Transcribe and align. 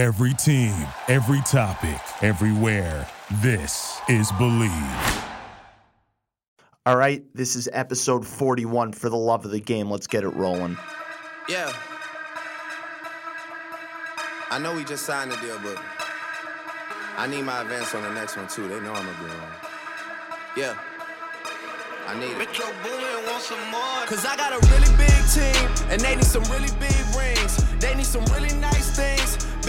Every 0.00 0.32
team, 0.32 0.72
every 1.08 1.42
topic, 1.42 2.00
everywhere. 2.22 3.06
This 3.42 4.00
is 4.08 4.32
Believe. 4.38 4.72
All 6.86 6.96
right, 6.96 7.22
this 7.34 7.54
is 7.54 7.68
episode 7.74 8.26
41 8.26 8.94
for 8.94 9.10
the 9.10 9.18
love 9.18 9.44
of 9.44 9.50
the 9.50 9.60
game. 9.60 9.90
Let's 9.90 10.06
get 10.06 10.24
it 10.24 10.30
rolling. 10.30 10.78
Yeah. 11.50 11.70
I 14.50 14.58
know 14.58 14.74
we 14.74 14.84
just 14.84 15.04
signed 15.04 15.32
the 15.32 15.36
deal, 15.36 15.58
but 15.62 15.76
I 17.18 17.26
need 17.26 17.42
my 17.42 17.60
advance 17.60 17.94
on 17.94 18.02
the 18.02 18.14
next 18.14 18.38
one 18.38 18.48
too. 18.48 18.68
They 18.68 18.80
know 18.80 18.94
I'm 18.94 19.04
gonna 19.04 19.18
be 19.18 19.26
around. 19.26 19.52
Yeah. 20.56 20.78
I 22.06 22.18
need 22.18 22.32
it. 22.32 22.38
Metro 22.38 22.64
Boomin 22.82 23.26
want 23.26 23.42
some 23.42 23.70
more. 23.70 24.06
Cause 24.06 24.24
I 24.24 24.34
got 24.38 24.54
a 24.54 24.66
really 24.72 24.96
big 24.96 25.10
team, 25.28 25.90
and 25.92 26.00
they 26.00 26.16
need 26.16 26.24
some 26.24 26.44
really 26.44 26.72
big 26.80 27.04
rings. 27.14 27.62
They 27.80 27.94
need 27.94 28.06
some 28.06 28.24
really 28.32 28.54
nice 28.56 28.96
things. 28.96 29.19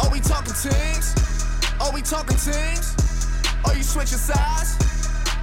Are 0.00 0.10
we 0.10 0.20
talking 0.20 0.54
teams? 0.54 1.14
Are 1.80 1.92
we 1.92 2.02
talking 2.02 2.36
teams? 2.36 2.96
Are 3.64 3.74
you 3.74 3.82
switching 3.82 4.18
sides? 4.18 4.78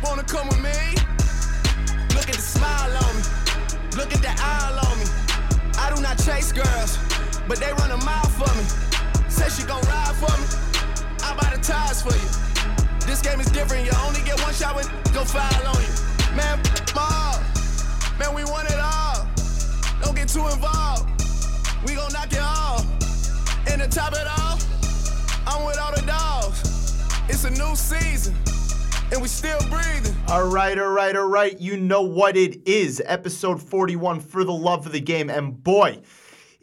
Wanna 0.04 0.24
come 0.24 0.48
with 0.48 0.62
me? 0.62 0.80
Look 2.16 2.30
at 2.30 2.36
the 2.36 2.42
smile 2.42 2.92
on 3.06 3.16
me. 3.16 3.24
Look 3.98 4.14
at 4.14 4.22
the 4.22 4.34
eye 4.38 4.80
on 4.88 5.00
me. 5.00 5.06
I 5.78 5.94
do 5.94 6.02
not 6.02 6.18
chase 6.18 6.52
girls, 6.52 6.98
but 7.48 7.58
they 7.60 7.72
run 7.74 7.92
a 7.92 7.98
mile 8.06 8.30
for 8.38 8.52
me. 8.58 8.66
Say 9.30 9.50
she 9.50 9.68
gon' 9.68 9.82
ride 9.84 10.16
for 10.16 10.34
me. 10.42 10.48
I 11.24 11.36
buy 11.36 11.56
the 11.56 11.62
tires 11.62 12.02
for 12.02 12.14
you. 12.14 12.30
This 13.08 13.22
game 13.22 13.40
is 13.40 13.52
different. 13.52 13.86
You 13.86 13.92
only 14.06 14.22
get 14.22 14.40
one 14.42 14.54
shot 14.54 14.76
when 14.76 14.86
go 15.14 15.24
foul 15.26 15.68
on 15.68 15.82
you. 15.82 16.36
Man, 16.36 16.60
all. 16.96 17.40
Man, 18.20 18.34
we 18.36 18.44
want 18.46 18.70
it 18.70 18.80
all. 18.80 19.28
Don't 20.02 20.16
get 20.16 20.30
too 20.30 20.48
involved. 20.48 21.10
We 21.86 21.96
gon' 21.96 22.12
knock 22.14 22.32
it 22.32 22.40
all. 22.42 22.69
And 23.80 23.90
to 23.90 23.98
top 23.98 24.12
it 24.12 24.28
off, 24.28 25.48
I'm 25.48 25.66
with 25.66 25.80
all 25.80 25.94
the 25.94 26.02
dogs. 26.02 27.02
It's 27.30 27.46
a 27.46 27.50
new 27.52 27.76
season, 27.78 28.36
and 29.10 29.22
we 29.22 29.28
still 29.30 29.60
breathing. 29.70 30.16
All 30.28 30.50
right, 30.50 30.78
all 30.78 30.90
right, 30.90 31.16
all 31.16 31.28
right. 31.30 31.58
You 31.62 31.78
know 31.78 32.02
what 32.02 32.36
it 32.36 32.68
is. 32.68 33.02
Episode 33.06 33.62
41 33.62 34.20
for 34.20 34.44
the 34.44 34.52
love 34.52 34.86
of 34.86 34.92
the 34.92 35.00
game. 35.00 35.30
And 35.30 35.64
boy, 35.64 36.02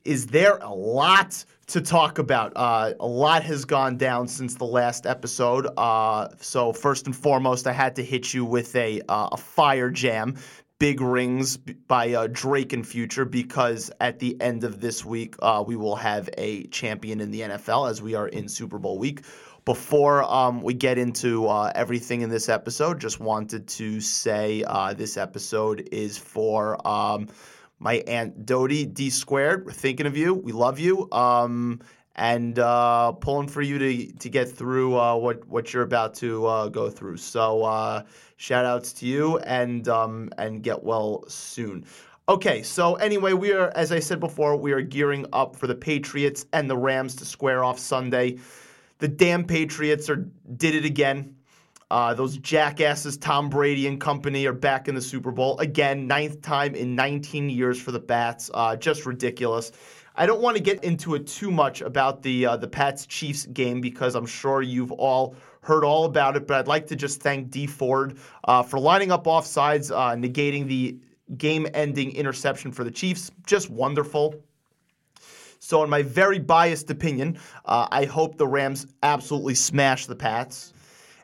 is 0.05 0.27
there 0.27 0.59
a 0.59 0.75
lot 0.75 1.43
to 1.69 1.81
talk 1.81 2.19
about. 2.19 2.53
Uh, 2.55 2.93
a 3.01 3.07
lot 3.07 3.43
has 3.45 3.65
gone 3.65 3.97
down 3.97 4.29
since 4.29 4.55
the 4.55 4.65
last 4.65 5.07
episode. 5.07 5.67
Uh, 5.77 6.29
so, 6.39 6.73
first 6.73 7.07
and 7.07 7.17
foremost, 7.17 7.67
I 7.67 7.73
had 7.73 7.97
to 7.97 8.05
hit 8.05 8.35
you 8.35 8.45
with 8.45 8.77
a, 8.77 9.01
uh, 9.09 9.31
a 9.33 9.37
fire 9.37 9.91
jam. 9.91 10.37
Big 10.79 11.01
Rings 11.01 11.57
by 11.57 12.13
uh, 12.13 12.29
Drake 12.31 12.75
and 12.75 12.87
Future 12.87 13.25
because 13.25 13.91
at 13.99 14.19
the 14.19 14.39
end 14.43 14.63
of 14.63 14.79
this 14.79 15.07
week, 15.07 15.35
uh, 15.41 15.65
we 15.67 15.75
will 15.75 15.97
have 15.97 16.29
a 16.37 16.65
champion 16.67 17.21
in 17.23 17.31
the 17.31 17.41
NFL 17.41 17.89
as 17.89 18.03
we 18.03 18.15
are 18.15 18.29
in 18.29 18.47
Super 18.47 18.79
Bowl 18.79 18.99
week. 18.99 19.23
Before 19.65 20.23
um, 20.25 20.61
we 20.61 20.75
get 20.75 20.99
into 20.99 21.47
uh, 21.47 21.73
everything 21.75 22.21
in 22.21 22.29
this 22.29 22.51
episode, 22.51 23.01
just 23.01 23.21
wanted 23.21 23.67
to 23.69 24.01
say 24.03 24.65
uh, 24.65 24.93
this 24.93 25.17
episode 25.17 25.89
is 25.93 26.19
for 26.19 26.87
um, 26.87 27.29
my 27.79 27.95
aunt 28.07 28.45
Dodie 28.45 28.85
D 28.85 29.09
squared. 29.09 29.65
We're 29.65 29.73
thinking 29.73 30.07
of 30.07 30.15
you. 30.15 30.35
We 30.35 30.53
love 30.53 30.79
you. 30.79 31.11
Um, 31.11 31.81
and 32.17 32.59
uh, 32.59 33.13
pulling 33.13 33.47
for 33.47 33.63
you 33.63 33.79
to 33.79 34.13
to 34.13 34.29
get 34.29 34.51
through 34.51 34.99
uh, 34.99 35.15
what 35.15 35.47
what 35.47 35.73
you're 35.73 35.83
about 35.83 36.15
to 36.15 36.47
uh, 36.47 36.69
go 36.69 36.91
through. 36.91 37.19
So 37.19 37.63
uh, 37.63 38.03
shout 38.37 38.65
outs 38.65 38.93
to 38.95 39.07
you 39.07 39.39
and 39.39 39.87
um, 39.89 40.31
and 40.39 40.63
get 40.63 40.83
well 40.83 41.25
soon. 41.29 41.85
Okay, 42.29 42.63
so 42.63 42.97
anyway, 42.97 43.35
we 43.35 43.53
are 43.53 43.71
as 43.77 43.93
I 43.93 44.01
said 44.01 44.19
before, 44.19 44.57
we 44.57 44.73
are 44.73 44.81
gearing 44.81 45.27
up 45.33 45.55
for 45.55 45.67
the 45.67 45.75
Patriots 45.75 46.47
and 46.53 46.69
the 46.69 46.77
Rams 46.77 47.15
to 47.17 47.25
square 47.25 47.63
off 47.63 47.79
Sunday. 47.79 48.39
The 48.99 49.09
damn 49.09 49.45
Patriots 49.45 50.09
are 50.09 50.27
did 50.57 50.75
it 50.75 50.85
again. 50.85 51.37
Uh, 51.89 52.15
those 52.15 52.37
jackasses, 52.39 53.17
Tom 53.17 53.49
Brady 53.49 53.87
and 53.87 54.01
company, 54.01 54.45
are 54.47 54.53
back 54.53 54.89
in 54.89 54.97
the 54.97 55.01
Super 55.01 55.31
Bowl 55.31 55.57
again, 55.61 56.09
ninth 56.09 56.43
time 56.43 56.75
in 56.75 56.97
19 56.97 57.49
years 57.49 57.81
for 57.81 57.93
the 57.93 58.01
Pats. 58.01 58.51
Uh, 58.53 58.75
just 58.75 59.07
ridiculous. 59.07 59.71
I 60.17 60.25
don't 60.27 60.41
want 60.41 60.57
to 60.57 60.63
get 60.63 60.83
into 60.83 61.15
it 61.15 61.27
too 61.27 61.51
much 61.51 61.83
about 61.83 62.23
the 62.23 62.47
uh, 62.47 62.57
the 62.57 62.69
Pats 62.69 63.07
Chiefs 63.07 63.47
game 63.47 63.81
because 63.81 64.15
I'm 64.15 64.27
sure 64.27 64.63
you've 64.63 64.93
all 64.93 65.37
heard 65.61 65.85
all 65.85 66.05
about 66.05 66.37
it. 66.37 66.47
But 66.47 66.59
I'd 66.59 66.69
like 66.69 66.87
to 66.89 66.97
just 66.97 67.21
thank 67.21 67.51
Dee 67.51 67.67
Ford 67.67 68.19
uh, 68.45 68.63
for 68.63 68.79
lining 68.79 69.13
up 69.13 69.25
offsides, 69.25 69.91
uh, 69.91 70.15
negating 70.17 70.67
the 70.67 70.99
game-ending 71.37 72.15
interception 72.15 72.73
for 72.73 72.85
the 72.85 72.91
Chiefs. 72.91 73.31
Just 73.47 73.69
wonderful. 73.69 74.37
So, 75.59 75.83
in 75.83 75.91
my 75.91 76.03
very 76.03 76.39
biased 76.39 76.91
opinion, 76.91 77.39
uh, 77.65 77.89
I 77.91 78.05
hope 78.05 78.37
the 78.37 78.47
Rams 78.47 78.87
absolutely 79.03 79.55
smash 79.55 80.07
the 80.07 80.15
Pats. 80.15 80.73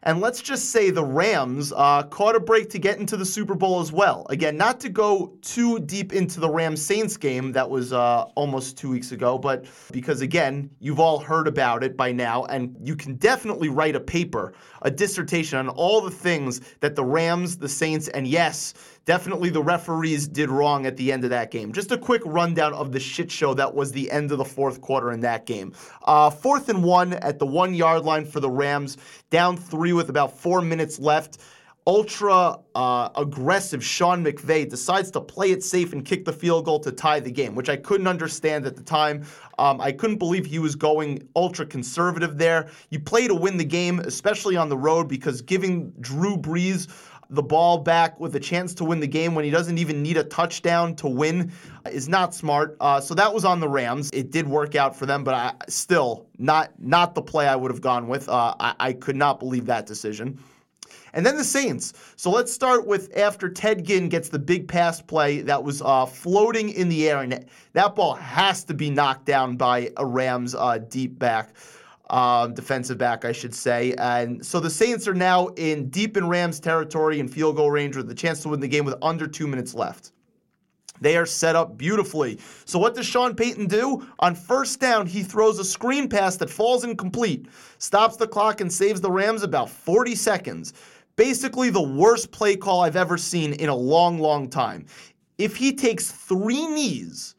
And 0.04 0.20
let's 0.20 0.42
just 0.42 0.70
say 0.70 0.90
the 0.90 1.04
Rams 1.04 1.72
uh, 1.76 2.02
caught 2.04 2.34
a 2.34 2.40
break 2.40 2.68
to 2.70 2.78
get 2.78 2.98
into 2.98 3.16
the 3.16 3.24
Super 3.24 3.54
Bowl 3.54 3.80
as 3.80 3.92
well. 3.92 4.26
Again, 4.30 4.56
not 4.56 4.80
to 4.80 4.88
go 4.88 5.32
too 5.42 5.78
deep 5.78 6.12
into 6.12 6.40
the 6.40 6.50
Rams 6.50 6.84
Saints 6.84 7.16
game 7.16 7.52
that 7.52 7.70
was 7.70 7.92
uh, 7.92 8.22
almost 8.34 8.76
two 8.76 8.90
weeks 8.90 9.12
ago, 9.12 9.38
but 9.38 9.64
because 9.92 10.20
again, 10.20 10.68
you've 10.80 10.98
all 10.98 11.20
heard 11.20 11.46
about 11.46 11.84
it 11.84 11.96
by 11.96 12.10
now, 12.10 12.44
and 12.46 12.76
you 12.82 12.96
can 12.96 13.14
definitely 13.14 13.68
write 13.68 13.94
a 13.94 14.00
paper, 14.00 14.54
a 14.82 14.90
dissertation 14.90 15.56
on 15.58 15.68
all 15.68 16.00
the 16.00 16.10
things 16.10 16.60
that 16.80 16.96
the 16.96 17.04
Rams, 17.04 17.56
the 17.56 17.68
Saints, 17.68 18.08
and 18.08 18.26
yes, 18.26 18.74
definitely 19.04 19.50
the 19.50 19.62
referees 19.62 20.28
did 20.28 20.50
wrong 20.50 20.86
at 20.86 20.96
the 20.96 21.12
end 21.12 21.24
of 21.24 21.30
that 21.30 21.50
game. 21.50 21.72
Just 21.72 21.92
a 21.92 21.98
quick 21.98 22.22
rundown 22.24 22.72
of 22.74 22.92
the 22.92 23.00
shit 23.00 23.30
show 23.30 23.54
that 23.54 23.74
was 23.74 23.92
the 23.92 24.10
end 24.10 24.32
of 24.32 24.38
the 24.38 24.44
fourth 24.44 24.80
quarter 24.80 25.12
in 25.12 25.20
that 25.20 25.46
game. 25.46 25.72
Uh, 26.04 26.30
fourth 26.30 26.68
and 26.68 26.82
one 26.82 27.14
at 27.14 27.38
the 27.38 27.46
one 27.46 27.74
yard 27.74 28.04
line 28.04 28.24
for 28.24 28.40
the 28.40 28.50
Rams, 28.50 28.96
down 29.30 29.56
three 29.56 29.92
with 29.92 30.08
about 30.08 30.36
four 30.36 30.60
minutes 30.60 30.98
left. 30.98 31.38
Ultra 31.84 32.60
uh, 32.76 33.08
aggressive 33.16 33.84
Sean 33.84 34.24
McVay 34.24 34.68
decides 34.68 35.10
to 35.10 35.20
play 35.20 35.50
it 35.50 35.64
safe 35.64 35.92
and 35.92 36.04
kick 36.04 36.24
the 36.24 36.32
field 36.32 36.64
goal 36.64 36.78
to 36.78 36.92
tie 36.92 37.18
the 37.18 37.30
game, 37.32 37.56
which 37.56 37.68
I 37.68 37.76
couldn't 37.76 38.06
understand 38.06 38.66
at 38.66 38.76
the 38.76 38.84
time. 38.84 39.24
Um, 39.58 39.80
I 39.80 39.90
couldn't 39.90 40.18
believe 40.18 40.46
he 40.46 40.60
was 40.60 40.76
going 40.76 41.28
ultra 41.34 41.66
conservative 41.66 42.38
there. 42.38 42.68
You 42.90 43.00
play 43.00 43.26
to 43.26 43.34
win 43.34 43.56
the 43.56 43.64
game, 43.64 43.98
especially 43.98 44.56
on 44.56 44.68
the 44.68 44.76
road, 44.76 45.08
because 45.08 45.42
giving 45.42 45.90
Drew 45.98 46.36
Brees 46.36 46.88
the 47.32 47.42
ball 47.42 47.78
back 47.78 48.20
with 48.20 48.36
a 48.36 48.40
chance 48.40 48.74
to 48.74 48.84
win 48.84 49.00
the 49.00 49.06
game 49.06 49.34
when 49.34 49.44
he 49.44 49.50
doesn't 49.50 49.78
even 49.78 50.02
need 50.02 50.18
a 50.18 50.24
touchdown 50.24 50.94
to 50.94 51.08
win 51.08 51.50
is 51.90 52.06
not 52.06 52.34
smart. 52.34 52.76
Uh, 52.78 53.00
so 53.00 53.14
that 53.14 53.32
was 53.32 53.44
on 53.44 53.58
the 53.58 53.68
Rams. 53.68 54.10
It 54.12 54.30
did 54.30 54.46
work 54.46 54.74
out 54.74 54.94
for 54.94 55.06
them, 55.06 55.24
but 55.24 55.34
I, 55.34 55.54
still 55.66 56.26
not 56.38 56.72
not 56.78 57.14
the 57.14 57.22
play 57.22 57.48
I 57.48 57.56
would 57.56 57.70
have 57.70 57.80
gone 57.80 58.06
with. 58.06 58.28
Uh, 58.28 58.54
I, 58.60 58.74
I 58.78 58.92
could 58.92 59.16
not 59.16 59.40
believe 59.40 59.64
that 59.66 59.86
decision. 59.86 60.38
And 61.14 61.24
then 61.24 61.36
the 61.36 61.44
Saints. 61.44 61.94
So 62.16 62.30
let's 62.30 62.52
start 62.52 62.86
with 62.86 63.16
after 63.16 63.48
Ted 63.48 63.84
Ginn 63.84 64.08
gets 64.08 64.28
the 64.28 64.38
big 64.38 64.68
pass 64.68 65.00
play 65.00 65.40
that 65.42 65.62
was 65.62 65.80
uh, 65.82 66.04
floating 66.06 66.68
in 66.68 66.90
the 66.90 67.08
air, 67.08 67.22
and 67.22 67.46
that 67.72 67.94
ball 67.94 68.14
has 68.14 68.62
to 68.64 68.74
be 68.74 68.90
knocked 68.90 69.24
down 69.24 69.56
by 69.56 69.90
a 69.96 70.04
Rams 70.04 70.54
uh, 70.54 70.78
deep 70.78 71.18
back 71.18 71.54
um, 72.12 72.52
defensive 72.52 72.98
back, 72.98 73.24
I 73.24 73.32
should 73.32 73.54
say. 73.54 73.94
And 73.98 74.44
so 74.44 74.60
the 74.60 74.70
Saints 74.70 75.08
are 75.08 75.14
now 75.14 75.48
in 75.48 75.88
deep 75.88 76.16
in 76.16 76.28
Rams 76.28 76.60
territory 76.60 77.18
and 77.18 77.32
field 77.32 77.56
goal 77.56 77.70
range 77.70 77.96
with 77.96 78.10
a 78.10 78.14
chance 78.14 78.42
to 78.42 78.50
win 78.50 78.60
the 78.60 78.68
game 78.68 78.84
with 78.84 78.94
under 79.02 79.26
two 79.26 79.46
minutes 79.46 79.74
left. 79.74 80.12
They 81.00 81.16
are 81.16 81.26
set 81.26 81.56
up 81.56 81.76
beautifully. 81.76 82.38
So 82.64 82.78
what 82.78 82.94
does 82.94 83.06
Sean 83.06 83.34
Payton 83.34 83.66
do? 83.66 84.06
On 84.20 84.36
first 84.36 84.78
down, 84.78 85.06
he 85.06 85.22
throws 85.24 85.58
a 85.58 85.64
screen 85.64 86.08
pass 86.08 86.36
that 86.36 86.50
falls 86.50 86.84
incomplete, 86.84 87.46
stops 87.78 88.16
the 88.16 88.28
clock, 88.28 88.60
and 88.60 88.72
saves 88.72 89.00
the 89.00 89.10
Rams 89.10 89.42
about 89.42 89.68
40 89.68 90.14
seconds. 90.14 90.74
Basically, 91.16 91.70
the 91.70 91.82
worst 91.82 92.30
play 92.30 92.56
call 92.56 92.82
I've 92.82 92.94
ever 92.94 93.18
seen 93.18 93.54
in 93.54 93.68
a 93.68 93.74
long, 93.74 94.18
long 94.18 94.48
time. 94.48 94.86
If 95.38 95.56
he 95.56 95.72
takes 95.74 96.12
three 96.12 96.66
knees 96.66 97.34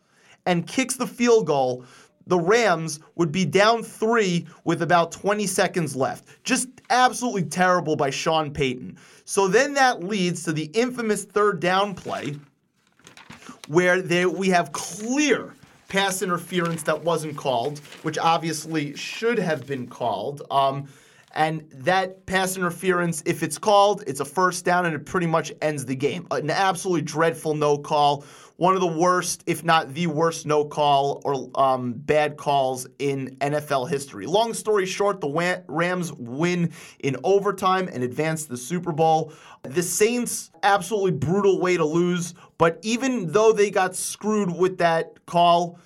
and 0.45 0.67
kicks 0.67 0.95
the 0.97 1.07
field 1.07 1.47
goal, 1.47 1.85
the 2.27 2.39
Rams 2.39 2.99
would 3.15 3.31
be 3.31 3.45
down 3.45 3.83
three 3.83 4.45
with 4.63 4.81
about 4.81 5.11
20 5.11 5.45
seconds 5.47 5.95
left. 5.95 6.43
Just 6.43 6.69
absolutely 6.89 7.43
terrible 7.43 7.95
by 7.95 8.09
Sean 8.09 8.51
Payton. 8.51 8.97
So 9.25 9.47
then 9.47 9.73
that 9.73 10.03
leads 10.03 10.43
to 10.43 10.53
the 10.53 10.65
infamous 10.73 11.25
third 11.25 11.59
down 11.59 11.95
play 11.95 12.35
where 13.67 14.01
there, 14.01 14.29
we 14.29 14.49
have 14.49 14.71
clear 14.71 15.53
pass 15.87 16.21
interference 16.21 16.83
that 16.83 17.03
wasn't 17.03 17.37
called, 17.37 17.79
which 18.01 18.17
obviously 18.17 18.95
should 18.95 19.37
have 19.37 19.65
been 19.67 19.87
called. 19.87 20.41
Um, 20.49 20.87
and 21.35 21.67
that 21.71 22.25
pass 22.25 22.57
interference, 22.57 23.23
if 23.25 23.41
it's 23.41 23.57
called, 23.57 24.03
it's 24.05 24.19
a 24.19 24.25
first 24.25 24.65
down 24.65 24.85
and 24.85 24.95
it 24.95 25.05
pretty 25.05 25.27
much 25.27 25.51
ends 25.61 25.85
the 25.85 25.95
game. 25.95 26.27
An 26.31 26.49
absolutely 26.49 27.01
dreadful 27.01 27.55
no 27.55 27.77
call. 27.77 28.23
One 28.63 28.75
of 28.75 28.79
the 28.79 28.87
worst, 28.87 29.43
if 29.45 29.65
not 29.65 29.93
the 29.93 30.07
worst, 30.07 30.45
no 30.45 30.63
call 30.63 31.21
or 31.25 31.49
um, 31.61 31.91
bad 31.91 32.37
calls 32.37 32.87
in 32.97 33.35
NFL 33.41 33.89
history. 33.89 34.25
Long 34.25 34.53
story 34.53 34.85
short, 34.85 35.19
the 35.19 35.63
Rams 35.67 36.13
win 36.13 36.71
in 36.99 37.17
overtime 37.25 37.89
and 37.91 38.05
advance 38.05 38.45
the 38.45 38.55
Super 38.55 38.93
Bowl. 38.93 39.33
The 39.63 39.83
Saints, 39.83 40.49
absolutely 40.63 41.11
brutal 41.11 41.59
way 41.59 41.75
to 41.75 41.83
lose, 41.83 42.35
but 42.57 42.79
even 42.83 43.33
though 43.33 43.51
they 43.51 43.69
got 43.69 43.97
screwed 43.97 44.57
with 44.57 44.77
that 44.77 45.25
call, 45.25 45.77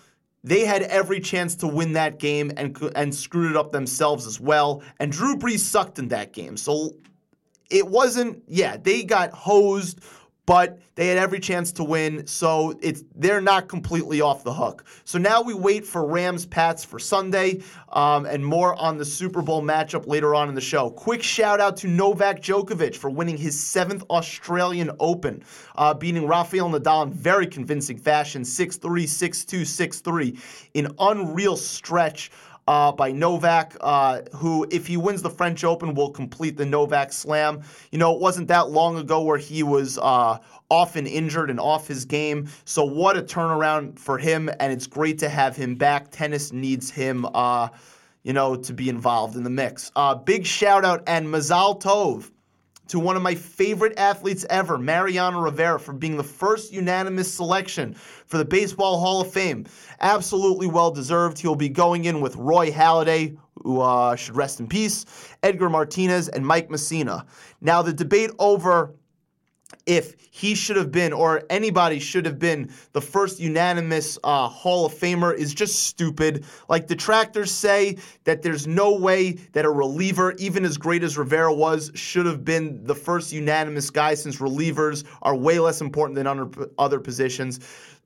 they 0.44 0.64
had 0.64 0.84
every 0.84 1.20
chance 1.20 1.56
to 1.56 1.68
win 1.68 1.94
that 1.94 2.20
game 2.20 2.52
and 2.58 2.78
and 2.96 3.16
screwed 3.16 3.50
it 3.50 3.58
up 3.58 3.72
themselves 3.72 4.28
as 4.28 4.40
well. 4.40 4.84
And 5.00 5.12
Drew 5.12 5.36
Brees 5.36 5.62
sucked 5.62 5.98
in 5.98 6.10
that 6.10 6.32
game. 6.32 6.56
So 6.58 6.92
it 7.70 7.88
wasn't, 7.88 8.44
yeah, 8.48 8.78
they 8.78 9.04
got 9.04 9.32
hosed 9.32 10.00
but 10.48 10.80
they 10.96 11.08
had 11.10 11.18
every 11.20 11.40
chance 11.40 11.74
to 11.74 11.84
win, 11.84 12.26
so 12.26 12.74
it's 12.82 13.04
they're 13.16 13.42
not 13.42 13.68
completely 13.68 14.22
off 14.22 14.44
the 14.44 14.54
hook. 14.54 14.86
So 15.04 15.20
now 15.20 15.42
we 15.42 15.54
wait 15.54 15.86
for 15.86 16.08
Rams 16.08 16.46
Pats 16.46 16.84
for 16.84 16.98
Sunday, 16.98 17.62
um, 17.90 18.26
and 18.26 18.44
more 18.44 18.74
on 18.76 18.98
the 18.98 19.06
Super 19.06 19.42
Bowl 19.42 19.62
matchup 19.62 20.08
later 20.08 20.34
on 20.34 20.48
in 20.50 20.56
the 20.56 20.62
show. 20.62 20.90
Quick 20.90 21.22
shout 21.22 21.60
out 21.60 21.76
to 21.78 21.88
Novak 21.88 22.42
Djokovic 22.42 22.96
for 22.96 23.10
winning 23.10 23.38
his 23.38 23.62
seventh 23.62 24.04
Australian 24.10 24.90
Open, 25.02 25.44
uh, 25.76 25.94
beating 25.94 26.26
Rafael 26.26 26.70
Nadal 26.70 27.08
in 27.08 27.14
very 27.14 27.46
convincing 27.46 27.98
fashion, 27.98 28.42
6-3, 28.42 29.04
6-2, 29.04 29.62
6-3, 29.62 30.40
in 30.74 30.88
unreal 30.98 31.58
stretch 31.58 32.32
uh, 32.68 32.92
by 32.92 33.12
Novak, 33.12 33.76
uh, 33.82 34.22
who, 34.36 34.68
if 34.70 34.88
he 34.88 34.98
wins 34.98 35.22
the 35.22 35.30
French 35.30 35.64
Open, 35.64 35.94
will 35.94 36.12
complete 36.12 36.58
the 36.58 36.66
Novak 36.66 37.14
Slam. 37.14 37.62
You 37.92 38.00
know, 38.00 38.14
it 38.14 38.22
wasn't 38.22 38.50
that 38.50 38.70
long 38.70 38.98
ago 38.98 39.22
where 39.22 39.38
he 39.38 39.64
was 39.64 39.98
uh, 39.98 40.38
often 40.70 41.08
injured 41.08 41.50
and 41.50 41.60
off 41.60 41.88
his 41.88 42.06
game. 42.06 42.50
So, 42.66 42.84
what 42.84 43.18
a 43.18 43.22
turnaround 43.22 44.00
for 44.00 44.18
him, 44.18 44.50
and 44.60 44.74
it's 44.74 44.88
great 44.88 45.20
to 45.20 45.30
have 45.30 45.56
him 45.56 45.76
back. 45.76 46.12
Tennis 46.12 46.52
needs 46.52 46.90
him. 46.90 47.26
Uh, 47.34 47.70
you 48.24 48.34
know, 48.34 48.58
to 48.58 48.74
be 48.74 48.90
involved 48.90 49.38
in 49.38 49.44
the 49.44 49.50
mix. 49.50 49.90
Uh, 49.96 50.14
big 50.14 50.46
shout 50.46 50.84
out 50.84 51.02
and 51.08 51.28
Mazal 51.28 51.82
Tov 51.82 52.30
to 52.88 53.00
one 53.00 53.16
of 53.16 53.22
my 53.22 53.36
favorite 53.36 53.98
athletes 53.98 54.46
ever, 54.50 54.78
Mariano 54.78 55.40
Rivera, 55.40 55.80
for 55.80 55.94
being 55.94 56.18
the 56.18 56.24
first 56.24 56.72
unanimous 56.72 57.32
selection 57.34 57.94
for 57.94 58.38
the 58.38 58.46
Baseball 58.46 59.00
Hall 59.00 59.22
of 59.22 59.32
Fame. 59.32 59.66
Absolutely 60.00 60.68
well 60.68 60.92
deserved. 60.92 61.40
He'll 61.40 61.56
be 61.56 61.70
going 61.70 62.06
in 62.06 62.22
with 62.22 62.36
Roy 62.36 62.72
Halladay, 62.72 63.38
who 63.64 63.82
uh, 63.82 64.16
should 64.16 64.36
rest 64.36 64.60
in 64.60 64.68
peace, 64.68 65.06
Edgar 65.44 65.70
Martinez, 65.70 66.30
and 66.30 66.46
Mike 66.46 66.70
Mussina. 66.70 67.26
Now, 67.62 67.82
the 67.82 67.94
debate 67.94 68.32
over 68.40 68.94
if 69.86 70.16
he 70.32 70.54
should 70.54 70.76
have 70.76 70.92
been 70.92 71.14
or 71.14 71.44
anybody 71.50 72.00
should 72.00 72.26
have 72.26 72.38
been 72.40 72.72
the 72.94 73.02
first 73.02 73.40
unanimous 73.40 74.18
uh, 74.24 74.48
Hall 74.48 74.86
of 74.86 74.94
Famer 74.94 75.36
is 75.36 75.54
just 75.54 75.84
stupid. 75.88 76.46
Like 76.70 76.88
detractors 76.88 77.52
say 77.52 77.98
that 78.26 78.42
there's 78.42 78.68
no 78.68 78.94
way 78.94 79.32
that 79.54 79.66
a 79.66 79.70
reliever, 79.70 80.34
even 80.38 80.64
as 80.64 80.78
great 80.78 81.04
as 81.04 81.18
Rivera 81.18 81.54
was, 81.54 81.92
should 81.96 82.26
have 82.26 82.46
been 82.46 82.84
the 82.86 82.96
first 82.96 83.32
unanimous 83.32 83.90
guy 83.90 84.14
since 84.14 84.38
relievers 84.38 85.06
are 85.22 85.36
way 85.36 85.60
less 85.60 85.82
important 85.82 86.16
than 86.16 86.28
other, 86.28 86.50
other 86.78 87.00
positions. 87.00 87.60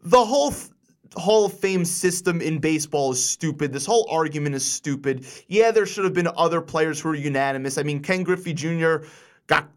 The 0.04 0.24
whole 0.24 0.52
th- 0.52 0.70
Hall 1.16 1.46
of 1.46 1.54
Fame 1.54 1.84
system 1.84 2.40
in 2.42 2.60
baseball 2.60 3.12
is 3.12 3.24
stupid. 3.24 3.74
This 3.74 3.86
whole 3.86 4.08
argument 4.10 4.56
is 4.56 4.66
stupid. 4.66 5.26
Yeah, 5.48 5.72
there 5.72 5.86
should 5.86 6.06
have 6.06 6.14
been 6.14 6.30
other 6.38 6.62
players 6.62 7.02
who 7.02 7.10
were 7.10 7.16
unanimous. 7.16 7.78
I 7.78 7.84
mean, 7.84 8.02
Ken 8.02 8.24
Griffey 8.24 8.54
Jr. 8.54 9.06
got 9.48 9.70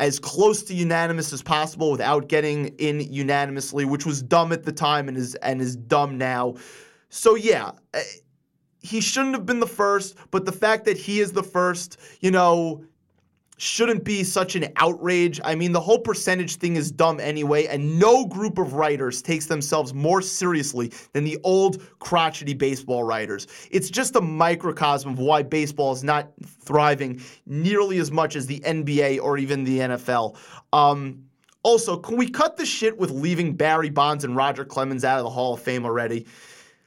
as 0.00 0.18
close 0.18 0.62
to 0.64 0.74
unanimous 0.74 1.32
as 1.32 1.42
possible 1.42 1.90
without 1.92 2.28
getting 2.28 2.68
in 2.78 3.00
unanimously, 3.00 3.84
which 3.84 4.06
was 4.06 4.22
dumb 4.22 4.50
at 4.50 4.64
the 4.64 4.72
time 4.72 5.06
and 5.08 5.16
is 5.16 5.34
and 5.36 5.60
is 5.60 5.76
dumb 5.76 6.18
now. 6.18 6.54
So 7.10 7.34
yeah, 7.34 7.72
eh, 7.94 8.02
he 8.80 9.00
shouldn't 9.00 9.34
have 9.34 9.46
been 9.46 9.60
the 9.60 9.66
first, 9.66 10.16
but 10.30 10.46
the 10.46 10.52
fact 10.52 10.86
that 10.86 10.96
he 10.96 11.20
is 11.20 11.32
the 11.32 11.42
first, 11.42 11.98
you 12.20 12.30
know, 12.30 12.82
shouldn't 13.60 14.04
be 14.04 14.24
such 14.24 14.56
an 14.56 14.72
outrage. 14.76 15.38
I 15.44 15.54
mean, 15.54 15.72
the 15.72 15.80
whole 15.80 15.98
percentage 15.98 16.56
thing 16.56 16.76
is 16.76 16.90
dumb 16.90 17.20
anyway, 17.20 17.66
and 17.66 17.98
no 17.98 18.24
group 18.24 18.56
of 18.56 18.72
writers 18.72 19.20
takes 19.20 19.44
themselves 19.46 19.92
more 19.92 20.22
seriously 20.22 20.90
than 21.12 21.24
the 21.24 21.38
old 21.44 21.82
crotchety 21.98 22.54
baseball 22.54 23.04
writers. 23.04 23.46
It's 23.70 23.90
just 23.90 24.16
a 24.16 24.20
microcosm 24.20 25.12
of 25.12 25.18
why 25.18 25.42
baseball 25.42 25.92
is 25.92 26.02
not 26.02 26.30
thriving 26.42 27.20
nearly 27.44 27.98
as 27.98 28.10
much 28.10 28.34
as 28.34 28.46
the 28.46 28.60
NBA 28.60 29.20
or 29.20 29.36
even 29.36 29.64
the 29.64 29.80
NFL. 29.80 30.36
Um, 30.72 31.22
also, 31.62 31.98
can 31.98 32.16
we 32.16 32.30
cut 32.30 32.56
the 32.56 32.64
shit 32.64 32.96
with 32.96 33.10
leaving 33.10 33.54
Barry 33.54 33.90
Bonds 33.90 34.24
and 34.24 34.34
Roger 34.34 34.64
Clemens 34.64 35.04
out 35.04 35.18
of 35.18 35.24
the 35.24 35.30
Hall 35.30 35.52
of 35.52 35.60
Fame 35.60 35.84
already? 35.84 36.26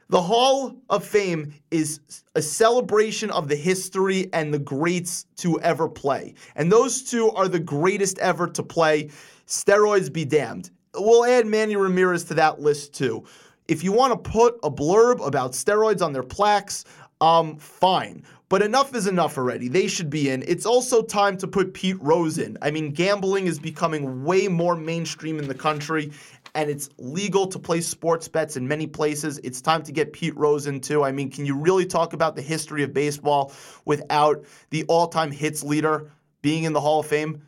The 0.08 0.20
Hall 0.20 0.76
of 0.90 1.04
Fame 1.04 1.54
is 1.70 2.00
a 2.34 2.42
celebration 2.42 3.30
of 3.30 3.48
the 3.48 3.56
history 3.56 4.28
and 4.32 4.52
the 4.52 4.58
greats 4.58 5.26
to 5.36 5.60
ever 5.60 5.88
play. 5.88 6.34
And 6.56 6.70
those 6.70 7.02
two 7.02 7.30
are 7.30 7.48
the 7.48 7.58
greatest 7.58 8.18
ever 8.18 8.46
to 8.48 8.62
play. 8.62 9.10
Steroids 9.46 10.12
be 10.12 10.24
damned. 10.24 10.70
We'll 10.94 11.24
add 11.24 11.46
Manny 11.46 11.76
Ramirez 11.76 12.24
to 12.24 12.34
that 12.34 12.60
list 12.60 12.94
too. 12.94 13.24
If 13.66 13.82
you 13.82 13.92
want 13.92 14.12
to 14.12 14.30
put 14.30 14.58
a 14.62 14.70
blurb 14.70 15.26
about 15.26 15.52
steroids 15.52 16.02
on 16.02 16.12
their 16.12 16.22
plaques, 16.22 16.84
um, 17.20 17.56
fine. 17.56 18.22
But 18.50 18.62
enough 18.62 18.94
is 18.94 19.06
enough 19.06 19.38
already. 19.38 19.68
They 19.68 19.86
should 19.86 20.10
be 20.10 20.28
in. 20.28 20.44
It's 20.46 20.66
also 20.66 21.02
time 21.02 21.38
to 21.38 21.48
put 21.48 21.72
Pete 21.72 22.00
Rose 22.00 22.38
in. 22.38 22.58
I 22.60 22.70
mean, 22.70 22.90
gambling 22.90 23.46
is 23.46 23.58
becoming 23.58 24.22
way 24.22 24.48
more 24.48 24.76
mainstream 24.76 25.38
in 25.38 25.48
the 25.48 25.54
country, 25.54 26.12
and 26.54 26.70
it's 26.70 26.88
legal 26.98 27.46
to 27.48 27.58
play 27.58 27.80
sports 27.80 28.28
bets 28.28 28.56
in 28.56 28.66
many 28.66 28.86
places. 28.86 29.40
It's 29.42 29.60
time 29.60 29.82
to 29.82 29.92
get 29.92 30.12
Pete 30.12 30.36
Rose 30.36 30.66
into. 30.66 31.02
I 31.02 31.12
mean, 31.12 31.30
can 31.30 31.44
you 31.44 31.56
really 31.56 31.86
talk 31.86 32.12
about 32.12 32.36
the 32.36 32.42
history 32.42 32.82
of 32.82 32.92
baseball 32.92 33.52
without 33.84 34.44
the 34.70 34.84
all-time 34.84 35.30
hits 35.30 35.62
leader 35.62 36.10
being 36.42 36.64
in 36.64 36.72
the 36.72 36.80
Hall 36.80 37.00
of 37.00 37.06
Fame? 37.06 37.42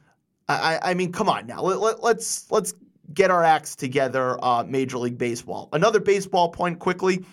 I, 0.48 0.78
I 0.82 0.94
mean, 0.94 1.12
come 1.12 1.28
on 1.28 1.46
now. 1.46 1.62
Let, 1.62 1.80
let, 1.80 2.02
let's 2.02 2.50
let's 2.50 2.72
get 3.12 3.30
our 3.30 3.42
acts 3.42 3.76
together, 3.76 4.42
uh, 4.44 4.64
Major 4.64 4.98
League 4.98 5.18
Baseball. 5.18 5.68
Another 5.72 6.00
baseball 6.00 6.50
point 6.50 6.78
quickly. 6.78 7.24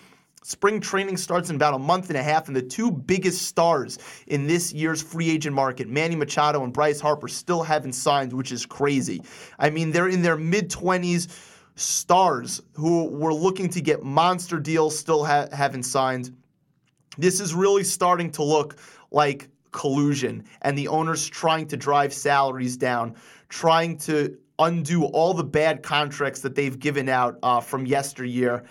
Spring 0.42 0.78
training 0.78 1.16
starts 1.16 1.48
in 1.48 1.56
about 1.56 1.72
a 1.72 1.78
month 1.78 2.10
and 2.10 2.18
a 2.18 2.22
half, 2.22 2.48
and 2.48 2.56
the 2.56 2.60
two 2.60 2.90
biggest 2.90 3.42
stars 3.42 3.98
in 4.26 4.46
this 4.46 4.74
year's 4.74 5.00
free 5.00 5.30
agent 5.30 5.54
market, 5.54 5.88
Manny 5.88 6.16
Machado 6.16 6.62
and 6.64 6.72
Bryce 6.72 7.00
Harper, 7.00 7.28
still 7.28 7.62
haven't 7.62 7.94
signed, 7.94 8.32
which 8.32 8.52
is 8.52 8.66
crazy. 8.66 9.22
I 9.58 9.70
mean, 9.70 9.90
they're 9.90 10.08
in 10.08 10.20
their 10.20 10.36
mid 10.36 10.70
20s. 10.70 11.52
Stars 11.76 12.62
who 12.74 13.06
were 13.06 13.34
looking 13.34 13.68
to 13.70 13.80
get 13.80 14.02
monster 14.02 14.58
deals 14.58 14.98
still 14.98 15.24
ha- 15.24 15.48
haven't 15.52 15.82
signed. 15.82 16.36
This 17.18 17.40
is 17.40 17.54
really 17.54 17.84
starting 17.84 18.30
to 18.32 18.44
look 18.44 18.76
like 19.10 19.48
collusion 19.72 20.44
and 20.62 20.78
the 20.78 20.88
owners 20.88 21.26
trying 21.26 21.66
to 21.68 21.76
drive 21.76 22.12
salaries 22.12 22.76
down, 22.76 23.14
trying 23.48 23.98
to 23.98 24.36
undo 24.58 25.04
all 25.06 25.34
the 25.34 25.44
bad 25.44 25.82
contracts 25.82 26.40
that 26.40 26.54
they've 26.54 26.78
given 26.78 27.08
out 27.08 27.38
uh, 27.42 27.60
from 27.60 27.86
yesteryear 27.86 28.64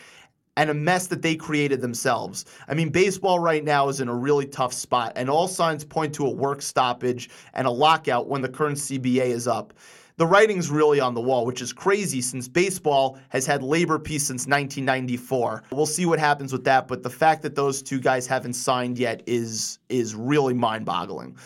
and 0.55 0.69
a 0.69 0.73
mess 0.73 1.07
that 1.07 1.21
they 1.21 1.35
created 1.35 1.81
themselves. 1.81 2.45
I 2.67 2.73
mean, 2.73 2.89
baseball 2.89 3.39
right 3.39 3.63
now 3.63 3.89
is 3.89 3.99
in 3.99 4.07
a 4.07 4.15
really 4.15 4.45
tough 4.45 4.71
spot, 4.71 5.13
and 5.15 5.29
all 5.29 5.47
signs 5.47 5.83
point 5.83 6.13
to 6.15 6.27
a 6.27 6.29
work 6.29 6.61
stoppage 6.61 7.29
and 7.53 7.65
a 7.65 7.71
lockout 7.71 8.27
when 8.27 8.41
the 8.41 8.49
current 8.49 8.77
CBA 8.77 9.25
is 9.25 9.47
up. 9.47 9.73
The 10.17 10.27
writing's 10.27 10.69
really 10.69 10.99
on 10.99 11.13
the 11.13 11.21
wall, 11.21 11.45
which 11.45 11.61
is 11.61 11.73
crazy 11.73 12.21
since 12.21 12.47
baseball 12.47 13.17
has 13.29 13.45
had 13.45 13.63
labor 13.63 13.97
peace 13.97 14.27
since 14.27 14.47
1994. 14.47 15.63
We'll 15.71 15.85
see 15.85 16.05
what 16.05 16.19
happens 16.19 16.53
with 16.53 16.63
that, 16.65 16.87
but 16.87 17.01
the 17.01 17.09
fact 17.09 17.41
that 17.41 17.55
those 17.55 17.81
two 17.81 17.99
guys 17.99 18.27
haven't 18.27 18.53
signed 18.53 18.99
yet 18.99 19.23
is 19.25 19.79
is 19.89 20.15
really 20.15 20.53
mind-boggling. 20.53 21.37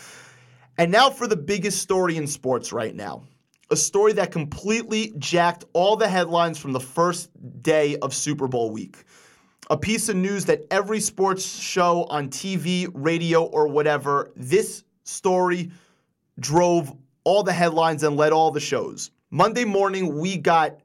And 0.78 0.92
now 0.92 1.10
for 1.10 1.28
the 1.28 1.38
biggest 1.38 1.82
story 1.82 2.18
in 2.18 2.28
sports 2.28 2.72
right 2.72 2.96
now 2.96 3.24
a 3.70 3.76
story 3.76 4.14
that 4.14 4.32
completely 4.32 5.14
jacked 5.18 5.66
all 5.74 5.96
the 5.96 6.08
headlines 6.08 6.58
from 6.58 6.72
the 6.72 6.80
first 6.80 7.30
day 7.62 7.98
of 7.98 8.14
Super 8.14 8.48
Bowl 8.48 8.72
week. 8.72 9.04
A 9.70 9.78
piece 9.78 10.08
of 10.08 10.16
news 10.16 10.46
that 10.46 10.66
every 10.72 11.02
sports 11.02 11.46
show 11.60 12.06
on 12.06 12.30
TV, 12.30 12.90
radio, 12.94 13.44
or 13.44 13.68
whatever, 13.68 14.32
this 14.38 14.84
story 15.04 15.72
drove 16.40 16.94
all 17.28 17.44
the 17.44 17.52
headlines 17.52 18.04
and 18.04 18.16
led 18.16 18.32
all 18.32 18.52
the 18.52 18.60
shows. 18.62 19.12
Monday 19.32 19.66
morning, 19.66 20.18
we 20.18 20.38
got 20.38 20.80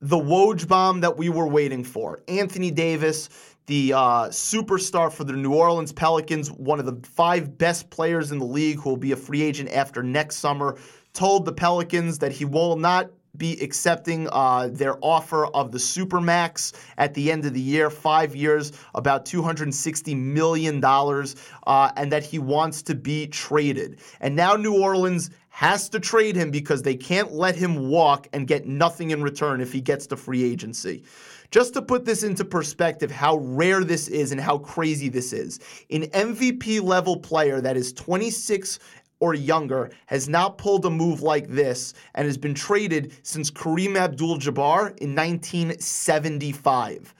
the 0.00 0.16
Woj 0.16 0.66
bomb 0.66 1.02
that 1.02 1.18
we 1.18 1.28
were 1.28 1.46
waiting 1.46 1.84
for. 1.84 2.18
Anthony 2.28 2.70
Davis, 2.70 3.28
the 3.66 3.92
uh, 3.92 4.28
superstar 4.28 5.12
for 5.12 5.24
the 5.24 5.34
New 5.34 5.52
Orleans 5.52 5.92
Pelicans, 5.92 6.50
one 6.50 6.80
of 6.80 6.86
the 6.86 7.06
five 7.06 7.58
best 7.58 7.90
players 7.90 8.32
in 8.32 8.38
the 8.38 8.46
league 8.46 8.78
who 8.78 8.88
will 8.88 8.96
be 8.96 9.12
a 9.12 9.16
free 9.16 9.42
agent 9.42 9.68
after 9.70 10.02
next 10.02 10.36
summer, 10.36 10.78
told 11.12 11.44
the 11.44 11.52
Pelicans 11.52 12.18
that 12.20 12.32
he 12.32 12.46
will 12.46 12.76
not 12.76 13.10
be 13.36 13.60
accepting 13.60 14.28
uh, 14.32 14.68
their 14.72 14.96
offer 15.02 15.46
of 15.48 15.72
the 15.72 15.78
Supermax 15.78 16.72
at 16.96 17.12
the 17.12 17.30
end 17.30 17.44
of 17.44 17.52
the 17.52 17.60
year, 17.60 17.90
five 17.90 18.34
years, 18.34 18.72
about 18.94 19.26
$260 19.26 20.16
million, 20.16 20.82
uh, 20.82 21.92
and 21.96 22.12
that 22.12 22.24
he 22.24 22.38
wants 22.38 22.82
to 22.82 22.94
be 22.94 23.26
traded. 23.26 24.00
And 24.20 24.34
now 24.34 24.54
New 24.54 24.80
Orleans 24.80 25.30
has 25.56 25.88
to 25.88 25.98
trade 25.98 26.36
him 26.36 26.50
because 26.50 26.82
they 26.82 26.94
can't 26.94 27.32
let 27.32 27.56
him 27.56 27.88
walk 27.88 28.28
and 28.34 28.46
get 28.46 28.66
nothing 28.66 29.10
in 29.10 29.22
return 29.22 29.62
if 29.62 29.72
he 29.72 29.80
gets 29.80 30.06
to 30.06 30.14
free 30.14 30.44
agency. 30.44 31.02
Just 31.50 31.72
to 31.72 31.80
put 31.80 32.04
this 32.04 32.22
into 32.22 32.44
perspective, 32.44 33.10
how 33.10 33.38
rare 33.38 33.82
this 33.82 34.06
is 34.08 34.32
and 34.32 34.40
how 34.40 34.58
crazy 34.58 35.08
this 35.08 35.32
is. 35.32 35.58
An 35.90 36.02
MVP 36.08 36.82
level 36.82 37.16
player 37.16 37.62
that 37.62 37.74
is 37.74 37.94
26 37.94 38.78
or 39.20 39.32
younger 39.32 39.88
has 40.04 40.28
not 40.28 40.58
pulled 40.58 40.84
a 40.84 40.90
move 40.90 41.22
like 41.22 41.48
this 41.48 41.94
and 42.14 42.26
has 42.26 42.36
been 42.36 42.52
traded 42.52 43.14
since 43.22 43.50
Kareem 43.50 43.96
Abdul 43.96 44.36
Jabbar 44.36 44.88
in 44.98 45.14
1975. 45.14 47.14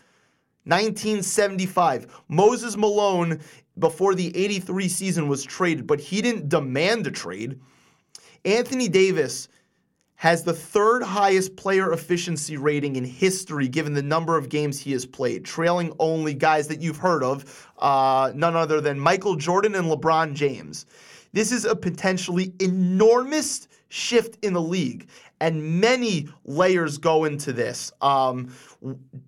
1975. 0.65 2.23
Moses 2.29 2.77
Malone, 2.77 3.41
before 3.79 4.15
the 4.15 4.37
83 4.37 4.89
season, 4.89 5.27
was 5.27 5.43
traded, 5.43 5.87
but 5.87 6.01
he 6.01 6.21
didn't 6.21 6.51
demand 6.51 7.07
a 7.07 7.11
trade. 7.11 7.59
Anthony 8.47 8.89
Davis 8.89 9.49
has 10.15 10.45
the 10.45 10.53
third 10.53 11.03
highest 11.03 11.57
player 11.57 11.93
efficiency 11.93 12.57
rating 12.57 12.97
in 12.97 13.05
history 13.05 13.69
given 13.69 13.93
the 13.93 14.03
number 14.03 14.39
of 14.39 14.49
games 14.49 14.81
he 14.81 14.93
has 14.93 15.05
played, 15.05 15.45
trailing 15.45 15.93
only 15.99 16.33
guys 16.33 16.69
that 16.69 16.81
you've 16.81 16.97
heard 16.97 17.23
of, 17.23 17.69
uh, 17.79 18.33
none 18.35 18.57
other 18.57 18.81
than 18.81 18.99
Michael 18.99 19.37
Jordan 19.37 19.75
and 19.75 19.89
LeBron 19.89 20.33
James. 20.33 20.87
This 21.33 21.53
is 21.53 21.67
a 21.67 21.77
potentially 21.77 22.55
enormous 22.61 23.69
shift 23.89 24.39
in 24.43 24.55
the 24.55 24.61
league, 24.61 25.09
and 25.41 25.81
many 25.81 26.29
layers 26.45 26.97
go 26.97 27.25
into 27.25 27.53
this. 27.53 27.93
Um, 28.01 28.55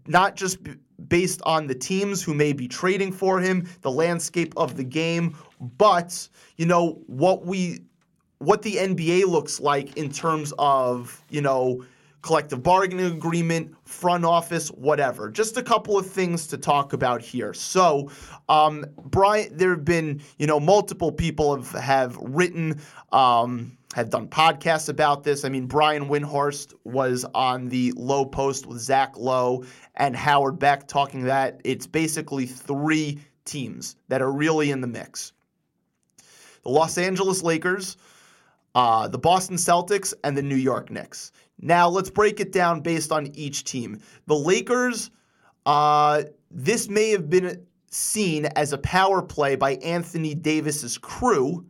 not 0.06 0.36
just 0.36 0.62
b- 0.62 0.76
based 1.08 1.42
on 1.44 1.66
the 1.66 1.74
teams 1.74 2.22
who 2.22 2.32
may 2.32 2.54
be 2.54 2.66
trading 2.66 3.12
for 3.12 3.40
him, 3.40 3.68
the 3.82 3.90
landscape 3.90 4.54
of 4.56 4.76
the 4.76 4.84
game, 4.84 5.36
but 5.60 6.28
you 6.56 6.64
know 6.64 7.02
what 7.06 7.44
we 7.44 7.80
what 8.38 8.62
the 8.62 8.74
NBA 8.74 9.24
looks 9.26 9.60
like 9.60 9.96
in 9.96 10.10
terms 10.10 10.52
of, 10.58 11.22
you 11.28 11.40
know, 11.40 11.84
collective 12.22 12.62
bargaining 12.62 13.06
agreement, 13.06 13.74
front 13.84 14.24
office, 14.24 14.68
whatever. 14.68 15.30
Just 15.30 15.56
a 15.56 15.62
couple 15.62 15.96
of 15.96 16.06
things 16.06 16.46
to 16.48 16.58
talk 16.58 16.92
about 16.92 17.22
here. 17.22 17.54
So, 17.54 18.10
um, 18.48 18.84
Brian, 19.04 19.56
there 19.56 19.70
have 19.70 19.84
been, 19.84 20.20
you 20.38 20.46
know, 20.46 20.60
multiple 20.60 21.12
people 21.12 21.56
have 21.56 21.70
have 21.70 22.16
written, 22.16 22.80
um, 23.12 23.78
have 23.94 24.10
done 24.10 24.28
podcasts 24.28 24.88
about 24.88 25.24
this. 25.24 25.44
I 25.44 25.48
mean, 25.48 25.66
Brian 25.66 26.08
Windhorst 26.08 26.74
was 26.84 27.24
on 27.34 27.68
the 27.68 27.92
Lowe 27.96 28.26
Post 28.26 28.66
with 28.66 28.78
Zach 28.78 29.16
Lowe 29.16 29.64
and 29.94 30.14
Howard 30.14 30.58
Beck 30.58 30.86
talking 30.86 31.24
that 31.24 31.60
it's 31.64 31.86
basically 31.86 32.46
three 32.46 33.20
teams 33.44 33.96
that 34.08 34.20
are 34.20 34.30
really 34.30 34.70
in 34.70 34.80
the 34.80 34.86
mix. 34.86 35.32
The 36.62 36.70
Los 36.70 36.98
Angeles 36.98 37.42
Lakers, 37.42 37.96
uh, 38.74 39.08
the 39.08 39.18
Boston 39.18 39.56
Celtics, 39.56 40.14
and 40.24 40.36
the 40.36 40.42
New 40.42 40.56
York 40.56 40.90
Knicks. 40.90 41.32
Now, 41.60 41.88
let's 41.88 42.10
break 42.10 42.40
it 42.40 42.52
down 42.52 42.80
based 42.80 43.10
on 43.10 43.26
each 43.34 43.64
team. 43.64 44.00
The 44.26 44.36
Lakers, 44.36 45.10
uh, 45.66 46.22
this 46.50 46.88
may 46.88 47.10
have 47.10 47.28
been 47.28 47.66
seen 47.90 48.46
as 48.56 48.72
a 48.72 48.78
power 48.78 49.22
play 49.22 49.56
by 49.56 49.74
Anthony 49.76 50.34
Davis's 50.34 50.98
crew 50.98 51.66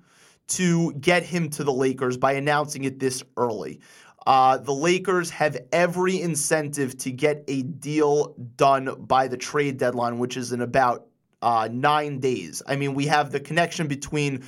to 0.49 0.93
get 0.95 1.23
him 1.23 1.49
to 1.51 1.65
the 1.65 1.73
Lakers 1.73 2.17
by 2.17 2.33
announcing 2.33 2.85
it 2.85 2.99
this 2.99 3.23
early. 3.37 3.81
Uh, 4.27 4.59
the 4.59 4.75
Lakers 4.75 5.31
have 5.31 5.57
every 5.73 6.21
incentive 6.21 6.97
to 6.99 7.11
get 7.11 7.45
a 7.49 7.63
deal 7.63 8.35
done 8.57 8.95
by 9.07 9.27
the 9.27 9.37
trade 9.37 9.79
deadline, 9.79 10.19
which 10.19 10.37
is 10.37 10.53
in 10.53 10.61
about 10.61 11.07
uh, 11.41 11.69
nine 11.71 12.19
days. 12.19 12.63
I 12.67 12.77
mean, 12.77 12.95
we 12.95 13.07
have 13.07 13.31
the 13.31 13.41
connection 13.41 13.87
between 13.87 14.45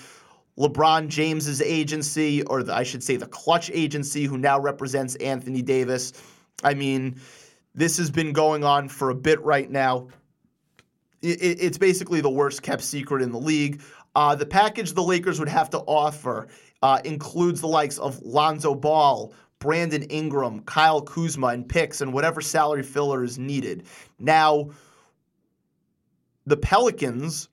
LeBron 0.59 1.09
James's 1.09 1.63
agency, 1.63 2.43
or 2.43 2.63
the, 2.63 2.75
I 2.75 2.83
should 2.83 3.03
say 3.03 3.17
the 3.17 3.27
Clutch 3.27 3.71
agency, 3.73 4.25
who 4.25 4.37
now 4.37 4.59
represents 4.61 5.15
Anthony 5.17 5.63
Davis. 5.63 6.13
I 6.63 6.75
mean, 6.75 7.21
this 7.75 7.97
has 7.99 8.11
been 8.11 8.33
going 8.33 8.65
on 8.65 8.89
for 8.89 9.11
a 9.11 9.15
bit 9.15 9.41
right 9.43 9.71
now. 9.71 10.09
It, 11.23 11.61
it's 11.61 11.79
basically 11.79 12.21
the 12.21 12.31
worst 12.31 12.63
kept 12.63 12.83
secret 12.83 13.23
in 13.23 13.33
the 13.33 13.39
league. 13.39 13.83
Uh, 14.15 14.35
the 14.35 14.47
package 14.47 14.93
the 14.93 15.03
Lakers 15.03 15.39
would 15.39 15.49
have 15.49 15.71
to 15.71 15.79
offer 15.79 16.49
uh, 16.83 17.01
includes 17.05 17.61
the 17.61 17.69
likes 17.69 17.99
of 17.99 18.21
Lonzo 18.23 18.75
Ball, 18.75 19.33
Brandon 19.61 20.03
Ingram, 20.05 20.61
Kyle 20.63 21.03
Kuzma, 21.03 21.49
and 21.49 21.69
picks, 21.69 22.01
and 22.01 22.13
whatever 22.13 22.41
salary 22.41 22.83
filler 22.83 23.23
is 23.23 23.39
needed. 23.39 23.85
Now, 24.19 24.71
the 26.47 26.57
Pelicans 26.57 27.50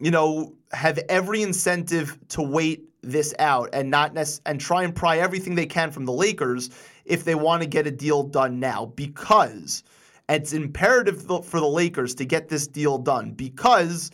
you 0.00 0.10
know, 0.10 0.54
have 0.72 0.98
every 1.08 1.42
incentive 1.42 2.18
to 2.28 2.42
wait 2.42 2.88
this 3.02 3.34
out 3.38 3.68
and 3.72 3.90
not 3.90 4.16
and 4.46 4.60
try 4.60 4.82
and 4.82 4.94
pry 4.94 5.18
everything 5.18 5.54
they 5.54 5.66
can 5.66 5.90
from 5.90 6.04
the 6.04 6.12
Lakers 6.12 6.70
if 7.04 7.24
they 7.24 7.34
want 7.34 7.62
to 7.62 7.68
get 7.68 7.86
a 7.86 7.90
deal 7.90 8.22
done 8.22 8.58
now. 8.58 8.86
Because 8.86 9.84
it's 10.28 10.52
imperative 10.52 11.22
for 11.22 11.60
the 11.60 11.68
Lakers 11.68 12.14
to 12.16 12.24
get 12.24 12.48
this 12.48 12.66
deal 12.66 12.98
done. 12.98 13.32
Because 13.32 14.10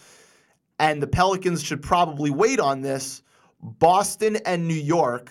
and 0.79 1.03
the 1.03 1.07
Pelicans 1.07 1.63
should 1.63 1.83
probably 1.83 2.31
wait 2.31 2.59
on 2.59 2.81
this 2.81 3.23
Boston 3.63 4.37
and 4.47 4.67
New 4.67 4.75
York 4.75 5.31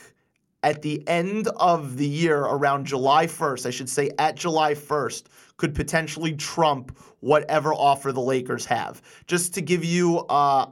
at 0.61 0.81
the 0.81 1.05
end 1.07 1.47
of 1.57 1.97
the 1.97 2.07
year 2.07 2.39
around 2.39 2.85
July 2.85 3.25
1st, 3.25 3.65
I 3.65 3.69
should 3.71 3.89
say 3.89 4.11
at 4.19 4.35
July 4.35 4.73
1st, 4.73 5.23
could 5.59 5.75
potentially 5.75 6.33
trump 6.33 6.97
whatever 7.19 7.73
offer 7.73 8.11
the 8.11 8.21
Lakers 8.21 8.65
have. 8.65 9.01
Just 9.27 9.53
to 9.53 9.61
give 9.61 9.83
you 9.83 10.19
uh, 10.29 10.65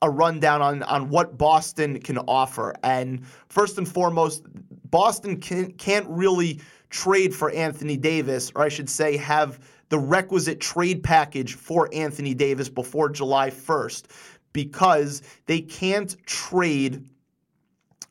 a 0.00 0.10
rundown 0.10 0.62
on, 0.62 0.82
on 0.84 1.08
what 1.10 1.38
Boston 1.38 2.00
can 2.00 2.16
offer. 2.18 2.74
And 2.82 3.24
first 3.48 3.76
and 3.78 3.86
foremost, 3.86 4.44
Boston 4.90 5.38
can, 5.38 5.72
can't 5.72 6.06
really 6.08 6.60
trade 6.88 7.34
for 7.34 7.50
Anthony 7.50 7.96
Davis, 7.96 8.50
or 8.56 8.62
I 8.62 8.68
should 8.68 8.88
say, 8.88 9.16
have 9.18 9.60
the 9.90 9.98
requisite 9.98 10.60
trade 10.60 11.04
package 11.04 11.54
for 11.54 11.90
Anthony 11.92 12.32
Davis 12.32 12.70
before 12.70 13.10
July 13.10 13.50
1st 13.50 14.06
because 14.54 15.22
they 15.44 15.60
can't 15.60 16.16
trade 16.24 17.06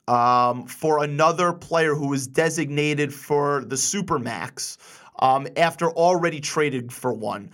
um, 0.07 0.65
for 0.67 1.03
another 1.03 1.53
player 1.53 1.95
who 1.95 2.09
was 2.09 2.27
designated 2.27 3.13
for 3.13 3.63
the 3.65 3.75
Supermax 3.75 4.77
um, 5.21 5.47
after 5.55 5.89
already 5.91 6.39
traded 6.39 6.91
for 6.91 7.13
one. 7.13 7.51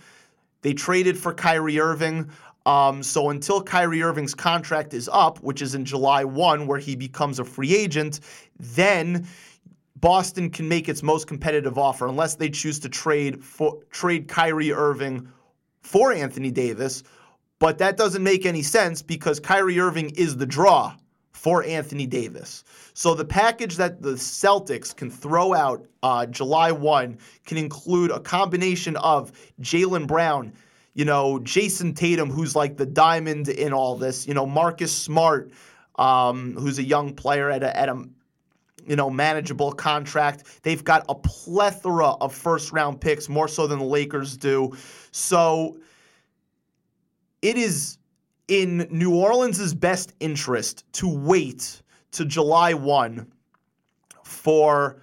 They 0.62 0.72
traded 0.72 1.18
for 1.18 1.32
Kyrie 1.32 1.78
Irving. 1.78 2.30
Um, 2.66 3.02
so 3.02 3.30
until 3.30 3.62
Kyrie 3.62 4.02
Irving's 4.02 4.34
contract 4.34 4.92
is 4.92 5.08
up, 5.12 5.38
which 5.38 5.62
is 5.62 5.74
in 5.74 5.84
July 5.84 6.24
1, 6.24 6.66
where 6.66 6.78
he 6.78 6.96
becomes 6.96 7.38
a 7.38 7.44
free 7.44 7.74
agent, 7.74 8.20
then 8.58 9.26
Boston 9.96 10.50
can 10.50 10.68
make 10.68 10.88
its 10.88 11.02
most 11.02 11.26
competitive 11.26 11.78
offer 11.78 12.06
unless 12.06 12.34
they 12.34 12.50
choose 12.50 12.78
to 12.80 12.88
trade 12.88 13.42
for 13.42 13.78
trade 13.90 14.28
Kyrie 14.28 14.72
Irving 14.72 15.28
for 15.82 16.12
Anthony 16.12 16.50
Davis. 16.50 17.02
But 17.58 17.78
that 17.78 17.96
doesn't 17.96 18.22
make 18.22 18.46
any 18.46 18.62
sense 18.62 19.02
because 19.02 19.40
Kyrie 19.40 19.80
Irving 19.80 20.10
is 20.10 20.36
the 20.36 20.46
draw 20.46 20.94
for 21.38 21.62
Anthony 21.62 22.04
Davis. 22.04 22.64
So 22.94 23.14
the 23.14 23.24
package 23.24 23.76
that 23.76 24.02
the 24.02 24.14
Celtics 24.14 24.94
can 24.94 25.08
throw 25.08 25.54
out 25.54 25.86
uh, 26.02 26.26
July 26.26 26.72
1 26.72 27.16
can 27.46 27.56
include 27.56 28.10
a 28.10 28.18
combination 28.18 28.96
of 28.96 29.30
Jaylen 29.60 30.08
Brown, 30.08 30.52
you 30.94 31.04
know, 31.04 31.38
Jayson 31.38 31.94
Tatum, 31.94 32.28
who's 32.28 32.56
like 32.56 32.76
the 32.76 32.86
diamond 32.86 33.48
in 33.48 33.72
all 33.72 33.96
this, 33.96 34.26
you 34.26 34.34
know, 34.34 34.46
Marcus 34.46 34.92
Smart, 34.92 35.52
um, 35.94 36.54
who's 36.54 36.80
a 36.80 36.82
young 36.82 37.14
player 37.14 37.50
at 37.50 37.62
a, 37.62 37.76
at 37.76 37.88
a 37.88 38.04
you 38.86 38.96
know, 38.96 39.08
manageable 39.08 39.70
contract. 39.70 40.62
They've 40.62 40.82
got 40.82 41.04
a 41.08 41.14
plethora 41.14 42.14
of 42.14 42.34
first 42.34 42.72
round 42.72 43.00
picks, 43.00 43.28
more 43.28 43.46
so 43.46 43.68
than 43.68 43.78
the 43.78 43.84
Lakers 43.84 44.36
do. 44.36 44.76
So 45.12 45.78
it 47.42 47.56
is 47.56 47.98
in 48.48 48.88
New 48.90 49.14
Orleans' 49.14 49.74
best 49.74 50.14
interest 50.20 50.84
to 50.94 51.08
wait 51.08 51.82
to 52.12 52.24
July 52.24 52.74
1 52.74 53.30
for 54.24 55.02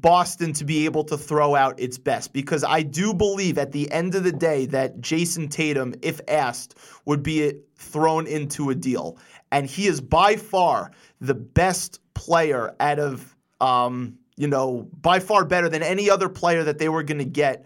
Boston 0.00 0.52
to 0.54 0.64
be 0.64 0.84
able 0.84 1.04
to 1.04 1.16
throw 1.16 1.54
out 1.54 1.78
its 1.78 1.98
best 1.98 2.32
because 2.32 2.64
I 2.64 2.82
do 2.82 3.14
believe 3.14 3.58
at 3.58 3.72
the 3.72 3.90
end 3.92 4.14
of 4.14 4.24
the 4.24 4.32
day 4.32 4.66
that 4.66 5.00
Jayson 5.00 5.48
Tatum, 5.48 5.94
if 6.02 6.20
asked, 6.28 6.76
would 7.04 7.22
be 7.22 7.52
thrown 7.76 8.26
into 8.26 8.70
a 8.70 8.74
deal. 8.74 9.18
And 9.52 9.66
he 9.66 9.86
is 9.86 10.00
by 10.00 10.36
far 10.36 10.90
the 11.20 11.34
best 11.34 12.00
player 12.14 12.74
out 12.80 12.98
of, 12.98 13.36
um, 13.60 14.18
you 14.36 14.48
know, 14.48 14.88
by 15.00 15.20
far 15.20 15.44
better 15.44 15.68
than 15.68 15.82
any 15.82 16.10
other 16.10 16.28
player 16.28 16.64
that 16.64 16.78
they 16.78 16.88
were 16.88 17.02
going 17.02 17.18
to 17.18 17.24
get 17.24 17.64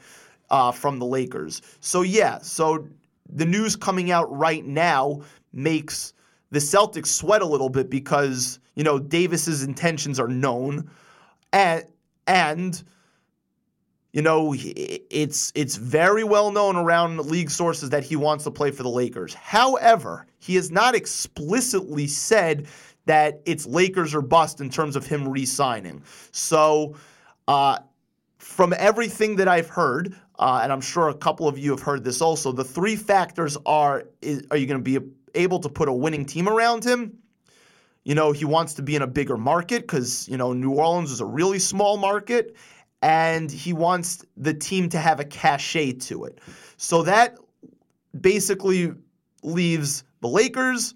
uh, 0.50 0.72
from 0.72 0.98
the 0.98 1.06
Lakers. 1.06 1.62
So, 1.80 2.02
yeah, 2.02 2.38
so 2.38 2.86
the 3.28 3.46
news 3.46 3.76
coming 3.76 4.10
out 4.10 4.34
right 4.34 4.64
now 4.64 5.22
makes 5.52 6.12
the 6.50 6.58
Celtics 6.58 7.08
sweat 7.08 7.42
a 7.42 7.46
little 7.46 7.68
bit 7.68 7.90
because, 7.90 8.58
you 8.74 8.84
know, 8.84 8.98
Davis's 8.98 9.62
intentions 9.62 10.18
are 10.18 10.28
known. 10.28 10.90
and 11.52 11.84
and 12.26 12.82
you 14.12 14.22
know 14.22 14.54
it's 14.56 15.52
it's 15.54 15.76
very 15.76 16.24
well 16.24 16.50
known 16.52 16.76
around 16.76 17.18
league 17.26 17.50
sources 17.50 17.90
that 17.90 18.04
he 18.04 18.16
wants 18.16 18.44
to 18.44 18.50
play 18.50 18.70
for 18.70 18.82
the 18.82 18.88
Lakers. 18.88 19.34
However, 19.34 20.26
he 20.38 20.54
has 20.54 20.70
not 20.70 20.94
explicitly 20.94 22.06
said 22.06 22.66
that 23.06 23.40
it's 23.46 23.66
Lakers 23.66 24.14
or 24.14 24.22
bust 24.22 24.60
in 24.60 24.68
terms 24.68 24.94
of 24.94 25.06
him 25.06 25.26
re-signing. 25.28 26.02
So, 26.30 26.96
uh, 27.48 27.78
from 28.38 28.74
everything 28.76 29.36
that 29.36 29.48
I've 29.48 29.68
heard, 29.68 30.14
uh, 30.38 30.60
and 30.62 30.72
I'm 30.72 30.80
sure 30.80 31.08
a 31.08 31.14
couple 31.14 31.48
of 31.48 31.58
you 31.58 31.70
have 31.70 31.82
heard 31.82 32.04
this 32.04 32.20
also, 32.20 32.52
the 32.52 32.64
three 32.64 32.96
factors 32.96 33.56
are: 33.66 34.04
is, 34.22 34.44
are 34.50 34.56
you 34.56 34.66
going 34.66 34.82
to 34.82 35.00
be 35.00 35.04
able 35.34 35.60
to 35.60 35.68
put 35.68 35.88
a 35.88 35.92
winning 35.92 36.24
team 36.24 36.48
around 36.48 36.84
him? 36.84 37.18
You 38.04 38.14
know, 38.14 38.32
he 38.32 38.44
wants 38.44 38.74
to 38.74 38.82
be 38.82 38.96
in 38.96 39.02
a 39.02 39.06
bigger 39.06 39.36
market 39.36 39.82
because, 39.82 40.26
you 40.28 40.36
know, 40.36 40.52
New 40.52 40.72
Orleans 40.72 41.10
is 41.10 41.20
a 41.20 41.26
really 41.26 41.58
small 41.58 41.98
market 41.98 42.56
and 43.02 43.50
he 43.50 43.72
wants 43.72 44.24
the 44.36 44.54
team 44.54 44.88
to 44.88 44.98
have 44.98 45.20
a 45.20 45.24
cachet 45.24 45.92
to 45.92 46.24
it. 46.24 46.38
So 46.78 47.02
that 47.02 47.36
basically 48.18 48.92
leaves 49.42 50.04
the 50.20 50.28
Lakers, 50.28 50.94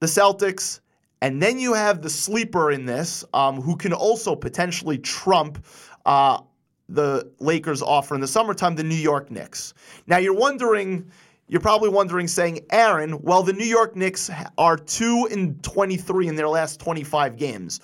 the 0.00 0.06
Celtics, 0.06 0.80
and 1.20 1.42
then 1.42 1.58
you 1.58 1.74
have 1.74 2.02
the 2.02 2.10
sleeper 2.10 2.70
in 2.70 2.86
this 2.86 3.24
um, 3.34 3.60
who 3.60 3.76
can 3.76 3.92
also 3.92 4.34
potentially 4.34 4.98
trump 4.98 5.64
uh, 6.06 6.40
the 6.88 7.30
Lakers 7.38 7.82
offer 7.82 8.14
in 8.14 8.20
the 8.20 8.28
summertime, 8.28 8.74
the 8.74 8.84
New 8.84 8.94
York 8.94 9.30
Knicks. 9.30 9.74
Now 10.06 10.18
you're 10.18 10.34
wondering 10.34 11.10
you're 11.48 11.62
probably 11.62 11.88
wondering, 11.88 12.28
saying, 12.28 12.60
Aaron, 12.70 13.22
well, 13.22 13.42
the 13.42 13.54
New 13.54 13.64
York 13.64 13.96
Knicks 13.96 14.30
are 14.58 14.76
2 14.76 15.28
and 15.32 15.62
23 15.62 16.28
in 16.28 16.36
their 16.36 16.48
last 16.48 16.78
25 16.78 17.36
games. 17.36 17.80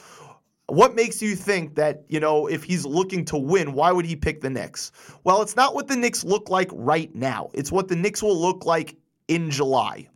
What 0.67 0.95
makes 0.95 1.23
you 1.23 1.35
think 1.35 1.75
that, 1.77 2.05
you 2.09 2.21
know, 2.21 2.47
if 2.47 2.63
he's 2.63 2.85
looking 2.85 3.25
to 3.27 3.39
win, 3.39 3.73
why 3.73 3.91
would 3.91 4.05
he 4.05 4.17
pick 4.17 4.43
the 4.43 4.51
Knicks? 4.51 4.93
Well, 5.25 5.41
it's 5.41 5.57
not 5.57 5.75
what 5.75 5.89
the 5.89 5.97
Knicks 5.97 6.25
look 6.25 6.51
like 6.51 6.69
right 6.73 7.15
now. 7.15 7.51
It's 7.55 7.73
what 7.73 7.89
the 7.89 7.97
Knicks 7.97 8.23
will 8.23 8.39
look 8.39 8.67
like 8.67 8.97
in 9.29 9.51
July. 9.51 10.09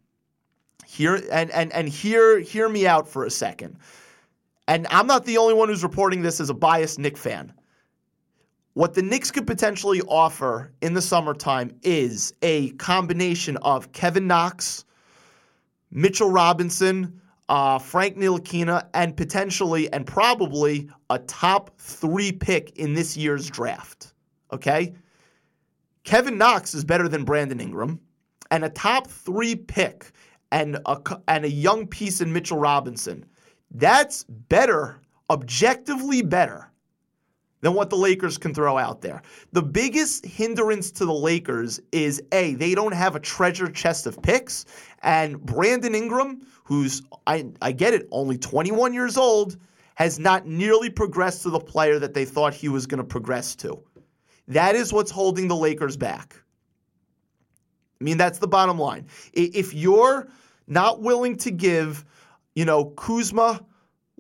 Here 0.87 1.23
and 1.31 1.51
and 1.51 1.71
and 1.75 1.87
hear 1.87 2.41
hear 2.41 2.67
me 2.67 2.87
out 2.87 3.07
for 3.07 3.27
a 3.27 3.31
second. 3.31 3.77
And 4.69 4.87
I'm 4.91 5.07
not 5.07 5.27
the 5.27 5.37
only 5.37 5.53
one 5.53 5.69
who's 5.69 5.83
reporting 5.83 6.23
this 6.23 6.41
as 6.41 6.49
a 6.49 6.55
biased 6.55 6.99
Knick 6.99 7.19
fan. 7.19 7.53
What 8.79 8.95
the 8.95 9.03
Knicks 9.03 9.33
could 9.33 9.45
potentially 9.45 10.03
offer 10.03 10.73
in 10.83 10.95
the 10.95 11.03
summertime 11.03 11.73
is 11.83 12.33
a 12.43 12.71
combination 12.75 13.57
of 13.57 13.91
Kevin 13.91 14.29
Knox, 14.29 14.85
Mitchell 15.91 16.31
Robinson, 16.31 17.21
uh, 17.49 17.81
Frank 17.81 18.17
Ntilikina, 18.17 18.87
and 18.95 19.17
potentially 19.17 19.93
and 19.93 20.07
probably 20.07 20.89
a 21.11 21.19
top 21.19 21.77
three 21.81 22.31
pick 22.31 22.71
in 22.79 22.95
this 22.95 23.17
year's 23.17 23.51
draft. 23.51 24.13
Okay? 24.53 24.95
Kevin 26.05 26.39
Knox 26.39 26.73
is 26.73 26.85
better 26.85 27.09
than 27.09 27.25
Brandon 27.25 27.61
Ingram, 27.61 27.99
and 28.53 28.65
a 28.65 28.71
top 28.71 29.09
three 29.09 29.57
pick 29.57 30.13
and 30.53 30.79
a, 30.87 31.01
and 31.27 31.45
a 31.45 31.51
young 31.51 31.85
piece 31.85 32.21
in 32.21 32.33
Mitchell 32.33 32.59
Robinson. 32.59 33.25
That's 33.73 34.23
better, 34.23 35.01
objectively 35.31 36.23
better 36.23 36.71
than 37.61 37.75
what 37.75 37.91
the 37.91 37.97
Lakers 37.97 38.39
can 38.39 38.55
throw 38.55 38.79
out 38.79 39.01
there. 39.01 39.23
The 39.53 39.63
biggest 39.63 40.25
hindrance 40.25 40.91
to 40.93 41.05
the 41.05 41.15
Lakers 41.15 41.81
is 41.93 42.23
A, 42.33 42.55
they 42.55 42.75
don't 42.75 42.95
have 42.95 43.17
a 43.17 43.21
treasure 43.21 43.69
chest 43.69 44.07
of 44.07 44.21
picks. 44.23 44.65
And 45.03 45.41
Brandon 45.41 45.95
Ingram, 45.95 46.47
who's, 46.65 47.03
I, 47.27 47.47
I 47.61 47.73
get 47.73 47.95
it, 47.95 48.09
only 48.11 48.39
21 48.39 48.93
years 48.95 49.17
old, 49.17 49.57
has 49.97 50.19
not 50.19 50.47
nearly 50.47 50.91
progressed 50.91 51.43
to 51.43 51.51
the 51.51 51.59
player 51.59 51.99
that 51.99 52.15
they 52.15 52.25
thought 52.25 52.55
he 52.55 52.69
was 52.69 52.87
going 52.87 52.99
to 52.99 53.05
progress 53.05 53.57
to. 53.57 53.83
That 54.47 54.77
is 54.77 54.93
what's 54.93 55.11
holding 55.11 55.49
the 55.49 55.57
Lakers 55.57 55.97
back. 55.97 56.41
I 58.01 58.05
mean, 58.05 58.17
that's 58.17 58.39
the 58.39 58.47
bottom 58.47 58.79
line. 58.79 59.07
If 59.33 59.75
you're 59.75 60.29
not 60.69 61.01
willing 61.01 61.37
to 61.39 61.51
give, 61.51 62.05
you 62.55 62.65
know, 62.65 62.87
Kuzma, 62.97 63.61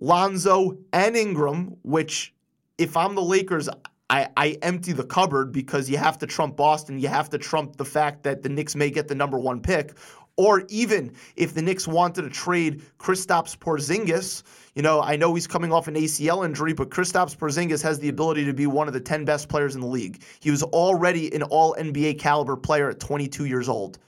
Lonzo, 0.00 0.78
and 0.92 1.16
Ingram, 1.16 1.76
which 1.82 2.34
if 2.78 2.96
I'm 2.96 3.14
the 3.14 3.22
Lakers, 3.22 3.68
I, 4.10 4.28
I 4.36 4.58
empty 4.62 4.92
the 4.92 5.04
cupboard 5.04 5.52
because 5.52 5.90
you 5.90 5.98
have 5.98 6.18
to 6.18 6.26
trump 6.26 6.56
Boston. 6.56 6.98
You 6.98 7.08
have 7.08 7.28
to 7.30 7.38
trump 7.38 7.76
the 7.76 7.84
fact 7.84 8.22
that 8.22 8.42
the 8.42 8.48
Knicks 8.48 8.74
may 8.74 8.90
get 8.90 9.08
the 9.08 9.14
number 9.14 9.38
one 9.38 9.60
pick. 9.60 9.92
Or 10.36 10.62
even 10.68 11.12
if 11.34 11.52
the 11.52 11.60
Knicks 11.60 11.88
wanted 11.88 12.22
to 12.22 12.30
trade 12.30 12.82
Kristaps 12.98 13.58
Porzingis, 13.58 14.44
you 14.76 14.82
know, 14.82 15.02
I 15.02 15.16
know 15.16 15.34
he's 15.34 15.48
coming 15.48 15.72
off 15.72 15.88
an 15.88 15.96
ACL 15.96 16.44
injury, 16.44 16.72
but 16.72 16.90
Kristaps 16.90 17.36
Porzingis 17.36 17.82
has 17.82 17.98
the 17.98 18.08
ability 18.08 18.44
to 18.44 18.54
be 18.54 18.68
one 18.68 18.86
of 18.86 18.94
the 18.94 19.00
10 19.00 19.24
best 19.24 19.48
players 19.48 19.74
in 19.74 19.80
the 19.80 19.88
league. 19.88 20.22
He 20.38 20.52
was 20.52 20.62
already 20.62 21.34
an 21.34 21.42
all 21.42 21.74
NBA 21.76 22.20
caliber 22.20 22.56
player 22.56 22.88
at 22.88 23.00
22 23.00 23.46
years 23.46 23.68
old. 23.68 23.98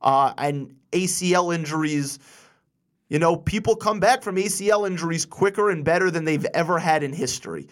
Uh, 0.00 0.32
and 0.38 0.72
ACL 0.92 1.52
injuries, 1.52 2.20
you 3.08 3.18
know, 3.18 3.34
people 3.34 3.74
come 3.74 3.98
back 3.98 4.22
from 4.22 4.36
ACL 4.36 4.86
injuries 4.86 5.26
quicker 5.26 5.70
and 5.70 5.84
better 5.84 6.12
than 6.12 6.24
they've 6.24 6.46
ever 6.54 6.78
had 6.78 7.02
in 7.02 7.12
history. 7.12 7.66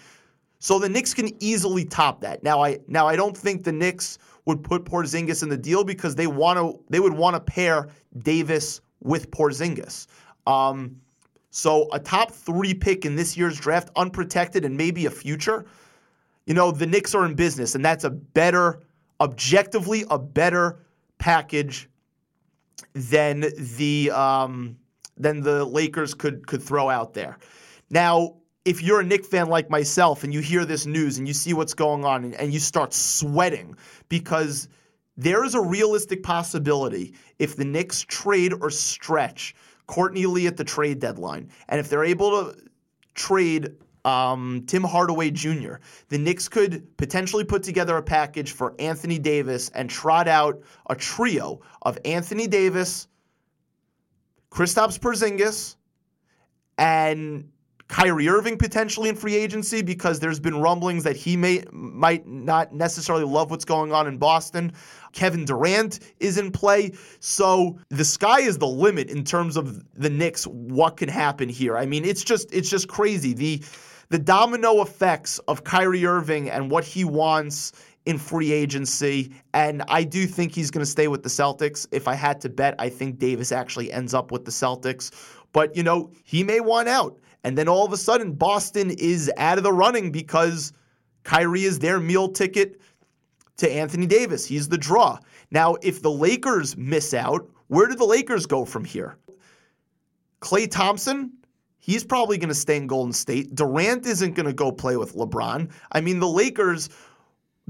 So 0.61 0.79
the 0.79 0.89
Knicks 0.89 1.15
can 1.15 1.31
easily 1.43 1.85
top 1.85 2.21
that. 2.21 2.43
Now 2.45 2.63
I 2.63 2.79
now 2.87 3.09
I 3.09 3.17
don't 3.17 3.37
think 3.37 3.65
the 3.65 3.73
Knicks 3.73 4.19
would 4.45 4.63
put 4.63 4.85
Porzingis 4.85 5.43
in 5.43 5.49
the 5.49 5.57
deal 5.57 5.83
because 5.83 6.15
they 6.15 6.27
want 6.27 6.59
to 6.59 6.79
they 6.91 7.01
would 7.01 7.15
want 7.15 7.35
to 7.35 7.41
pair 7.41 7.89
Davis 8.19 8.81
with 9.03 9.31
Porzingis. 9.31 10.07
Um, 10.47 11.01
so 11.51 11.89
a 11.93 11.99
top 11.99 12.31
three 12.31 12.75
pick 12.75 13.05
in 13.05 13.17
this 13.17 13.37
year's 13.37 13.59
draft, 13.59 13.91
unprotected 13.97 14.65
and 14.65 14.77
maybe 14.77 15.07
a 15.07 15.11
future. 15.11 15.65
You 16.47 16.55
know 16.55 16.71
the 16.71 16.87
Knicks 16.87 17.15
are 17.15 17.25
in 17.25 17.35
business, 17.35 17.75
and 17.75 17.83
that's 17.85 18.05
a 18.05 18.11
better, 18.11 18.83
objectively 19.21 20.05
a 20.11 20.19
better 20.19 20.85
package 21.19 21.89
than 22.93 23.47
the 23.57 24.11
um, 24.11 24.77
than 25.17 25.41
the 25.41 25.65
Lakers 25.65 26.13
could 26.13 26.47
could 26.47 26.63
throw 26.63 26.91
out 26.91 27.15
there. 27.15 27.39
Now 27.89 28.37
if 28.65 28.83
you're 28.83 29.01
a 29.01 29.05
Knick 29.05 29.25
fan 29.25 29.49
like 29.49 29.71
myself 29.71 30.25
and 30.25 30.35
you 30.35 30.41
hear 30.41 30.65
this 30.65 30.87
news 30.87 31.19
and 31.19 31.27
you 31.27 31.35
see 31.35 31.55
what's 31.55 31.75
going 31.75 32.05
on 32.05 32.25
and, 32.25 32.35
and 32.35 32.53
you 32.53 32.59
start 32.59 32.93
sweating 32.93 33.75
because 34.09 34.69
there 35.17 35.45
is 35.45 35.55
a 35.55 35.61
realistic 35.61 36.23
possibility 36.23 37.15
if 37.39 37.57
the 37.57 37.65
Knicks 37.65 38.03
trade 38.03 38.53
or 38.61 38.71
stretch 38.71 39.55
Courtney 39.87 40.27
Lee 40.27 40.47
at 40.47 40.57
the 40.57 40.65
trade 40.65 41.01
deadline, 41.01 41.51
and 41.69 41.81
if 41.81 41.89
they're 41.89 42.05
able 42.05 42.31
to 42.31 42.57
trade 43.15 43.75
um, 44.05 44.63
Tim 44.67 44.85
Hardaway 44.85 45.31
Jr., 45.31 45.75
the 46.09 46.19
Knicks 46.19 46.49
could 46.49 46.97
potentially 46.97 47.45
put 47.45 47.63
together 47.63 47.97
a 47.97 48.03
package 48.03 48.53
for 48.53 48.75
Anthony 48.79 49.19
Davis 49.19 49.69
and 49.71 49.91
trot 49.91 50.29
out 50.29 50.63
a 50.89 50.95
trio 50.95 51.61
of 51.83 51.99
Anthony 52.05 52.47
Davis, 52.47 53.09
Kristaps 54.51 54.99
Porzingis, 54.99 55.77
and 56.79 57.51
Kyrie 57.91 58.29
Irving 58.29 58.57
potentially 58.57 59.09
in 59.09 59.17
free 59.17 59.35
agency 59.35 59.83
because 59.83 60.21
there's 60.21 60.39
been 60.39 60.61
rumblings 60.61 61.03
that 61.03 61.17
he 61.17 61.37
may 61.37 61.65
might 61.73 62.25
not 62.25 62.73
necessarily 62.73 63.25
love 63.25 63.51
what's 63.51 63.65
going 63.65 63.93
on 63.93 64.07
in 64.07 64.17
Boston. 64.17 64.73
Kevin 65.13 65.45
Durant 65.45 65.99
is 66.21 66.39
in 66.39 66.53
play. 66.53 66.93
So 67.19 67.81
the 67.89 68.05
sky 68.05 68.43
is 68.43 68.59
the 68.59 68.67
limit 68.69 69.11
in 69.11 69.25
terms 69.25 69.57
of 69.57 69.83
the 69.95 70.09
Knicks 70.09 70.45
what 70.45 70.99
can 70.99 71.09
happen 71.09 71.49
here. 71.49 71.77
I 71.77 71.85
mean, 71.85 72.05
it's 72.05 72.23
just 72.23 72.55
it's 72.55 72.71
just 72.71 72.87
crazy. 72.87 73.35
The 73.35 73.61
the 74.09 74.21
domino 74.21 74.83
effects 74.83 75.41
of 75.49 75.65
Kyrie 75.65 76.07
Irving 76.07 76.49
and 76.49 76.71
what 76.71 76.85
he 76.85 77.05
wants 77.05 77.73
in 78.07 78.19
free 78.19 78.53
agency. 78.53 79.33
And 79.53 79.83
I 79.89 80.05
do 80.05 80.27
think 80.27 80.55
he's 80.55 80.71
going 80.71 80.85
to 80.85 80.91
stay 80.91 81.09
with 81.09 81.25
the 81.25 81.29
Celtics. 81.29 81.89
If 81.91 82.07
I 82.07 82.15
had 82.15 82.41
to 82.43 82.49
bet, 82.49 82.77
I 82.79 82.89
think 82.89 83.19
Davis 83.19 83.51
actually 83.51 83.93
ends 83.93 84.15
up 84.15 84.31
with 84.31 84.45
the 84.45 84.53
Celtics. 84.53 85.11
But, 85.53 85.77
you 85.77 85.83
know, 85.83 86.13
he 86.25 86.45
may 86.45 86.61
want 86.61 86.89
out. 86.89 87.19
And 87.45 87.57
then 87.57 87.69
all 87.69 87.87
of 87.87 87.93
a 87.93 87.97
sudden, 87.97 88.33
Boston 88.33 88.91
is 88.91 89.31
out 89.37 89.59
of 89.59 89.65
the 89.65 89.73
running 89.73 90.13
because 90.13 90.73
Kyrie 91.25 91.65
is 91.65 91.79
their 91.79 92.01
meal 92.01 92.29
ticket 92.29 92.81
to 93.57 93.71
Anthony 93.71 94.07
Davis. 94.07 94.45
He's 94.45 94.69
the 94.69 94.79
draw. 94.79 95.19
Now, 95.51 95.77
if 95.83 96.03
the 96.03 96.11
Lakers 96.11 96.77
miss 96.77 97.15
out, 97.15 97.49
where 97.69 97.87
do 97.87 97.95
the 97.95 98.05
Lakers 98.05 98.47
go 98.47 98.65
from 98.65 98.85
here? 98.85 99.17
Klay 100.41 100.71
Thompson, 100.71 101.33
he's 101.79 102.05
probably 102.05 102.39
going 102.39 102.49
to 102.49 102.55
stay 102.55 102.77
in 102.77 102.87
Golden 102.87 103.13
State. 103.13 103.55
Durant 103.55 104.07
isn't 104.07 104.35
going 104.35 104.47
to 104.47 104.53
go 104.53 104.73
play 104.73 104.97
with 104.97 105.15
LeBron. 105.15 105.71
I 105.93 106.01
mean, 106.01 106.19
the 106.19 106.29
Lakers 106.29 106.89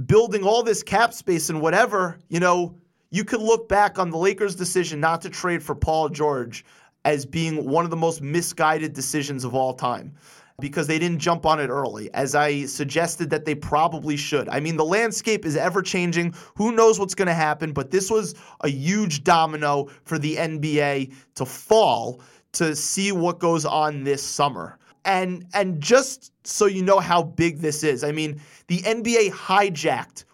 building 0.07 0.45
all 0.45 0.63
this 0.63 0.83
cap 0.83 1.13
space 1.13 1.51
and 1.51 1.61
whatever, 1.61 2.19
you 2.29 2.41
know, 2.41 2.77
you 3.11 3.25
could 3.25 3.41
look 3.41 3.69
back 3.69 3.99
on 3.99 4.11
the 4.11 4.17
Lakers' 4.17 4.55
decision 4.55 5.01
not 5.01 5.21
to 5.23 5.31
trade 5.31 5.63
for 5.63 5.75
Paul 5.75 6.09
George 6.09 6.65
as 7.05 7.25
being 7.27 7.69
one 7.69 7.85
of 7.85 7.91
the 7.91 7.97
most 7.97 8.21
misguided 8.23 8.93
decisions 8.93 9.45
of 9.45 9.55
all 9.55 9.73
time 9.75 10.13
because 10.61 10.87
they 10.87 10.99
didn't 10.99 11.19
jump 11.19 11.47
on 11.47 11.59
it 11.59 11.69
early, 11.69 12.13
as 12.13 12.35
I 12.35 12.67
suggested 12.67 13.31
that 13.31 13.47
they 13.47 13.55
probably 13.55 14.17
should. 14.17 14.47
I 14.51 14.61
mean, 14.61 14.77
the 14.77 14.85
landscape 14.85 15.47
is 15.47 15.57
ever 15.57 15.81
changing. 15.81 16.35
Who 16.57 16.73
knows 16.73 16.99
what's 17.01 17.15
going 17.15 17.29
to 17.29 17.35
happen? 17.35 17.73
But 17.73 17.91
this 17.91 18.11
was 18.11 18.35
a 18.61 18.69
huge 18.69 19.25
domino 19.25 19.89
for 20.05 20.19
the 20.19 20.37
NBA 20.37 21.15
to 21.37 21.47
fall 21.47 22.21
to 22.53 22.77
see 22.77 23.11
what 23.13 23.39
goes 23.39 23.65
on 23.65 24.05
this 24.05 24.23
summer. 24.23 24.79
and 25.07 25.47
and 25.55 25.81
just 25.81 26.33
so 26.45 26.67
you 26.67 26.83
know 26.83 27.01
how 27.01 27.23
big 27.23 27.61
this 27.61 27.83
is, 27.83 28.05
I 28.05 28.13
mean, 28.13 28.41
the 28.67 28.79
NBA 28.79 29.31
hijacked 29.31 30.25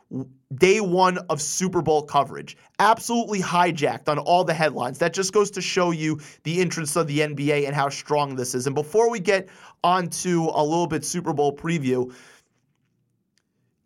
day 0.54 0.80
one 0.80 1.18
of 1.28 1.40
Super 1.40 1.82
Bowl 1.82 2.02
coverage. 2.02 2.56
Absolutely 2.78 3.40
hijacked 3.40 4.08
on 4.08 4.18
all 4.18 4.44
the 4.44 4.54
headlines. 4.54 4.98
That 4.98 5.12
just 5.12 5.32
goes 5.32 5.50
to 5.52 5.60
show 5.60 5.90
you 5.90 6.20
the 6.44 6.60
interest 6.60 6.96
of 6.96 7.06
the 7.08 7.20
NBA 7.20 7.66
and 7.66 7.74
how 7.74 7.88
strong 7.88 8.36
this 8.36 8.54
is. 8.54 8.66
And 8.66 8.74
before 8.74 9.10
we 9.10 9.18
get 9.18 9.48
on 9.82 10.08
to 10.08 10.50
a 10.54 10.62
little 10.62 10.86
bit 10.86 11.04
Super 11.04 11.32
Bowl 11.32 11.54
preview, 11.54 12.14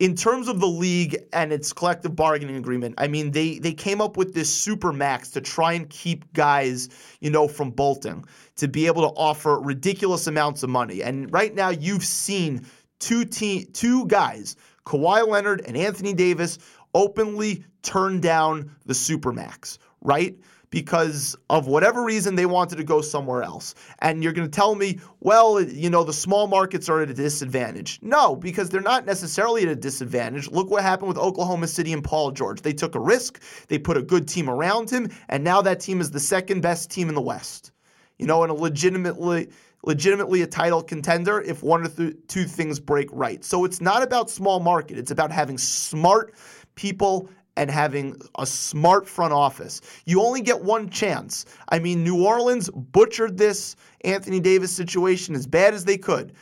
in 0.01 0.15
terms 0.15 0.47
of 0.47 0.59
the 0.59 0.67
league 0.67 1.15
and 1.31 1.53
its 1.53 1.71
collective 1.71 2.15
bargaining 2.15 2.55
agreement, 2.55 2.95
I 2.97 3.07
mean 3.07 3.29
they 3.29 3.59
they 3.59 3.71
came 3.71 4.01
up 4.01 4.17
with 4.17 4.33
this 4.33 4.51
super 4.51 4.91
max 4.91 5.29
to 5.31 5.41
try 5.41 5.73
and 5.73 5.87
keep 5.91 6.31
guys, 6.33 6.89
you 7.19 7.29
know, 7.29 7.47
from 7.47 7.69
bolting, 7.69 8.25
to 8.55 8.67
be 8.67 8.87
able 8.87 9.07
to 9.07 9.15
offer 9.15 9.59
ridiculous 9.59 10.25
amounts 10.25 10.63
of 10.63 10.71
money. 10.71 11.03
And 11.03 11.31
right 11.31 11.53
now 11.53 11.69
you've 11.69 12.03
seen 12.03 12.65
two 12.97 13.25
team 13.25 13.67
two 13.73 14.07
guys, 14.07 14.55
Kawhi 14.91 15.25
Leonard 15.25 15.61
and 15.65 15.77
Anthony 15.77 16.13
Davis, 16.13 16.57
openly 16.93 17.63
turned 17.81 18.21
down 18.21 18.75
the 18.85 18.93
Supermax, 18.93 19.77
right? 20.01 20.35
because 20.71 21.35
of 21.49 21.67
whatever 21.67 22.01
reason 22.03 22.35
they 22.35 22.45
wanted 22.45 22.77
to 22.77 22.83
go 22.83 23.01
somewhere 23.01 23.43
else. 23.43 23.75
And 23.99 24.23
you're 24.23 24.31
going 24.31 24.49
to 24.49 24.55
tell 24.55 24.73
me, 24.73 24.99
well, 25.19 25.61
you 25.61 25.89
know, 25.89 26.05
the 26.05 26.13
small 26.13 26.47
markets 26.47 26.87
are 26.87 27.01
at 27.01 27.09
a 27.09 27.13
disadvantage. 27.13 27.99
No, 28.01 28.37
because 28.37 28.69
they're 28.69 28.79
not 28.79 29.05
necessarily 29.05 29.63
at 29.63 29.67
a 29.67 29.75
disadvantage. 29.75 30.49
Look 30.49 30.71
what 30.71 30.81
happened 30.81 31.09
with 31.09 31.17
Oklahoma 31.17 31.67
City 31.67 31.91
and 31.91 32.01
Paul 32.01 32.31
George. 32.31 32.61
They 32.61 32.71
took 32.71 32.95
a 32.95 33.01
risk, 33.01 33.43
they 33.67 33.77
put 33.77 33.97
a 33.97 34.01
good 34.01 34.29
team 34.29 34.49
around 34.49 34.89
him, 34.89 35.09
and 35.27 35.43
now 35.43 35.61
that 35.61 35.81
team 35.81 35.99
is 35.99 36.09
the 36.09 36.21
second 36.21 36.61
best 36.61 36.89
team 36.89 37.09
in 37.09 37.15
the 37.15 37.21
West. 37.21 37.73
You 38.17 38.25
know, 38.27 38.43
and 38.43 38.51
a 38.51 38.55
legitimately 38.55 39.49
legitimately 39.83 40.41
a 40.41 40.47
title 40.47 40.81
contender 40.81 41.41
if 41.41 41.63
one 41.63 41.85
or 41.85 41.89
th- 41.89 42.15
two 42.27 42.45
things 42.45 42.79
break 42.79 43.09
right. 43.11 43.43
So 43.43 43.65
it's 43.65 43.81
not 43.81 44.03
about 44.03 44.29
small 44.29 44.59
market. 44.59 44.97
It's 44.97 45.11
about 45.11 45.31
having 45.31 45.57
smart 45.57 46.35
people 46.75 47.29
and 47.57 47.69
having 47.69 48.15
a 48.39 48.45
smart 48.45 49.07
front 49.07 49.33
office. 49.33 49.81
You 50.05 50.21
only 50.21 50.41
get 50.41 50.61
one 50.61 50.89
chance. 50.89 51.45
I 51.69 51.79
mean, 51.79 52.03
New 52.03 52.25
Orleans 52.25 52.69
butchered 52.69 53.37
this 53.37 53.75
Anthony 54.05 54.39
Davis 54.39 54.71
situation 54.71 55.35
as 55.35 55.45
bad 55.45 55.73
as 55.73 55.83
they 55.83 55.97
could. 55.97 56.33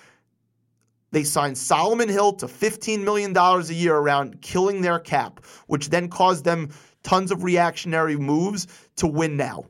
They 1.11 1.23
signed 1.23 1.57
Solomon 1.57 2.07
Hill 2.07 2.33
to 2.33 2.45
$15 2.45 3.03
million 3.03 3.35
a 3.35 3.61
year 3.73 3.95
around 3.95 4.41
killing 4.41 4.81
their 4.81 4.99
cap, 4.99 5.43
which 5.65 5.89
then 5.89 6.07
caused 6.07 6.45
them 6.45 6.69
tons 7.01 7.31
of 7.31 7.43
reactionary 7.43 8.15
moves 8.15 8.67
to 8.97 9.07
win 9.07 9.35
now. 9.35 9.65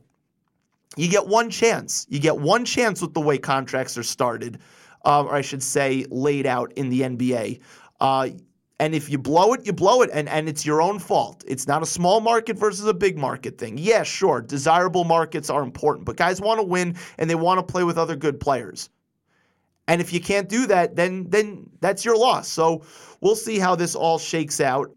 You 0.96 1.08
get 1.08 1.26
one 1.26 1.50
chance. 1.50 2.06
You 2.08 2.18
get 2.18 2.38
one 2.38 2.64
chance 2.64 3.00
with 3.00 3.14
the 3.14 3.20
way 3.20 3.38
contracts 3.38 3.96
are 3.96 4.02
started, 4.02 4.58
uh, 5.04 5.24
or 5.24 5.34
I 5.34 5.40
should 5.40 5.62
say, 5.62 6.04
laid 6.10 6.46
out 6.46 6.72
in 6.72 6.90
the 6.90 7.02
NBA. 7.02 7.60
Uh, 8.00 8.30
and 8.80 8.94
if 8.94 9.10
you 9.10 9.18
blow 9.18 9.52
it, 9.52 9.66
you 9.66 9.74
blow 9.74 10.00
it, 10.02 10.10
and, 10.12 10.28
and 10.28 10.48
it's 10.48 10.64
your 10.64 10.80
own 10.80 10.98
fault. 10.98 11.44
It's 11.46 11.68
not 11.68 11.82
a 11.82 11.86
small 11.86 12.20
market 12.20 12.58
versus 12.58 12.86
a 12.86 12.94
big 12.94 13.18
market 13.18 13.58
thing. 13.58 13.76
Yeah, 13.76 14.02
sure, 14.02 14.40
desirable 14.40 15.04
markets 15.04 15.50
are 15.50 15.62
important, 15.62 16.06
but 16.06 16.16
guys 16.16 16.40
want 16.40 16.60
to 16.60 16.66
win 16.66 16.96
and 17.18 17.28
they 17.28 17.34
want 17.34 17.58
to 17.58 17.72
play 17.72 17.84
with 17.84 17.98
other 17.98 18.16
good 18.16 18.40
players. 18.40 18.88
And 19.86 20.00
if 20.00 20.12
you 20.12 20.20
can't 20.20 20.48
do 20.48 20.66
that, 20.66 20.96
then 20.96 21.28
then 21.28 21.68
that's 21.80 22.04
your 22.04 22.16
loss. 22.16 22.48
So 22.48 22.82
we'll 23.20 23.36
see 23.36 23.58
how 23.58 23.74
this 23.74 23.94
all 23.94 24.18
shakes 24.18 24.60
out. 24.60 24.90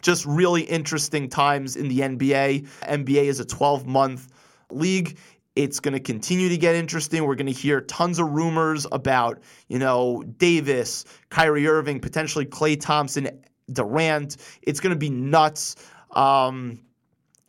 Just 0.00 0.24
really 0.26 0.62
interesting 0.62 1.28
times 1.28 1.74
in 1.76 1.88
the 1.88 2.00
NBA. 2.00 2.68
NBA 2.82 3.24
is 3.24 3.40
a 3.40 3.44
12 3.44 3.86
month 3.86 4.28
league. 4.70 5.18
It's 5.56 5.80
going 5.80 5.94
to 5.94 6.00
continue 6.00 6.48
to 6.48 6.56
get 6.56 6.76
interesting. 6.76 7.24
We're 7.24 7.34
going 7.34 7.46
to 7.46 7.52
hear 7.52 7.80
tons 7.80 8.18
of 8.20 8.30
rumors 8.30 8.86
about, 8.92 9.40
you 9.68 9.78
know, 9.78 10.22
Davis, 10.36 11.04
Kyrie 11.30 11.66
Irving, 11.66 11.98
potentially 11.98 12.46
Klay 12.46 12.80
Thompson, 12.80 13.28
Durant. 13.72 14.36
It's 14.62 14.78
going 14.78 14.94
to 14.94 14.98
be 14.98 15.10
nuts. 15.10 15.74
Um, 16.12 16.80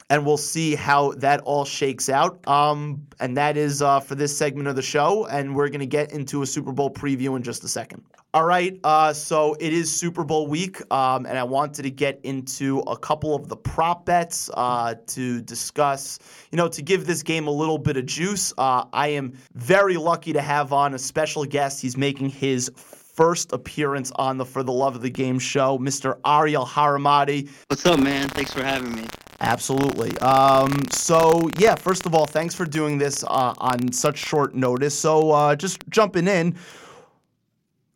and 0.09 0.25
we'll 0.25 0.37
see 0.37 0.73
how 0.73 1.11
that 1.13 1.41
all 1.41 1.65
shakes 1.65 2.09
out. 2.09 2.45
Um, 2.47 3.05
and 3.19 3.37
that 3.37 3.57
is 3.57 3.81
uh, 3.81 3.99
for 3.99 4.15
this 4.15 4.35
segment 4.35 4.67
of 4.67 4.75
the 4.75 4.81
show. 4.81 5.27
And 5.27 5.55
we're 5.55 5.69
going 5.69 5.79
to 5.81 5.85
get 5.85 6.11
into 6.11 6.41
a 6.41 6.47
Super 6.47 6.71
Bowl 6.71 6.89
preview 6.89 7.35
in 7.35 7.43
just 7.43 7.63
a 7.63 7.67
second. 7.67 8.03
All 8.31 8.45
right, 8.45 8.79
uh, 8.83 9.11
so 9.11 9.55
it 9.59 9.73
is 9.73 9.91
Super 9.91 10.23
Bowl 10.23 10.45
week, 10.45 10.79
um, 10.93 11.25
and 11.25 11.35
I 11.35 11.43
wanted 11.43 11.81
to 11.81 11.89
get 11.89 12.19
into 12.21 12.77
a 12.81 12.95
couple 12.95 13.33
of 13.33 13.47
the 13.47 13.55
prop 13.55 14.05
bets 14.05 14.51
uh, 14.53 14.93
to 15.07 15.41
discuss, 15.41 16.19
you 16.51 16.57
know, 16.57 16.67
to 16.67 16.83
give 16.83 17.07
this 17.07 17.23
game 17.23 17.47
a 17.47 17.51
little 17.51 17.79
bit 17.79 17.97
of 17.97 18.05
juice. 18.05 18.53
Uh, 18.55 18.85
I 18.93 19.07
am 19.07 19.33
very 19.55 19.97
lucky 19.97 20.31
to 20.33 20.41
have 20.41 20.73
on 20.73 20.93
a 20.93 20.99
special 20.99 21.43
guest. 21.43 21.81
He's 21.81 21.97
making 21.97 22.29
his 22.29 22.69
first 22.75 23.51
appearance 23.51 24.11
on 24.17 24.37
the 24.37 24.45
For 24.45 24.61
the 24.61 24.73
Love 24.73 24.95
of 24.95 25.01
the 25.01 25.09
Game 25.09 25.39
show, 25.39 25.79
Mr. 25.79 26.19
Ariel 26.23 26.67
Haramadi. 26.67 27.49
What's 27.67 27.83
up, 27.87 27.99
man? 27.99 28.29
Thanks 28.29 28.53
for 28.53 28.61
having 28.61 28.93
me. 28.93 29.07
Absolutely. 29.41 30.15
Um, 30.19 30.85
so, 30.91 31.49
yeah, 31.57 31.73
first 31.73 32.05
of 32.05 32.13
all, 32.13 32.27
thanks 32.27 32.53
for 32.53 32.65
doing 32.65 32.99
this 32.99 33.23
uh, 33.23 33.55
on 33.57 33.91
such 33.91 34.17
short 34.17 34.53
notice. 34.53 34.97
So, 34.97 35.31
uh, 35.31 35.55
just 35.55 35.83
jumping 35.89 36.27
in. 36.27 36.55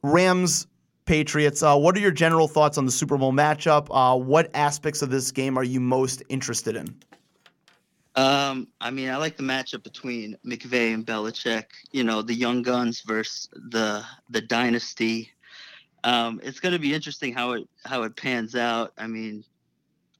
Rams 0.03 0.67
Patriots. 1.05 1.63
Uh, 1.63 1.77
what 1.77 1.95
are 1.95 1.99
your 1.99 2.11
general 2.11 2.47
thoughts 2.47 2.77
on 2.77 2.85
the 2.85 2.91
Super 2.91 3.17
Bowl 3.17 3.33
matchup? 3.33 3.87
Uh, 3.89 4.17
what 4.17 4.51
aspects 4.53 5.01
of 5.01 5.09
this 5.09 5.31
game 5.31 5.57
are 5.57 5.63
you 5.63 5.79
most 5.79 6.21
interested 6.29 6.75
in? 6.75 6.95
Um, 8.15 8.67
I 8.79 8.91
mean, 8.91 9.09
I 9.09 9.17
like 9.17 9.37
the 9.37 9.43
matchup 9.43 9.83
between 9.83 10.37
McVay 10.45 10.93
and 10.93 11.05
Belichick. 11.05 11.65
You 11.91 12.03
know, 12.03 12.21
the 12.21 12.33
young 12.35 12.61
guns 12.61 13.01
versus 13.01 13.49
the 13.71 14.03
the 14.29 14.41
dynasty. 14.41 15.31
Um, 16.03 16.39
it's 16.43 16.59
going 16.59 16.73
to 16.73 16.79
be 16.79 16.93
interesting 16.93 17.33
how 17.33 17.53
it 17.53 17.67
how 17.85 18.03
it 18.03 18.15
pans 18.15 18.55
out. 18.55 18.93
I 18.97 19.07
mean, 19.07 19.43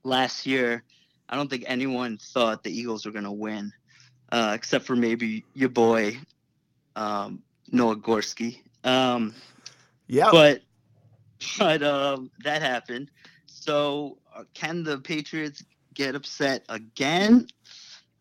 last 0.02 0.44
year, 0.44 0.82
I 1.28 1.36
don't 1.36 1.48
think 1.48 1.64
anyone 1.66 2.18
thought 2.18 2.64
the 2.64 2.76
Eagles 2.76 3.06
were 3.06 3.12
going 3.12 3.24
to 3.24 3.32
win, 3.32 3.72
uh, 4.32 4.52
except 4.54 4.86
for 4.86 4.96
maybe 4.96 5.44
your 5.54 5.68
boy 5.68 6.18
um, 6.96 7.42
Noah 7.70 7.96
Gorski. 7.96 8.60
Um, 8.82 9.34
yeah. 10.06 10.30
But 10.30 10.62
but 11.58 11.82
um, 11.82 12.30
that 12.44 12.62
happened. 12.62 13.10
So 13.46 14.18
uh, 14.34 14.44
can 14.54 14.84
the 14.84 14.98
Patriots 14.98 15.64
get 15.94 16.14
upset 16.14 16.64
again? 16.68 17.46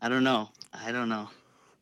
I 0.01 0.09
don't 0.09 0.23
know. 0.23 0.49
I 0.73 0.91
don't 0.91 1.09
know. 1.09 1.29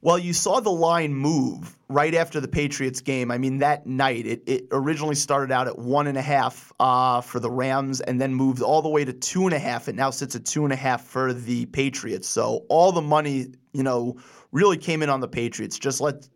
Well, 0.03 0.17
you 0.17 0.33
saw 0.33 0.59
the 0.59 0.71
line 0.71 1.13
move 1.13 1.77
right 1.87 2.15
after 2.15 2.39
the 2.39 2.47
Patriots 2.47 3.01
game. 3.01 3.29
I 3.29 3.37
mean, 3.37 3.59
that 3.59 3.85
night, 3.85 4.25
it, 4.25 4.41
it 4.47 4.65
originally 4.71 5.13
started 5.13 5.51
out 5.53 5.67
at 5.67 5.77
one 5.77 6.07
and 6.07 6.17
a 6.17 6.23
half 6.23 6.73
uh, 6.79 7.21
for 7.21 7.39
the 7.39 7.51
Rams 7.51 8.01
and 8.01 8.19
then 8.19 8.33
moved 8.33 8.63
all 8.63 8.81
the 8.81 8.89
way 8.89 9.05
to 9.05 9.13
two 9.13 9.45
and 9.45 9.53
a 9.53 9.59
half. 9.59 9.87
It 9.87 9.93
now 9.93 10.09
sits 10.09 10.35
at 10.35 10.43
two 10.43 10.63
and 10.63 10.73
a 10.73 10.75
half 10.75 11.03
for 11.05 11.33
the 11.33 11.67
Patriots. 11.67 12.27
So 12.27 12.65
all 12.67 12.91
the 12.91 13.01
money, 13.01 13.53
you 13.73 13.83
know, 13.83 14.17
really 14.51 14.77
came 14.77 15.03
in 15.03 15.09
on 15.09 15.19
the 15.19 15.27
Patriots. 15.27 15.77
Just 15.77 16.01
let 16.01 16.27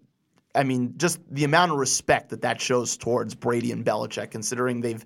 I 0.56 0.64
mean, 0.64 0.94
just 0.98 1.20
the 1.30 1.44
amount 1.44 1.72
of 1.72 1.78
respect 1.78 2.30
that 2.30 2.42
that 2.42 2.60
shows 2.62 2.98
towards 2.98 3.36
Brady 3.36 3.72
and 3.72 3.86
Belichick, 3.86 4.32
considering 4.32 4.82
they've 4.82 5.04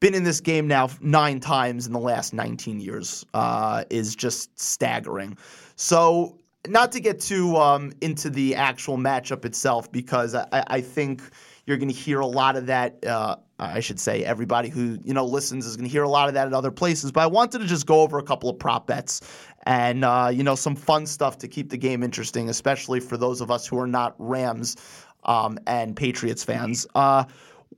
been 0.00 0.14
in 0.14 0.24
this 0.24 0.40
game 0.40 0.66
now 0.66 0.90
nine 1.00 1.40
times 1.40 1.86
in 1.86 1.92
the 1.92 1.98
last 2.00 2.34
19 2.34 2.80
years, 2.80 3.24
uh, 3.34 3.84
is 3.90 4.14
just 4.14 4.58
staggering. 4.58 5.36
So, 5.76 6.38
not 6.66 6.92
to 6.92 7.00
get 7.00 7.20
too 7.20 7.56
um, 7.56 7.92
into 8.00 8.30
the 8.30 8.54
actual 8.54 8.96
matchup 8.96 9.44
itself, 9.44 9.92
because 9.92 10.34
I, 10.34 10.46
I 10.52 10.80
think 10.80 11.22
you're 11.66 11.76
going 11.76 11.90
to 11.90 11.94
hear 11.94 12.20
a 12.20 12.26
lot 12.26 12.56
of 12.56 12.66
that. 12.66 13.04
Uh, 13.04 13.36
I 13.58 13.80
should 13.80 14.00
say 14.00 14.24
everybody 14.24 14.68
who 14.68 14.98
you 15.04 15.14
know 15.14 15.24
listens 15.24 15.66
is 15.66 15.76
going 15.76 15.88
to 15.88 15.92
hear 15.92 16.02
a 16.02 16.08
lot 16.08 16.28
of 16.28 16.34
that 16.34 16.46
at 16.46 16.52
other 16.52 16.70
places. 16.70 17.12
But 17.12 17.22
I 17.22 17.26
wanted 17.26 17.60
to 17.60 17.66
just 17.66 17.86
go 17.86 18.00
over 18.00 18.18
a 18.18 18.22
couple 18.22 18.50
of 18.50 18.58
prop 18.58 18.86
bets 18.86 19.20
and 19.64 20.04
uh, 20.04 20.30
you 20.32 20.42
know 20.42 20.54
some 20.54 20.76
fun 20.76 21.06
stuff 21.06 21.38
to 21.38 21.48
keep 21.48 21.70
the 21.70 21.76
game 21.76 22.02
interesting, 22.02 22.48
especially 22.48 23.00
for 23.00 23.16
those 23.16 23.40
of 23.40 23.50
us 23.50 23.66
who 23.66 23.78
are 23.78 23.86
not 23.86 24.14
Rams 24.18 24.76
um, 25.24 25.58
and 25.66 25.96
Patriots 25.96 26.44
fans. 26.44 26.86
Uh, 26.94 27.24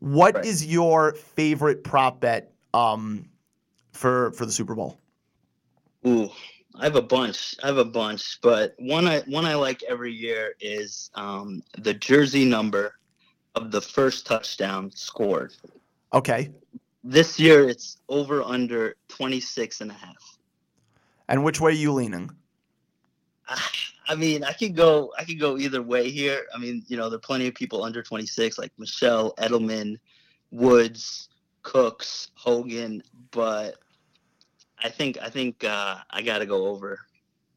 what 0.00 0.34
right. 0.34 0.44
is 0.44 0.66
your 0.66 1.14
favorite 1.14 1.84
prop 1.84 2.20
bet 2.20 2.52
um, 2.74 3.28
for 3.92 4.32
for 4.32 4.46
the 4.46 4.52
Super 4.52 4.74
Bowl? 4.74 4.98
Ooh, 6.06 6.30
I 6.74 6.84
have 6.84 6.96
a 6.96 7.02
bunch. 7.02 7.54
I 7.62 7.68
have 7.68 7.78
a 7.78 7.84
bunch, 7.84 8.40
but 8.42 8.74
one 8.78 9.06
I 9.06 9.20
one 9.20 9.44
I 9.44 9.54
like 9.54 9.82
every 9.84 10.12
year 10.12 10.54
is 10.60 11.10
um, 11.14 11.62
the 11.78 11.94
jersey 11.94 12.44
number 12.44 12.94
of 13.54 13.70
the 13.70 13.80
first 13.80 14.26
touchdown 14.26 14.90
scored. 14.94 15.54
Okay. 16.12 16.50
This 17.02 17.38
year 17.38 17.68
it's 17.68 17.98
over 18.08 18.42
under 18.42 18.96
26 19.08 19.80
and 19.80 19.90
a 19.90 19.94
half. 19.94 20.35
And 21.28 21.44
which 21.44 21.60
way 21.60 21.72
are 21.72 21.74
you 21.74 21.92
leaning? 21.92 22.30
I 24.08 24.14
mean, 24.14 24.44
I 24.44 24.52
could 24.52 24.76
go. 24.76 25.12
I 25.18 25.24
could 25.24 25.40
go 25.40 25.58
either 25.58 25.82
way 25.82 26.10
here. 26.10 26.46
I 26.54 26.58
mean, 26.58 26.84
you 26.86 26.96
know, 26.96 27.08
there 27.08 27.16
are 27.16 27.20
plenty 27.20 27.46
of 27.46 27.54
people 27.54 27.82
under 27.82 28.02
26, 28.02 28.58
like 28.58 28.72
Michel 28.78 29.34
Edelman, 29.38 29.98
Woods, 30.50 31.28
Cooks, 31.62 32.30
Hogan, 32.34 33.02
but 33.30 33.76
I 34.82 34.88
think 34.88 35.18
I 35.20 35.28
think 35.28 35.64
uh, 35.64 35.96
I 36.10 36.22
got 36.22 36.38
to 36.38 36.46
go 36.46 36.66
over. 36.66 37.00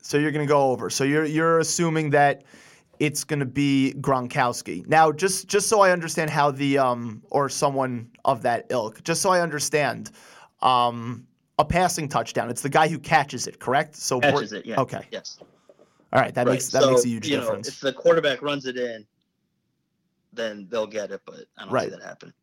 So 0.01 0.17
you're 0.17 0.31
going 0.31 0.45
to 0.45 0.51
go 0.51 0.71
over. 0.71 0.89
So 0.89 1.03
you're 1.03 1.25
you're 1.25 1.59
assuming 1.59 2.09
that 2.11 2.43
it's 2.99 3.23
going 3.23 3.39
to 3.39 3.45
be 3.45 3.93
Gronkowski. 3.99 4.85
Now, 4.87 5.11
just 5.11 5.47
just 5.47 5.67
so 5.67 5.81
I 5.81 5.91
understand 5.91 6.29
how 6.29 6.51
the 6.51 6.77
um 6.77 7.21
or 7.29 7.49
someone 7.49 8.09
of 8.25 8.41
that 8.43 8.65
ilk, 8.69 9.03
just 9.03 9.21
so 9.21 9.29
I 9.29 9.41
understand, 9.41 10.11
um, 10.61 11.27
a 11.59 11.65
passing 11.65 12.07
touchdown. 12.07 12.49
It's 12.49 12.61
the 12.61 12.69
guy 12.69 12.87
who 12.87 12.97
catches 12.97 13.45
it, 13.45 13.59
correct? 13.59 13.95
So 13.95 14.19
Catches 14.21 14.53
it, 14.53 14.65
yeah. 14.65 14.79
Okay. 14.79 15.05
Yes. 15.11 15.37
All 16.13 16.21
right. 16.21 16.33
That 16.33 16.47
Right, 16.47 16.53
makes 16.53 16.69
that 16.69 16.81
so, 16.81 16.89
makes 16.89 17.05
a 17.05 17.09
huge 17.09 17.27
you 17.27 17.37
difference. 17.37 17.67
Know, 17.67 17.71
if 17.73 17.79
the 17.81 17.93
quarterback 17.93 18.41
runs 18.41 18.65
it 18.65 18.77
in, 18.77 19.05
then 20.33 20.67
they'll 20.69 20.87
get 20.87 21.11
it, 21.11 21.21
but 21.25 21.45
I 21.57 21.65
don't 21.65 21.73
Right. 21.73 21.89
see 21.91 21.95
that 21.97 22.03
happen. 22.03 22.33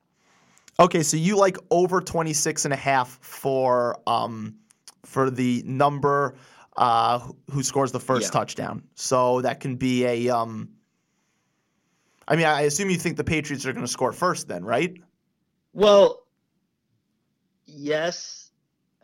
Okay, 0.79 1.03
so 1.03 1.17
you 1.17 1.39
like 1.39 1.57
over 1.71 2.03
26 2.03 2.67
and 2.67 2.75
a 2.75 2.77
half 2.77 3.19
for 3.23 3.99
um 4.07 4.57
for 5.05 5.31
the 5.31 5.63
number 5.65 6.37
uh 6.77 7.21
who- 7.21 7.37
who 7.51 7.63
scores 7.63 7.91
the 7.93 8.01
first 8.01 8.27
Yeah. 8.27 8.39
touchdown. 8.39 8.83
So 8.95 9.41
that 9.41 9.61
can 9.61 9.77
be 9.77 10.05
a 10.05 10.29
um 10.29 10.69
I 12.29 12.37
mean, 12.37 12.45
I 12.45 12.63
assume 12.63 12.91
you 12.91 12.99
think 12.99 13.17
the 13.17 13.25
Patriots 13.25 13.65
are 13.67 13.73
going 13.73 13.87
to 13.87 13.91
score 13.91 14.13
first 14.13 14.49
then, 14.49 14.65
right? 14.65 15.01
Well, 15.73 16.25
yes, 17.67 18.46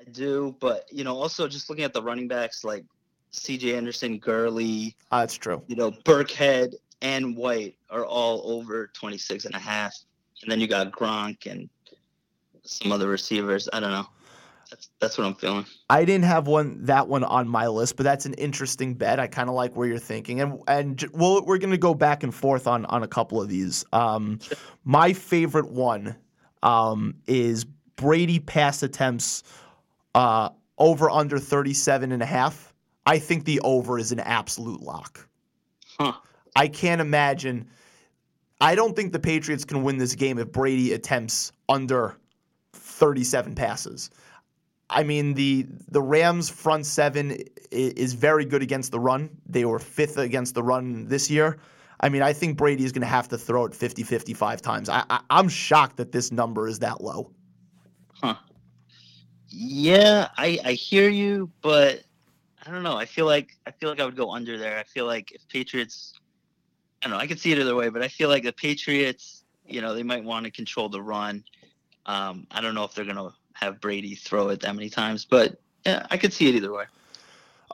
I 0.05 0.11
do, 0.11 0.57
but 0.61 0.87
you 0.91 1.05
know, 1.05 1.17
also 1.17 1.49
just 1.49 1.71
looking 1.71 1.85
at 1.85 1.93
the 1.93 2.03
running 2.03 2.29
backs 2.29 2.65
like 2.65 2.85
C.J. 3.31 3.77
Anderson, 3.77 4.19
Gurley, 4.19 4.97
Uh, 5.11 5.21
that's 5.21 5.35
true. 5.35 5.63
you 5.67 5.77
know, 5.77 5.91
Burkhead 5.91 6.75
and 7.01 7.37
White 7.37 7.77
are 7.91 8.05
all 8.05 8.43
over 8.53 8.89
26 8.95 9.45
and 9.45 9.55
a 9.55 9.59
half. 9.59 9.95
And 10.43 10.51
then 10.51 10.61
you 10.61 10.67
got 10.67 10.91
Gronk 10.93 11.51
and 11.51 11.69
some 12.65 12.93
other 12.93 13.09
receivers. 13.09 13.69
I 13.73 13.81
don't 13.81 13.91
know. 13.93 14.07
That's 14.71 14.89
that's 15.01 15.19
what 15.19 15.27
I'm 15.27 15.35
feeling. 15.35 15.67
I 15.91 16.05
didn't 16.05 16.25
have 16.25 16.47
one 16.47 16.87
that 16.87 17.07
one 17.07 17.25
on 17.25 17.47
my 17.47 17.67
list, 17.69 17.97
but 17.97 18.05
that's 18.05 18.25
an 18.25 18.35
interesting 18.35 18.95
bet. 18.95 19.21
I 19.21 19.27
kind 19.27 19.51
of 19.51 19.55
like 19.55 19.77
where 19.77 19.87
you're 19.87 19.99
thinking, 19.99 20.41
and 20.41 20.61
and 20.67 21.05
well, 21.13 21.45
we're 21.45 21.59
going 21.59 21.73
to 21.73 21.79
go 21.79 21.93
back 21.93 22.23
and 22.23 22.35
forth 22.35 22.67
on 22.67 22.87
on 22.87 23.03
a 23.03 23.09
couple 23.09 23.41
of 23.41 23.51
these. 23.51 23.85
Um, 23.93 24.39
my 24.85 25.13
favorite 25.13 25.71
one 25.71 26.17
um, 26.63 27.17
is 27.27 27.67
Brady 27.97 28.39
pass 28.39 28.83
attempts 28.83 29.43
uh, 30.15 30.51
over 30.79 31.11
under 31.11 31.39
37 31.39 32.13
and 32.13 32.23
a 32.23 32.27
half. 32.27 32.75
I 33.05 33.19
think 33.19 33.45
the 33.45 33.61
over 33.61 33.99
is 33.99 34.13
an 34.13 34.21
absolute 34.21 34.81
lock. 34.81 35.29
Huh. 35.99 36.15
I 36.55 36.69
can't 36.69 37.01
imagine. 37.01 37.69
I 38.61 38.75
don't 38.75 38.95
think 38.95 39.13
the 39.13 39.19
Patriots 39.19 39.65
can 39.65 39.83
win 39.83 39.99
this 39.99 40.15
game 40.15 40.39
if 40.39 40.53
Brady 40.53 40.93
attempts 40.93 41.53
under 41.69 42.17
37 42.75 43.55
passes. 43.55 44.11
I 44.89 45.05
mean 45.05 45.35
the 45.35 45.67
the 45.89 46.03
Rams 46.03 46.51
front 46.51 46.85
seven 46.85 47.39
is 47.71 48.13
very 48.13 48.45
good 48.45 48.63
against 48.63 48.93
the 48.93 49.01
run. 49.01 49.31
They 49.47 49.65
were 49.65 49.79
fifth 49.79 50.19
against 50.19 50.55
the 50.55 50.63
run 50.63 51.09
this 51.09 51.31
year. 51.31 51.59
I 52.03 52.09
mean, 52.09 52.23
I 52.23 52.33
think 52.33 52.57
Brady 52.59 52.85
is 52.85 52.93
going 52.93 53.03
to 53.03 53.07
have 53.07 53.29
to 53.29 53.39
throw 53.39 53.65
it 53.65 53.75
50, 53.75 54.03
55 54.03 54.61
times. 54.61 54.89
I, 54.89 55.05
I, 55.09 55.21
I'm 55.31 55.49
shocked 55.49 55.99
that 55.99 56.11
this 56.11 56.33
number 56.33 56.67
is 56.67 56.81
that 56.81 57.01
low. 57.01 57.31
Huh. 58.21 58.35
Yeah, 59.55 60.29
I 60.39 60.59
I 60.65 60.73
hear 60.73 61.11
you, 61.11 61.51
but 61.61 62.03
I 62.65 62.71
don't 62.71 62.83
know. 62.83 62.97
I 62.97 63.05
feel 63.05 63.27
like 63.27 63.57
I 63.67 63.71
feel 63.71 63.91
like 63.91 64.01
I 64.01 64.05
would 64.05 64.17
go 64.17 64.31
under 64.31 64.57
there. 64.57 64.79
I 64.79 64.85
feel 64.85 65.05
like 65.05 65.33
if 65.33 65.47
Patriots 65.49 66.15
I 67.03 67.09
don't 67.09 67.19
know, 67.19 67.23
I 67.23 67.27
could 67.27 67.39
see 67.39 67.53
it 67.53 67.59
either 67.59 67.75
way, 67.75 67.89
but 67.89 68.03
I 68.03 68.09
feel 68.09 68.29
like 68.29 68.45
the 68.45 68.53
Patriots, 68.53 69.45
you 69.67 69.81
know, 69.81 69.95
they 69.95 70.05
might 70.05 70.25
want 70.25 70.45
to 70.45 70.51
control 70.51 70.89
the 70.89 71.03
run. 71.03 71.45
Um, 72.07 72.47
I 72.51 72.61
don't 72.61 72.75
know 72.75 72.85
if 72.85 72.95
they're 72.95 73.05
gonna 73.05 73.31
have 73.55 73.81
Brady 73.81 74.15
throw 74.15 74.49
it 74.49 74.61
that 74.61 74.75
many 74.75 74.89
times, 74.89 75.25
but 75.25 75.61
yeah, 75.85 76.07
I 76.11 76.17
could 76.17 76.33
see 76.33 76.49
it 76.49 76.55
either 76.55 76.73
way. 76.73 76.85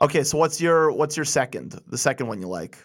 Okay, 0.01 0.23
so 0.23 0.37
what's 0.37 0.59
your 0.59 0.91
what's 0.91 1.15
your 1.15 1.25
second? 1.25 1.79
The 1.87 1.97
second 1.97 2.27
one 2.27 2.41
you 2.41 2.47
like? 2.47 2.77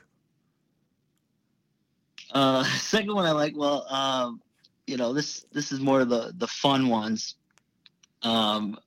Uh, 2.32 2.64
second 2.78 3.14
one 3.14 3.24
I 3.26 3.32
like. 3.32 3.56
Well, 3.56 3.86
um, 3.88 4.40
you 4.86 4.96
know, 4.96 5.12
this 5.12 5.46
this 5.52 5.72
is 5.72 5.80
more 5.80 6.04
the 6.04 6.32
the 6.36 6.48
fun 6.48 6.88
ones. 6.88 7.36
Um, 8.22 8.78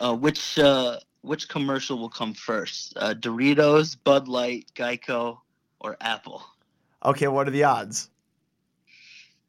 uh, 0.00 0.14
which 0.14 0.58
uh, 0.58 0.98
which 1.22 1.48
commercial 1.48 1.98
will 1.98 2.08
come 2.08 2.34
first? 2.34 2.94
Uh, 2.96 3.14
Doritos, 3.14 3.96
Bud 4.02 4.28
Light, 4.28 4.66
Geico, 4.74 5.38
or 5.80 5.96
Apple? 6.00 6.42
Okay, 7.04 7.28
what 7.28 7.48
are 7.48 7.50
the 7.50 7.64
odds? 7.64 8.10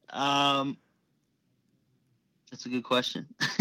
Um, 0.10 0.77
that's 2.51 2.65
a 2.65 2.69
good 2.69 2.84
question. 2.84 3.27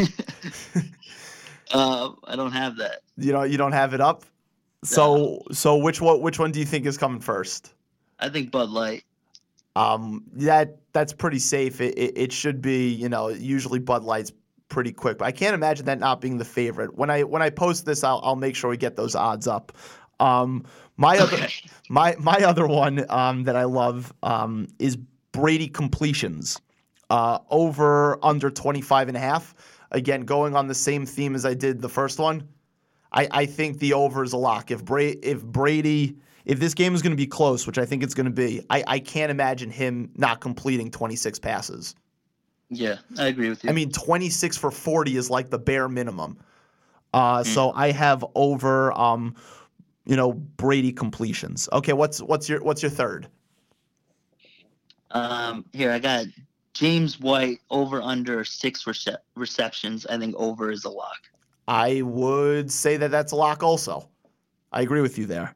uh, 1.73 2.11
I 2.25 2.37
don't 2.37 2.53
have 2.53 2.77
that. 2.77 3.01
You 3.17 3.33
know, 3.33 3.43
you 3.43 3.57
don't 3.57 3.73
have 3.73 3.95
it 3.95 4.01
up. 4.01 4.25
So 4.85 5.43
so 5.53 5.77
which 5.77 6.01
one 6.01 6.21
which 6.21 6.39
one 6.39 6.51
do 6.51 6.59
you 6.59 6.67
think 6.67 6.87
is 6.87 6.99
coming 6.99 7.21
first? 7.21 7.73
I 8.19 8.29
think 8.29 8.51
Bud 8.51 8.71
Light. 8.71 9.05
Um, 9.75 10.25
that 10.35 10.79
that's 10.93 11.13
pretty 11.13 11.39
safe. 11.39 11.81
It, 11.81 11.97
it, 11.97 12.19
it 12.19 12.33
should 12.33 12.61
be, 12.61 12.89
you 12.89 13.09
know, 13.09 13.29
usually 13.29 13.79
Bud 13.79 14.03
Light's 14.03 14.33
pretty 14.73 14.91
quick, 14.91 15.19
but 15.19 15.27
I 15.27 15.33
can't 15.33 15.55
imagine 15.55 15.85
that 15.85 15.99
not 15.99 16.21
being 16.21 16.39
the 16.39 16.45
favorite. 16.45 16.97
When 16.97 17.11
I 17.11 17.23
when 17.23 17.43
I 17.43 17.51
post 17.51 17.85
this, 17.85 18.03
I'll 18.03 18.21
I'll 18.25 18.37
make 18.37 18.57
sure 18.57 18.71
we 18.71 18.79
get 18.79 18.97
those 18.97 19.15
odds 19.15 19.47
up. 19.47 19.73
Um, 20.19 20.65
my 20.97 21.19
other 21.19 21.47
my 21.91 22.17
my 22.19 22.39
other 22.39 22.67
one 22.67 23.05
um, 23.11 23.45
that 23.45 23.55
I 23.55 23.65
love 23.65 24.13
um, 24.23 24.67
is 24.79 24.97
Brady 25.33 25.69
completions 25.69 26.61
uh, 27.11 27.39
over 27.51 28.19
under 28.25 28.51
25 28.51 29.09
and 29.09 29.17
a 29.17 29.21
half. 29.21 29.55
Again, 29.91 30.23
going 30.23 30.57
on 30.57 30.69
the 30.69 30.75
same 30.75 31.05
theme 31.05 31.35
as 31.35 31.45
I 31.45 31.53
did 31.53 31.83
the 31.83 31.89
first 31.89 32.19
one. 32.19 32.49
I, 33.13 33.29
I 33.31 33.47
think 33.47 33.79
the 33.79 33.93
over 33.93 34.25
is 34.25 34.33
a 34.33 34.39
lock. 34.39 34.71
If 34.71 34.83
Bra- 34.83 35.13
if 35.23 35.45
Brady 35.45 36.17
if 36.47 36.59
this 36.59 36.73
game 36.75 36.95
is 36.95 37.03
going 37.03 37.13
to 37.13 37.17
be 37.17 37.27
close, 37.27 37.67
which 37.67 37.79
I 37.79 37.85
think 37.85 38.03
it's 38.03 38.15
going 38.15 38.27
to 38.27 38.33
be, 38.33 38.65
I, 38.71 38.83
I 38.87 38.99
can't 38.99 39.31
imagine 39.31 39.71
him 39.71 40.11
not 40.17 40.41
completing 40.41 40.91
26 40.91 41.39
passes. 41.39 41.95
Yeah, 42.75 42.97
I 43.19 43.27
agree 43.27 43.51
with 43.51 43.63
you. 43.65 43.71
I 43.71 43.75
mean, 43.75 43.91
26 43.91 44.57
for 44.57 44.71
40 44.71 45.17
is 45.17 45.29
like 45.29 45.51
the 45.51 45.59
bare 45.59 45.89
minimum. 45.89 46.39
Uh, 47.13 47.45
So 47.45 47.73
I 47.73 47.93
have 47.93 48.25
over, 48.35 48.93
um, 48.99 49.35
you 50.07 50.17
know, 50.17 50.33
Brady 50.33 50.93
completions. 50.93 51.69
Okay, 51.73 51.93
what's 51.93 52.23
what's 52.23 52.49
your 52.49 52.63
what's 52.63 52.83
your 52.83 52.91
third? 52.91 53.29
Um, 55.11 55.67
here 55.75 55.93
I 55.93 55.99
got 55.99 56.25
James 56.73 57.21
White 57.21 57.61
over 57.69 58.01
under 58.01 58.43
six 58.45 58.85
rece- 58.85 59.19
receptions. 59.37 60.07
I 60.07 60.19
think 60.19 60.35
over 60.37 60.71
is 60.71 60.85
a 60.85 60.91
lock. 60.91 61.19
I 61.69 62.01
would 62.01 62.73
say 62.73 62.97
that 62.97 63.11
that's 63.11 63.33
a 63.33 63.37
lock 63.37 63.63
also. 63.63 64.09
I 64.73 64.81
agree 64.81 65.03
with 65.03 65.19
you 65.19 65.27
there. 65.27 65.55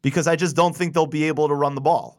Because 0.00 0.26
I 0.26 0.36
just 0.36 0.56
don't 0.56 0.74
think 0.74 0.94
they'll 0.94 1.06
be 1.06 1.24
able 1.24 1.46
to 1.48 1.54
run 1.54 1.74
the 1.74 1.80
ball. 1.82 2.18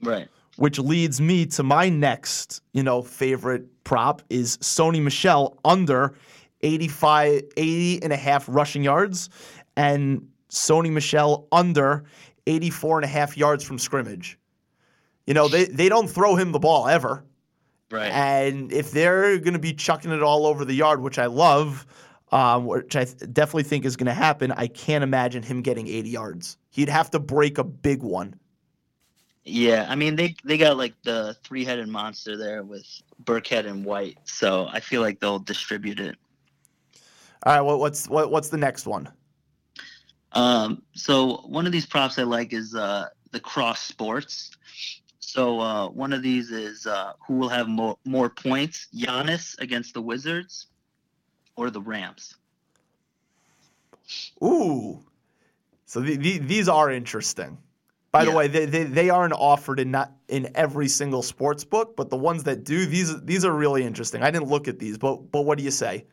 Right. 0.00 0.28
Which 0.58 0.78
leads 0.78 1.20
me 1.20 1.46
to 1.46 1.62
my 1.62 1.88
next, 1.88 2.62
you 2.72 2.82
know, 2.82 3.00
favorite 3.02 3.84
prop 3.84 4.22
is 4.28 4.56
Sony 4.58 5.02
Michel 5.02 5.58
under 5.64 6.14
85 6.62 7.42
80 7.56 8.02
and 8.02 8.12
a 8.12 8.16
half 8.16 8.44
rushing 8.48 8.82
yards 8.82 9.30
and 9.76 10.28
Sony 10.50 10.90
Michel 10.90 11.46
under 11.52 12.04
84 12.46 12.98
and 12.98 13.04
a 13.04 13.08
half 13.08 13.36
yards 13.36 13.62
from 13.62 13.78
scrimmage. 13.78 14.38
You 15.26 15.34
know, 15.34 15.48
they, 15.48 15.66
they 15.66 15.88
don't 15.88 16.08
throw 16.08 16.34
him 16.34 16.52
the 16.52 16.58
ball 16.58 16.88
ever. 16.88 17.24
Right. 17.90 18.10
And 18.10 18.72
if 18.72 18.90
they're 18.90 19.38
going 19.38 19.52
to 19.52 19.58
be 19.58 19.72
chucking 19.72 20.10
it 20.10 20.22
all 20.22 20.46
over 20.46 20.64
the 20.64 20.74
yard, 20.74 21.00
which 21.00 21.18
I 21.18 21.26
love, 21.26 21.86
um, 22.32 22.66
which 22.66 22.96
I 22.96 23.04
th- 23.04 23.32
definitely 23.32 23.62
think 23.62 23.84
is 23.84 23.96
going 23.96 24.06
to 24.06 24.14
happen, 24.14 24.52
I 24.52 24.66
can't 24.66 25.04
imagine 25.04 25.42
him 25.42 25.62
getting 25.62 25.86
80 25.86 26.10
yards. 26.10 26.56
He'd 26.70 26.88
have 26.88 27.10
to 27.12 27.18
break 27.18 27.58
a 27.58 27.64
big 27.64 28.02
one. 28.02 28.34
Yeah, 29.48 29.86
I 29.88 29.94
mean 29.94 30.16
they 30.16 30.34
they 30.44 30.58
got 30.58 30.76
like 30.76 30.94
the 31.04 31.34
three 31.42 31.64
headed 31.64 31.88
monster 31.88 32.36
there 32.36 32.62
with 32.62 32.86
Burkhead 33.24 33.66
and 33.66 33.84
White, 33.84 34.18
so 34.24 34.68
I 34.70 34.80
feel 34.80 35.00
like 35.00 35.20
they'll 35.20 35.38
distribute 35.38 36.00
it. 36.00 36.16
All 37.44 37.54
right, 37.54 37.60
what, 37.62 37.78
what's 37.78 38.08
what, 38.08 38.30
what's 38.30 38.50
the 38.50 38.58
next 38.58 38.86
one? 38.86 39.08
Um, 40.32 40.82
so 40.92 41.38
one 41.46 41.64
of 41.64 41.72
these 41.72 41.86
props 41.86 42.18
I 42.18 42.24
like 42.24 42.52
is 42.52 42.74
uh, 42.74 43.06
the 43.30 43.40
cross 43.40 43.80
sports. 43.80 44.50
So 45.18 45.60
uh, 45.60 45.88
one 45.88 46.12
of 46.12 46.22
these 46.22 46.50
is 46.50 46.86
uh, 46.86 47.14
who 47.26 47.34
will 47.34 47.48
have 47.48 47.68
more 47.68 47.96
more 48.04 48.28
points: 48.28 48.88
Giannis 48.94 49.58
against 49.60 49.94
the 49.94 50.02
Wizards 50.02 50.66
or 51.56 51.70
the 51.70 51.80
Rams. 51.80 52.34
Ooh, 54.42 55.02
so 55.86 56.00
the, 56.00 56.16
the, 56.16 56.38
these 56.38 56.68
are 56.68 56.90
interesting. 56.90 57.56
By 58.10 58.24
the 58.24 58.32
way, 58.32 58.48
they, 58.48 58.64
they 58.64 58.84
they 58.84 59.10
aren't 59.10 59.34
offered 59.34 59.78
in 59.78 59.90
not 59.90 60.12
in 60.28 60.50
every 60.54 60.88
single 60.88 61.22
sports 61.22 61.62
book, 61.62 61.94
but 61.94 62.08
the 62.08 62.16
ones 62.16 62.42
that 62.44 62.64
do, 62.64 62.86
these 62.86 63.20
these 63.24 63.44
are 63.44 63.52
really 63.52 63.84
interesting. 63.84 64.22
I 64.22 64.30
didn't 64.30 64.48
look 64.48 64.66
at 64.66 64.78
these, 64.78 64.96
but 64.96 65.30
but 65.30 65.42
what 65.42 65.58
do 65.58 65.64
you 65.64 65.70
say? 65.70 66.06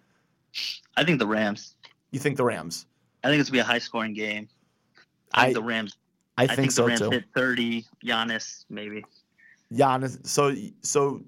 I 0.97 1.03
think 1.03 1.19
the 1.19 1.27
Rams. 1.27 1.75
You 2.11 2.19
think 2.19 2.35
the 2.37 2.43
Rams? 2.43 2.85
I 3.23 3.29
think 3.29 3.39
it's 3.39 3.49
gonna 3.49 3.57
be 3.57 3.61
a 3.61 3.63
high 3.63 3.79
scoring 3.79 4.13
game. 4.13 4.49
I 5.33 5.45
think 5.45 5.57
I- 5.57 5.59
the 5.61 5.65
Rams. 5.65 5.97
I 6.37 6.43
I 6.43 6.47
think, 6.47 6.57
think, 6.59 6.71
so 6.73 6.81
the 6.83 6.87
Rams 6.89 6.99
too. 6.99 7.09
hit 7.11 7.23
thirty. 7.33 7.85
Giannis 8.05 8.65
maybe. 8.69 9.05
Giannis. 9.73 10.25
So 10.27 10.53
so 10.81 11.21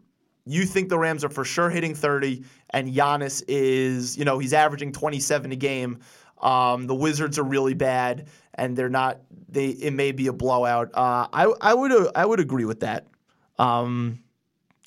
you 0.46 0.66
think 0.66 0.90
the 0.90 0.98
Rams 1.00 1.24
are 1.24 1.30
for 1.30 1.44
sure 1.44 1.70
hitting 1.70 1.94
30, 1.94 2.44
and 2.70 2.94
Giannis 2.94 3.44
is, 3.50 4.18
you 4.18 4.24
know, 4.24 4.40
he's 4.40 4.54
averaging 4.54 4.94
27 4.94 5.52
a 5.52 5.56
game. 5.58 6.00
Um, 6.42 6.88
the 6.88 6.96
Wizards 6.96 7.38
are 7.38 7.44
really 7.44 7.74
bad, 7.74 8.28
and 8.58 8.76
they're 8.76 8.90
not. 8.90 9.20
They 9.50 9.68
it 9.70 9.94
may 9.94 10.12
be 10.12 10.28
a 10.28 10.34
blowout. 10.34 10.92
Uh, 10.94 11.28
I 11.32 11.54
I 11.62 11.74
would 11.74 11.92
uh, 11.92 12.12
I 12.16 12.26
would 12.26 12.40
agree 12.40 12.66
with 12.66 12.82
that. 12.82 13.08
Um, 13.58 14.20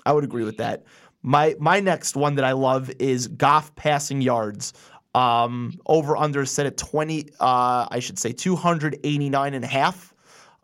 I 0.04 0.12
would 0.12 0.24
agree 0.24 0.44
with 0.44 0.58
that. 0.58 0.84
My 1.22 1.54
my 1.58 1.80
next 1.80 2.16
one 2.16 2.34
that 2.36 2.44
I 2.44 2.52
love 2.52 2.90
is 2.98 3.28
Goff 3.28 3.74
passing 3.76 4.20
yards. 4.20 4.72
Um, 5.12 5.80
over 5.86 6.16
under 6.16 6.46
set 6.46 6.66
at 6.66 6.76
20, 6.76 7.30
uh, 7.40 7.88
I 7.90 7.98
should 7.98 8.16
say 8.16 8.30
289 8.30 9.54
and 9.54 9.64
a 9.64 9.66
half. 9.66 10.14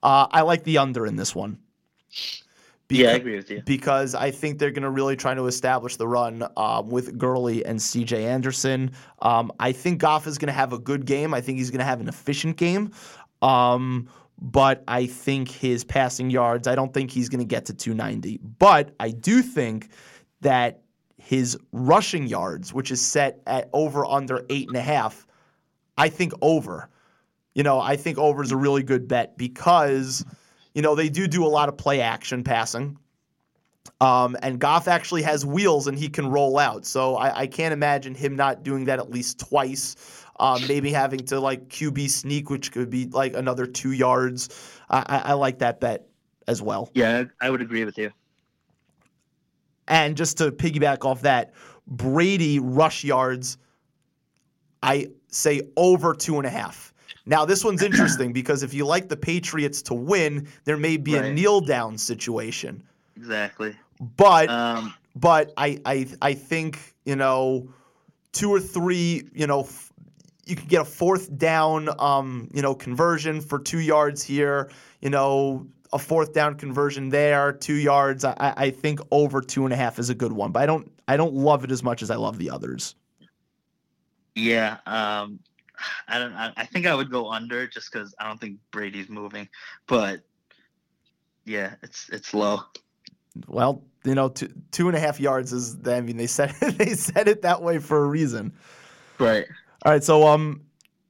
Uh, 0.05 0.29
I 0.31 0.43
like 0.43 0.63
the 0.63 0.79
under 0.79 1.05
in 1.05 1.17
this 1.17 1.35
one. 1.35 1.59
Yeah, 2.89 3.11
I 3.11 3.13
agree 3.13 3.37
with 3.37 3.51
you. 3.51 3.63
Because 3.65 4.15
I 4.15 4.31
think 4.31 4.59
they're 4.59 4.71
going 4.71 4.83
to 4.83 4.91
really 4.91 5.17
try 5.17 5.35
to 5.35 5.47
establish 5.47 5.97
the 5.97 6.07
run 6.07 6.47
um, 6.57 6.89
with 6.89 7.19
Gurley 7.19 7.65
and 7.65 7.79
CJ 7.79 8.25
Anderson. 8.25 8.93
Um, 9.23 9.51
I 9.59 9.73
think 9.73 9.99
Goff 9.99 10.27
is 10.27 10.39
going 10.39 10.49
to 10.49 10.53
have 10.53 10.73
a 10.73 10.79
good 10.79 11.05
game. 11.05 11.35
I 11.35 11.41
think 11.41 11.59
he's 11.59 11.71
going 11.71 11.81
to 11.81 11.85
have 11.85 12.01
an 12.01 12.09
efficient 12.09 12.57
game. 12.57 12.93
Um, 13.43 14.09
but 14.39 14.85
I 14.87 15.07
think 15.07 15.51
his 15.51 15.85
passing 15.85 16.31
yards, 16.31 16.69
I 16.69 16.75
don't 16.75 16.93
think 16.93 17.11
he's 17.11 17.29
going 17.29 17.41
to 17.41 17.47
get 17.47 17.65
to 17.67 17.75
290. 17.75 18.39
But 18.59 18.95
I 19.01 19.11
do 19.11 19.43
think 19.43 19.91
that 20.43 20.83
his 21.17 21.59
rushing 21.73 22.27
yards, 22.27 22.73
which 22.73 22.91
is 22.91 23.05
set 23.05 23.41
at 23.47 23.69
over 23.73 24.05
under 24.07 24.45
eight 24.51 24.69
and 24.69 24.77
a 24.77 24.83
half, 24.83 25.27
I 25.97 26.09
think 26.09 26.33
over. 26.41 26.89
You 27.55 27.63
know, 27.63 27.81
I 27.81 27.97
think 27.97 28.19
over 28.19 28.43
is 28.43 28.53
a 28.53 28.57
really 28.57 28.83
good 28.83 29.09
bet 29.09 29.39
because, 29.39 30.25
you 30.77 30.83
know, 30.83 30.95
they 30.95 31.09
do 31.09 31.27
do 31.27 31.43
a 31.43 31.49
lot 31.49 31.71
of 31.71 31.79
play 31.79 32.03
action 32.03 32.45
passing. 32.45 32.99
Um, 34.03 34.37
and 34.43 34.59
Goff 34.59 34.89
actually 34.89 35.23
has 35.23 35.47
wheels 35.47 35.87
and 35.87 35.99
he 35.99 36.11
can 36.11 36.27
roll 36.29 36.59
out. 36.59 36.85
So 36.85 37.17
I, 37.17 37.41
I 37.41 37.47
can't 37.47 37.73
imagine 37.73 38.15
him 38.15 38.37
not 38.37 38.63
doing 38.63 38.85
that 38.85 38.99
at 38.99 39.11
least 39.11 39.41
twice. 39.41 39.97
Um, 40.39 40.61
maybe 40.69 40.93
having 40.93 41.21
to 41.21 41.41
like 41.41 41.69
QB 41.69 42.11
sneak, 42.11 42.51
which 42.51 42.73
could 42.73 42.91
be 42.91 43.07
like 43.07 43.35
another 43.35 43.65
two 43.65 43.93
yards. 43.93 44.51
I, 44.91 44.99
I, 45.07 45.19
I 45.31 45.33
like 45.33 45.61
that 45.61 45.81
bet 45.81 46.09
as 46.47 46.61
well. 46.61 46.91
Yeah, 46.93 47.25
I 47.41 47.49
would 47.49 47.63
agree 47.63 47.87
with 47.87 47.97
you. 47.97 48.11
And 49.89 50.15
just 50.15 50.37
to 50.39 50.53
piggyback 50.53 51.07
off 51.07 51.23
that, 51.23 51.55
Brady 51.87 52.59
rush 52.59 53.03
yards, 53.03 53.57
I 54.83 55.07
say 55.29 55.63
over 55.75 56.13
two 56.13 56.37
and 56.37 56.47
a 56.47 56.51
half. 56.51 56.93
Now, 57.27 57.45
this 57.45 57.65
one's 57.65 57.83
interesting 57.91 58.33
because 58.33 58.63
if 58.63 58.73
you 58.73 58.87
like 58.87 59.09
the 59.09 59.17
Patriots 59.17 59.83
to 59.83 59.95
win, 59.95 60.49
there 60.65 60.77
may 60.77 60.97
be 60.97 61.17
a 61.17 61.33
kneel 61.33 61.61
down 61.61 61.99
situation. 61.99 62.83
Exactly. 63.17 63.75
But 64.17 64.49
Um, 64.49 64.95
but 65.15 65.53
I, 65.57 65.81
I 65.85 66.07
I 66.21 66.35
think 66.35 66.95
you 67.05 67.17
know 67.17 67.69
two 68.33 68.51
or 68.51 68.61
three 68.61 69.29
you 69.35 69.47
know 69.47 69.63
f- 69.63 69.93
you 70.45 70.55
could 70.55 70.69
get 70.69 70.83
a 70.83 70.85
fourth 70.85 71.37
down 71.39 71.89
um 71.99 72.49
you 72.53 72.61
know 72.61 72.75
conversion 72.75 73.41
for 73.41 73.59
two 73.59 73.81
yards 73.81 74.23
here 74.23 74.71
you 75.01 75.09
know 75.09 75.67
a 75.95 75.99
fourth 75.99 76.35
down 76.35 76.57
conversion 76.57 77.09
there 77.09 77.55
two 77.55 77.77
yards 77.77 78.23
I, 78.23 78.35
I 78.39 78.55
I 78.57 78.71
think 78.71 79.01
over 79.11 79.41
two 79.41 79.65
and 79.65 79.73
a 79.73 79.77
half 79.77 79.99
is 79.99 80.11
a 80.11 80.15
good 80.15 80.33
one 80.33 80.53
but 80.53 80.63
I 80.63 80.67
don't 80.67 80.93
I 81.09 81.17
don't 81.17 81.33
love 81.33 81.65
it 81.65 81.71
as 81.71 81.83
much 81.83 82.03
as 82.03 82.11
I 82.11 82.17
love 82.17 82.37
the 82.37 82.51
others 82.51 82.95
yeah. 84.37 84.77
Um, 84.87 85.41
I 86.09 86.19
don't. 86.19 86.33
I, 86.33 86.53
I 86.57 86.67
think 86.67 86.87
I 86.87 86.95
would 86.95 87.11
go 87.11 87.31
under 87.31 87.67
just 87.67 87.93
because 87.93 88.15
I 88.19 88.27
don't 88.27 88.41
think 88.41 88.59
Brady's 88.71 89.09
moving. 89.09 89.49
But 89.87 90.21
yeah, 91.45 91.75
it's 91.83 92.09
it's 92.11 92.33
low. 92.35 92.61
well 93.47 93.83
you 94.05 94.15
know 94.15 94.29
two 94.29 94.53
two 94.71 94.89
and 94.89 94.97
a 94.97 95.01
half 95.01 95.19
yards 95.21 95.53
is 95.53 95.79
the 95.79 95.97
I 95.97 96.01
mean 96.01 96.17
they 96.17 96.27
said 96.27 96.51
they 96.61 96.95
said 96.95 97.29
it 97.29 97.43
that 97.43 97.61
way 97.63 97.79
for 97.79 98.05
a 98.05 98.07
reason 98.07 98.53
Right. 99.19 99.47
All 99.85 99.93
right, 99.93 100.03
so 100.05 100.27
um, 100.27 100.63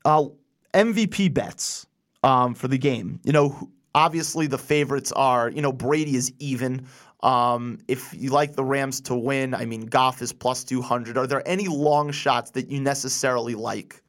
uh, 0.05 0.27
MVP 0.75 1.33
bets 1.33 1.87
um 2.23 2.55
for 2.55 2.69
the 2.69 2.79
game. 2.79 3.21
You 3.25 3.33
know, 3.33 3.71
obviously 3.95 4.47
the 4.47 4.59
favorites 4.59 5.13
are 5.13 5.51
you 5.51 5.63
know 5.63 5.73
Brady 5.73 6.17
is 6.17 6.33
even. 6.39 6.87
Um, 7.23 7.79
if 7.89 8.15
you 8.15 8.31
like 8.31 8.55
the 8.55 8.63
Rams 8.63 9.01
to 9.03 9.15
win, 9.17 9.55
I 9.55 9.65
mean 9.65 9.87
Goff 9.87 10.23
is 10.23 10.33
plus 10.33 10.65
two 10.65 10.83
hundred. 10.83 11.17
Are 11.17 11.27
there 11.27 11.47
any 11.47 11.67
long 11.69 12.11
shots 12.11 12.51
that 12.53 12.71
you 12.71 12.81
necessarily 12.81 13.55
like? 13.55 14.03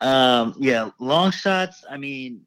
Um, 0.00 0.54
yeah, 0.58 0.90
long 0.98 1.30
shots. 1.30 1.84
I 1.88 1.96
mean, 1.96 2.44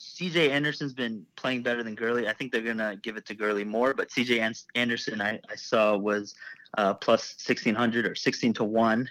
CJ 0.00 0.50
Anderson's 0.50 0.92
been 0.92 1.26
playing 1.36 1.62
better 1.62 1.82
than 1.82 1.94
Gurley. 1.94 2.28
I 2.28 2.32
think 2.32 2.52
they're 2.52 2.62
gonna 2.62 2.96
give 2.96 3.16
it 3.16 3.26
to 3.26 3.34
Gurley 3.34 3.64
more, 3.64 3.94
but 3.94 4.10
CJ 4.10 4.40
An- 4.40 4.54
Anderson 4.74 5.20
I, 5.20 5.40
I 5.50 5.56
saw 5.56 5.96
was 5.96 6.34
uh, 6.78 6.94
plus 6.94 7.34
sixteen 7.38 7.74
hundred 7.74 8.06
or 8.06 8.14
sixteen 8.14 8.52
to 8.54 8.64
one. 8.64 9.08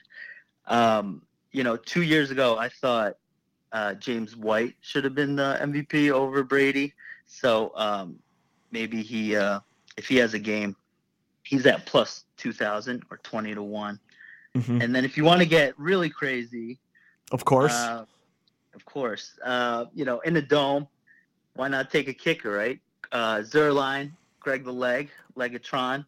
Um, 0.68 1.22
you 1.52 1.64
know, 1.64 1.78
two 1.78 2.02
years 2.04 2.32
ago 2.32 2.58
I 2.58 2.70
thought 2.70 3.18
uh, 3.72 3.96
James 3.96 4.36
White 4.36 4.76
should 4.82 5.04
have 5.04 5.16
been 5.16 5.36
the 5.36 5.58
MVP 5.62 6.12
over 6.12 6.44
Brady. 6.44 6.94
So 7.26 7.72
um, 7.76 8.20
maybe 8.72 9.02
he, 9.02 9.36
uh, 9.36 9.60
if 9.98 10.08
he 10.08 10.18
has 10.18 10.34
a 10.36 10.40
game, 10.40 10.76
he's 11.44 11.66
at 11.66 11.86
plus 11.86 12.26
two 12.38 12.54
thousand 12.54 13.04
or 13.10 13.18
twenty 13.18 13.54
to 13.54 13.64
one. 13.64 14.00
Mhm. 14.56 14.84
And 14.84 14.96
then 14.96 15.04
if 15.06 15.18
you 15.18 15.24
want 15.24 15.40
to 15.42 15.48
get 15.48 15.78
really 15.80 16.10
crazy, 16.10 16.80
Of 17.32 17.46
course. 17.46 17.74
uh, 17.74 18.06
of 18.76 18.86
course. 18.86 19.34
Uh, 19.44 19.86
you 19.94 20.06
know, 20.06 20.20
in 20.22 20.34
the 20.34 20.42
dome, 20.42 20.88
why 21.56 21.68
not 21.68 21.92
take 21.92 22.08
a 22.08 22.14
kicker, 22.14 22.52
right? 22.52 22.80
Uh, 23.12 23.38
Zuerlein, 23.38 24.12
Greg 24.40 24.64
the 24.64 24.72
Leg, 24.74 25.10
Legatron 25.38 26.06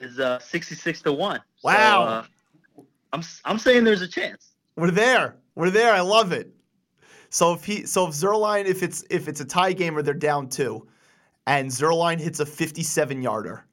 is 0.00 0.18
uh, 0.20 0.38
66 0.38 1.02
to 1.02 1.12
1. 1.12 1.36
So, 1.38 1.42
Wow. 1.62 2.02
uh, 2.02 2.24
I'm, 3.12 3.22
I'm 3.44 3.58
saying 3.58 3.84
there's 3.84 4.02
a 4.02 4.08
chance. 4.08 4.52
We're 4.76 4.90
there. 4.90 5.36
We're 5.54 5.70
there. 5.70 5.92
I 5.94 6.00
love 6.00 6.32
it. 6.32 6.52
So 7.30 7.52
if 7.54 7.64
he, 7.64 7.84
so 7.86 8.06
if 8.06 8.14
Zuerlein, 8.14 8.66
if 8.66 8.82
it's 8.82 9.02
if 9.10 9.26
it's 9.26 9.40
a 9.40 9.44
tie 9.44 9.72
game 9.72 9.96
or 9.96 10.02
they're 10.02 10.14
down 10.14 10.48
two, 10.48 10.86
and 11.46 11.68
Zuerlein 11.70 12.20
hits 12.20 12.40
a 12.40 12.46
57 12.46 13.20
yarder, 13.20 13.66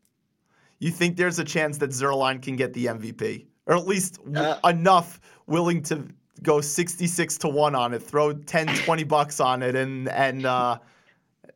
you 0.80 0.90
think 0.92 1.18
there's 1.18 1.40
a 1.40 1.44
chance 1.44 1.78
that 1.78 1.92
Zuerlein 1.92 2.42
can 2.42 2.56
get 2.56 2.74
the 2.74 2.88
MVP, 2.88 3.46
or 3.68 3.76
at 3.76 3.86
least 3.88 4.16
w- 4.26 4.40
Uh, 4.40 4.60
enough 4.70 5.20
willing 5.46 5.84
to 5.84 6.08
go 6.44 6.62
66 6.62 7.38
to 7.40 7.48
one 7.48 7.76
on 7.76 7.94
it, 7.94 8.04
throw 8.04 8.34
10, 8.34 8.68
20 8.68 9.04
bucks 9.04 9.40
on 9.40 9.64
it, 9.64 9.76
and 9.76 10.10
and 10.10 10.46
uh, 10.46 10.78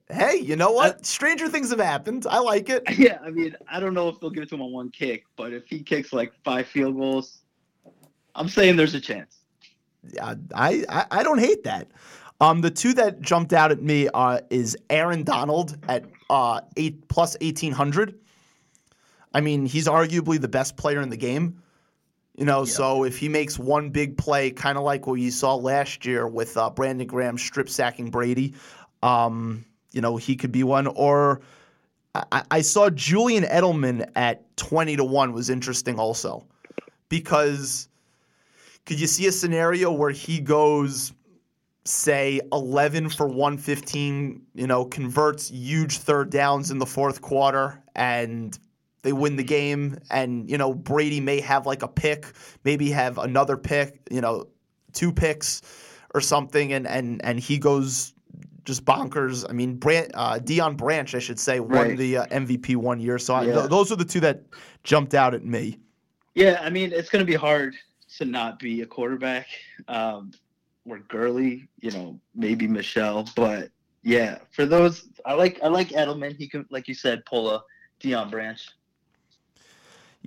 hey, 0.10 0.38
you 0.38 0.56
know 0.56 0.71
what? 0.71 1.06
Stranger 1.06 1.47
things 1.50 1.69
have 1.69 1.80
happened. 1.80 2.26
I 2.30 2.39
like 2.39 2.69
it. 2.69 2.84
Yeah, 2.97 3.19
I 3.23 3.30
mean, 3.30 3.56
I 3.69 3.80
don't 3.80 3.93
know 3.93 4.10
if 4.10 4.19
they'll 4.19 4.30
give 4.30 4.43
it 4.43 4.50
to 4.50 4.56
him 4.56 4.62
on 4.62 4.71
one 4.71 4.89
kick, 4.89 5.26
but 5.36 5.54
if 5.54 5.67
he 5.67 5.84
kicks 5.84 6.13
like 6.13 6.34
five 6.43 6.67
field 6.67 6.97
goals, 6.97 7.41
I'm 8.36 8.50
saying 8.50 8.76
there's 8.76 8.95
a 8.95 9.02
chance. 9.02 9.38
Yeah, 10.13 10.36
I, 10.56 10.86
I 10.89 11.06
I 11.12 11.23
don't 11.23 11.39
hate 11.39 11.63
that. 11.65 11.88
Um, 12.39 12.62
the 12.62 12.69
two 12.69 12.93
that 12.93 13.21
jumped 13.21 13.52
out 13.52 13.71
at 13.71 13.82
me 13.82 14.10
uh, 14.13 14.39
is 14.50 14.78
Aaron 14.89 15.23
Donald 15.23 15.78
at 15.89 16.06
uh, 16.30 16.62
eight 16.78 17.08
plus 17.08 17.36
eighteen 17.41 17.71
hundred. 17.71 18.19
I 19.34 19.41
mean, 19.41 19.65
he's 19.65 19.88
arguably 19.88 20.39
the 20.39 20.47
best 20.47 20.78
player 20.78 21.02
in 21.02 21.10
the 21.10 21.17
game. 21.17 21.62
You 22.38 22.45
know, 22.45 22.65
so 22.65 23.04
if 23.04 23.17
he 23.17 23.30
makes 23.30 23.58
one 23.58 23.89
big 23.89 24.15
play, 24.15 24.52
kind 24.52 24.78
of 24.78 24.84
like 24.84 25.08
what 25.08 25.15
you 25.15 25.32
saw 25.32 25.56
last 25.56 26.06
year 26.06 26.28
with 26.28 26.56
uh, 26.56 26.69
Brandon 26.69 27.08
Graham 27.08 27.36
strip 27.36 27.67
sacking 27.67 28.12
Brady, 28.12 28.54
um, 29.02 29.65
you 29.91 30.02
know, 30.02 30.17
he 30.17 30.36
could 30.36 30.52
be 30.52 30.63
one. 30.63 30.86
Or 30.86 31.41
I, 32.13 32.43
I 32.52 32.62
saw 32.62 32.91
Julian 32.91 33.43
Edelman 33.43 34.08
at 34.15 34.56
twenty 34.56 34.95
to 34.95 35.04
one 35.04 35.34
was 35.34 35.50
interesting 35.50 35.97
also, 36.00 36.45
because 37.10 37.89
could 38.86 39.00
you 39.00 39.08
see 39.08 39.26
a 39.26 39.32
scenario 39.32 39.91
where 39.91 40.12
he 40.12 40.39
goes 40.39 41.13
say 41.86 42.41
11 42.52 43.08
for 43.08 43.28
115 43.28 44.41
you 44.56 44.67
know 44.67 44.84
converts 44.84 45.50
huge 45.50 46.00
third 46.00 46.30
downs 46.30 46.69
in 46.69 46.80
the 46.80 46.86
fourth 46.86 47.21
quarter 47.21 47.82
and 47.95 48.60
they 49.08 49.13
win 49.13 49.38
the 49.38 49.43
game 49.43 49.98
and 50.12 50.50
you 50.52 50.58
know 50.58 50.74
Brady 50.74 51.22
may 51.22 51.39
have 51.39 51.65
like 51.65 51.82
a 51.82 51.88
pick 51.88 52.26
maybe 52.65 52.89
have 52.91 53.17
another 53.17 53.56
pick 53.56 54.02
you 54.12 54.20
know 54.20 54.50
two 54.91 55.13
picks 55.13 55.62
or 56.13 56.20
something 56.20 56.74
and 56.74 56.86
and 56.86 57.24
and 57.24 57.39
he 57.39 57.58
goes 57.58 58.13
just 58.65 58.84
bonkers 58.84 59.46
I 59.50 59.54
mean 59.54 59.76
Brand, 59.78 60.12
uh, 60.13 60.39
Deion 60.43 60.76
Branch 60.76 61.15
I 61.15 61.20
should 61.20 61.39
say 61.39 61.62
won 61.62 61.70
Right. 61.72 61.98
the 61.98 62.17
uh, 62.17 62.26
MVP 62.26 62.76
one 62.76 63.00
year 63.00 63.17
so 63.17 63.34
I, 63.36 63.43
Yeah. 63.46 63.54
th- 63.54 63.70
those 63.70 63.93
are 63.93 63.96
the 63.96 64.04
two 64.04 64.20
that 64.20 64.41
jumped 64.84 65.14
out 65.14 65.34
at 65.34 65.45
me 65.45 65.80
Yeah, 66.36 66.60
I 66.62 66.70
mean, 66.70 66.91
it's 66.91 67.10
going 67.10 67.22
to 67.26 67.32
be 67.32 67.38
hard 67.38 67.76
to 68.18 68.26
not 68.26 68.60
be 68.60 68.82
a 68.82 68.86
quarterback. 68.86 69.47
Um, 69.88 70.32
or 70.86 70.99
Gurley, 70.99 71.68
you 71.80 71.91
know, 71.91 72.20
maybe 72.36 72.68
Michel, 72.68 73.28
but 73.38 73.70
yeah, 74.03 74.39
for 74.51 74.66
those, 74.66 75.08
I 75.26 75.34
like 75.34 75.60
I 75.64 75.68
like 75.68 75.89
Edelman. 75.89 76.36
He 76.38 76.47
can, 76.47 76.66
like 76.70 76.88
you 76.88 76.93
said, 76.93 77.26
pull 77.26 77.49
a 77.49 77.64
Deion 78.01 78.30
Branch. 78.32 78.62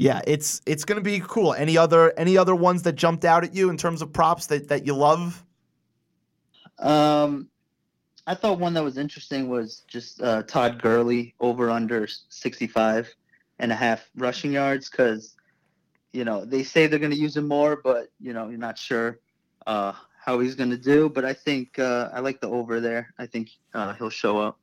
Yeah, 0.00 0.20
it's 0.26 0.62
it's 0.64 0.84
gonna 0.86 1.02
be 1.02 1.20
cool. 1.20 1.52
Any 1.52 1.76
other 1.76 2.18
any 2.18 2.38
other 2.38 2.54
ones 2.54 2.82
that 2.84 2.94
jumped 2.94 3.24
out 3.24 3.44
at 3.44 3.54
you 3.54 3.68
in 3.68 3.76
terms 3.76 4.00
of 4.00 4.12
props 4.12 4.46
that, 4.46 4.68
that 4.68 4.86
you 4.86 4.94
love? 4.94 5.44
Um, 6.78 7.48
I 8.26 8.34
thought 8.34 8.58
one 8.58 8.72
that 8.74 8.82
was 8.82 8.96
interesting 8.96 9.50
was 9.50 9.82
just 9.86 10.22
uh, 10.22 10.42
Todd 10.44 10.80
Gurley 10.80 11.34
over 11.38 11.68
under 11.68 12.06
65 12.06 13.14
and 13.58 13.70
a 13.70 13.74
half 13.74 14.08
rushing 14.16 14.52
yards 14.52 14.88
because 14.88 15.36
you 16.12 16.24
know, 16.24 16.44
they 16.44 16.62
say 16.62 16.86
they're 16.86 16.98
going 16.98 17.12
to 17.12 17.16
use 17.16 17.36
him 17.36 17.46
more, 17.46 17.80
but 17.82 18.08
you 18.20 18.32
know, 18.32 18.48
you're 18.48 18.58
not 18.58 18.78
sure 18.78 19.20
uh, 19.66 19.92
how 20.18 20.40
he's 20.40 20.54
going 20.54 20.70
to 20.70 20.78
do. 20.78 21.08
But 21.08 21.24
I 21.24 21.32
think 21.32 21.78
uh, 21.78 22.08
I 22.12 22.20
like 22.20 22.40
the 22.40 22.48
over 22.48 22.80
there. 22.80 23.12
I 23.18 23.26
think 23.26 23.50
uh, 23.74 23.92
he'll 23.94 24.10
show 24.10 24.38
up. 24.38 24.58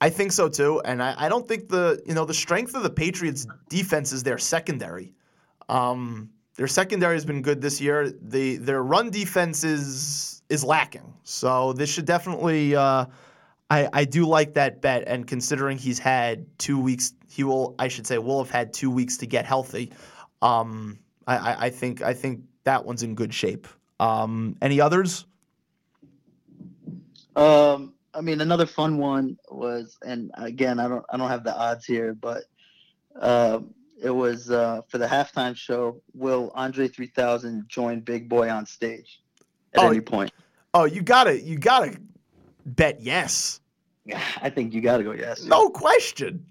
I 0.00 0.08
think 0.08 0.32
so 0.32 0.48
too, 0.48 0.80
and 0.84 1.02
I, 1.02 1.14
I 1.16 1.28
don't 1.28 1.46
think 1.46 1.68
the 1.68 2.02
you 2.06 2.14
know 2.14 2.24
the 2.24 2.34
strength 2.34 2.74
of 2.74 2.82
the 2.82 2.90
Patriots 2.90 3.46
defense 3.68 4.12
is 4.12 4.22
their 4.22 4.38
secondary. 4.38 5.14
Um, 5.68 6.30
their 6.56 6.66
secondary 6.66 7.14
has 7.14 7.24
been 7.24 7.42
good 7.42 7.60
this 7.60 7.80
year. 7.80 8.10
The 8.10 8.56
their 8.56 8.82
run 8.82 9.10
defense 9.10 9.62
is 9.62 10.42
is 10.48 10.64
lacking. 10.64 11.14
So 11.24 11.72
this 11.72 11.90
should 11.90 12.06
definitely. 12.06 12.74
Uh, 12.74 13.06
I 13.68 13.88
I 13.92 14.04
do 14.04 14.26
like 14.26 14.54
that 14.54 14.80
bet, 14.80 15.04
and 15.06 15.26
considering 15.26 15.76
he's 15.76 15.98
had 15.98 16.46
two 16.58 16.78
weeks, 16.78 17.12
he 17.28 17.44
will. 17.44 17.74
I 17.78 17.88
should 17.88 18.06
say 18.06 18.18
will 18.18 18.42
have 18.42 18.50
had 18.50 18.72
two 18.72 18.90
weeks 18.90 19.16
to 19.18 19.26
get 19.26 19.44
healthy. 19.44 19.92
Um, 20.42 20.98
I, 21.26 21.36
I, 21.36 21.56
I 21.66 21.70
think 21.70 22.02
I 22.02 22.14
think 22.14 22.40
that 22.64 22.84
one's 22.84 23.02
in 23.02 23.14
good 23.14 23.32
shape. 23.32 23.68
Um, 24.00 24.56
any 24.62 24.80
others? 24.80 25.26
Um, 27.36 27.94
I 28.14 28.20
mean, 28.20 28.40
another 28.40 28.66
fun 28.66 28.98
one 28.98 29.38
was, 29.50 29.96
and 30.04 30.30
again, 30.34 30.80
I 30.80 30.88
don't, 30.88 31.04
I 31.10 31.16
don't 31.16 31.28
have 31.28 31.44
the 31.44 31.56
odds 31.56 31.84
here, 31.84 32.14
but 32.14 32.44
uh, 33.20 33.60
it 34.02 34.10
was 34.10 34.50
uh, 34.50 34.82
for 34.88 34.98
the 34.98 35.06
halftime 35.06 35.56
show. 35.56 36.00
Will 36.14 36.50
Andre 36.54 36.88
3000 36.88 37.64
join 37.68 38.00
Big 38.00 38.28
Boi 38.28 38.50
on 38.50 38.66
stage 38.66 39.20
at 39.74 39.80
Oh, 39.80 39.88
any 39.88 40.00
point? 40.00 40.32
Oh, 40.74 40.84
you 40.84 41.02
gotta 41.02 41.40
you 41.40 41.58
gotta 41.58 41.98
bet 42.64 43.00
yes. 43.00 43.60
Yeah, 44.04 44.22
I 44.42 44.50
think 44.50 44.72
you 44.72 44.80
got 44.80 44.98
to 44.98 45.04
go 45.04 45.12
yes. 45.12 45.44
No 45.44 45.68
question. 45.70 46.46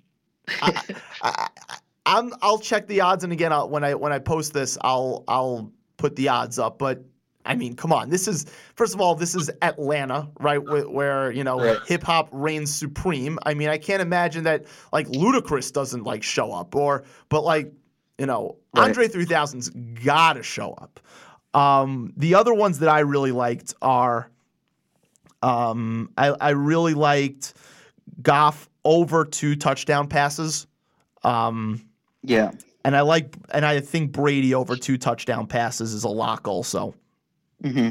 I, 0.61 0.83
I, 1.21 1.47
I, 1.69 1.77
I'm. 2.05 2.33
I'll 2.41 2.59
check 2.59 2.87
the 2.87 3.01
odds, 3.01 3.23
and 3.23 3.31
again, 3.31 3.53
I'll, 3.53 3.69
when 3.69 3.83
I 3.83 3.93
when 3.95 4.11
I 4.11 4.19
post 4.19 4.53
this, 4.53 4.77
I'll 4.81 5.23
I'll 5.27 5.71
put 5.97 6.15
the 6.15 6.29
odds 6.29 6.57
up. 6.57 6.79
But 6.79 7.03
I 7.49 7.55
mean, 7.55 7.75
come 7.75 7.91
on. 7.91 8.09
This 8.09 8.27
is 8.27 8.45
first 8.75 8.93
of 8.93 9.01
all, 9.01 9.15
this 9.15 9.33
is 9.33 9.49
Atlanta, 9.63 10.29
right? 10.39 10.63
Where, 10.63 10.87
where 10.87 11.31
you 11.31 11.43
know 11.43 11.59
Right. 11.59 11.81
hip 11.85 12.03
hop 12.03 12.29
reigns 12.31 12.73
supreme. 12.73 13.39
I 13.43 13.55
mean, 13.55 13.69
I 13.69 13.77
can't 13.79 14.01
imagine 14.01 14.43
that 14.43 14.65
like 14.93 15.07
Ludacris 15.07 15.73
doesn't 15.73 16.03
like 16.03 16.21
show 16.23 16.53
up, 16.53 16.75
or 16.75 17.03
but 17.27 17.43
like 17.43 17.73
you 18.19 18.27
know 18.27 18.55
Right. 18.73 18.85
Andre 18.89 19.07
3000's 19.07 19.69
gotta 20.05 20.43
show 20.43 20.73
up. 20.73 20.99
Um, 21.55 22.13
the 22.15 22.35
other 22.35 22.53
ones 22.53 22.79
that 22.79 22.89
I 22.89 22.99
really 22.99 23.31
liked 23.31 23.73
are. 23.81 24.29
Um, 25.41 26.11
I, 26.17 26.27
I 26.39 26.49
really 26.49 26.93
liked 26.93 27.53
Goff 28.21 28.69
over 28.83 29.25
two 29.25 29.55
touchdown 29.55 30.07
passes. 30.07 30.67
Um, 31.23 31.81
Yeah. 32.23 32.51
and 32.83 32.95
I 32.95 33.01
like, 33.01 33.35
and 33.51 33.65
I 33.65 33.79
think 33.79 34.11
Brady 34.11 34.53
over 34.53 34.75
two 34.75 34.97
touchdown 34.97 35.47
passes 35.47 35.93
is 35.93 36.03
a 36.03 36.09
lock 36.09 36.47
also. 36.47 36.93
Hmm 37.61 37.89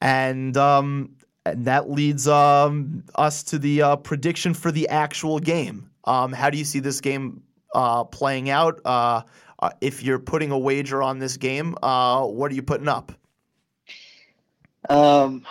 And 0.00 0.56
um, 0.56 1.16
and 1.44 1.64
that 1.64 1.90
leads 1.90 2.26
um, 2.26 3.04
us 3.14 3.42
to 3.44 3.58
the 3.58 3.82
uh, 3.82 3.96
prediction 3.96 4.54
for 4.54 4.72
the 4.72 4.88
actual 4.88 5.38
game. 5.38 5.90
Um, 6.04 6.32
how 6.32 6.50
do 6.50 6.58
you 6.58 6.64
see 6.64 6.80
this 6.80 7.00
game 7.00 7.42
uh, 7.74 8.04
playing 8.04 8.50
out? 8.50 8.80
Uh, 8.84 9.22
uh, 9.60 9.70
if 9.80 10.02
you're 10.02 10.18
putting 10.18 10.50
a 10.50 10.58
wager 10.58 11.02
on 11.02 11.18
this 11.18 11.36
game, 11.36 11.76
uh, 11.82 12.24
what 12.24 12.50
are 12.50 12.54
you 12.54 12.62
putting 12.62 12.88
up? 12.88 13.12
Um, 14.88 15.44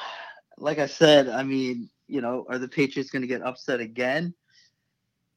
like 0.57 0.79
I 0.79 0.85
said, 0.85 1.27
I 1.27 1.43
mean, 1.43 1.89
you 2.07 2.21
know, 2.21 2.45
are 2.49 2.57
the 2.57 2.67
Patriots 2.67 3.09
going 3.09 3.21
to 3.21 3.27
get 3.27 3.41
upset 3.41 3.79
again? 3.79 4.33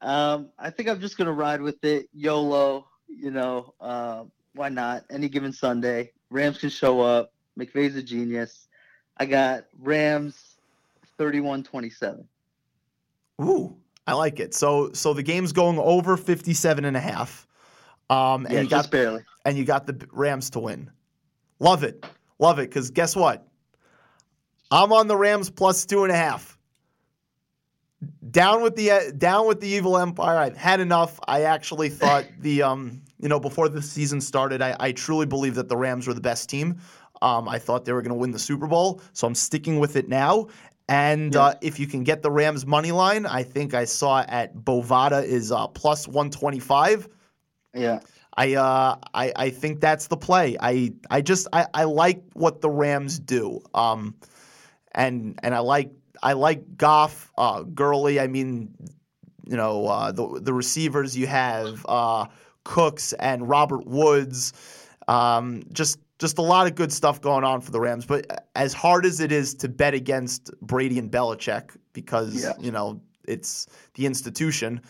Um, 0.01 0.51
I 0.59 0.71
think 0.71 0.89
I'm 0.89 1.01
just 1.01 1.17
going 1.17 1.27
to 1.27 1.33
ride 1.33 1.61
with 1.61 1.83
it. 1.85 2.09
YOLO, 2.13 2.87
you 3.09 3.31
know, 3.31 3.75
uh, 3.81 4.25
why 4.55 4.69
not? 4.69 5.05
Any 5.11 5.29
given 5.29 5.53
Sunday, 5.53 6.13
Rams 6.31 6.59
can 6.59 6.69
show 6.69 7.01
up. 7.01 7.33
McVay's 7.59 7.97
a 7.97 8.03
genius. 8.03 8.69
I 9.17 9.27
got 9.27 9.65
Rams 9.79 10.57
31-27. 11.19 12.25
Ooh, 13.43 13.77
I 14.07 14.13
like 14.15 14.41
it. 14.41 14.55
So 14.55 14.91
so 14.93 15.13
the 15.13 15.23
game's 15.23 15.53
going 15.53 15.79
over 15.79 16.17
57 16.17 16.85
and 16.85 16.97
a 16.97 17.01
half. 17.01 17.47
Um, 18.11 18.47
and 18.47 18.55
Yeah, 18.55 18.61
you 18.63 18.69
got 18.69 18.91
barely. 18.91 19.25
and 19.45 19.59
you 19.59 19.65
got 19.65 19.87
the 19.87 20.07
Rams 20.13 20.51
to 20.51 20.61
win. 20.61 20.91
Love 21.61 21.83
it. 21.85 22.05
Love 22.39 22.59
it. 22.59 22.71
Because 22.71 22.91
guess 22.91 23.15
what? 23.17 23.47
I'm 24.71 24.93
on 24.93 25.09
the 25.09 25.17
Rams 25.17 25.51
plus 25.51 25.85
two 25.87 26.05
and 26.05 26.13
a 26.13 26.17
half. 26.17 26.59
Down 28.31 28.63
with 28.63 28.77
the 28.77 28.91
uh, 28.93 29.01
down 29.17 29.47
with 29.49 29.61
the 29.61 29.67
evil 29.69 29.99
empire. 29.99 30.37
I've 30.39 30.57
had 30.57 30.79
enough. 30.81 31.19
I 31.27 31.43
actually 31.43 31.89
thought 31.89 32.27
the 32.41 32.63
um 32.63 33.03
you 33.21 33.29
know 33.29 33.41
before 33.41 33.69
the 33.69 33.83
season 33.83 34.21
started, 34.21 34.63
I, 34.63 34.77
I 34.79 34.93
truly 34.93 35.27
believe 35.27 35.55
that 35.57 35.69
the 35.69 35.77
Rams 35.77 36.07
were 36.07 36.15
the 36.15 36.21
best 36.21 36.49
team. 36.49 36.79
Um, 37.23 37.49
I 37.49 37.59
thought 37.59 37.85
they 37.85 37.93
were 37.93 38.03
going 38.03 38.15
to 38.15 38.19
win 38.19 38.31
the 38.31 38.39
Super 38.39 38.67
Bowl, 38.67 39.01
so 39.13 39.27
I'm 39.27 39.35
sticking 39.35 39.79
with 39.79 39.97
it 39.97 40.09
now. 40.09 40.49
And 40.89 41.37
uh, 41.37 41.55
if 41.61 41.79
you 41.79 41.87
can 41.87 42.03
get 42.03 42.23
the 42.23 42.31
Rams 42.31 42.65
money 42.65 42.93
line, 42.93 43.27
I 43.27 43.43
think 43.43 43.75
I 43.75 43.85
saw 43.85 44.25
at 44.27 44.57
Bovada 44.57 45.23
is 45.23 45.53
uh, 45.53 45.67
plus 45.69 46.09
125. 46.09 47.09
Yeah. 47.75 48.01
I 48.39 48.55
uh 48.55 48.97
I, 49.15 49.33
I 49.35 49.51
think 49.51 49.81
that's 49.81 50.07
the 50.07 50.17
play. 50.17 50.57
I 50.61 50.93
I 51.11 51.21
just 51.23 51.49
I, 51.53 51.67
I 51.75 51.85
like 51.85 52.23
what 52.35 52.61
the 52.61 52.71
Rams 52.71 53.19
do. 53.19 53.61
Um 53.75 54.15
and 54.93 55.39
and 55.43 55.57
I 55.57 55.59
like 55.59 55.91
I 56.23 56.35
like 56.35 56.77
Goff, 56.77 57.33
uh 57.37 57.63
Gurley. 57.63 58.21
I 58.21 58.29
mean, 58.29 58.73
you 59.45 59.57
know, 59.57 59.89
uh 59.89 60.13
the 60.13 60.41
the 60.41 60.55
receivers 60.55 61.17
you 61.17 61.27
have 61.27 61.85
uh 61.89 62.27
Cooks 62.63 63.13
and 63.15 63.49
Robert 63.49 63.87
Woods. 63.87 64.53
Um 65.09 65.65
just 65.73 65.99
just 66.19 66.39
a 66.39 66.43
lot 66.43 66.67
of 66.67 66.75
good 66.75 66.93
stuff 66.93 67.21
going 67.21 67.45
on 67.45 67.61
for 67.61 67.71
the 67.71 67.81
Rams. 67.81 68.05
But 68.07 68.49
as 68.57 68.73
hard 68.73 69.07
as 69.07 69.21
it 69.21 69.31
is 69.33 69.55
to 69.57 69.69
bet 69.69 69.95
against 69.95 70.51
Brady 70.61 70.99
and 70.99 71.11
Belichick 71.11 71.77
because, 71.93 72.43
Yeah. 72.43 72.53
you 72.59 72.71
know, 72.73 73.01
it's 73.27 73.67
the 73.95 74.07
institution. 74.07 74.81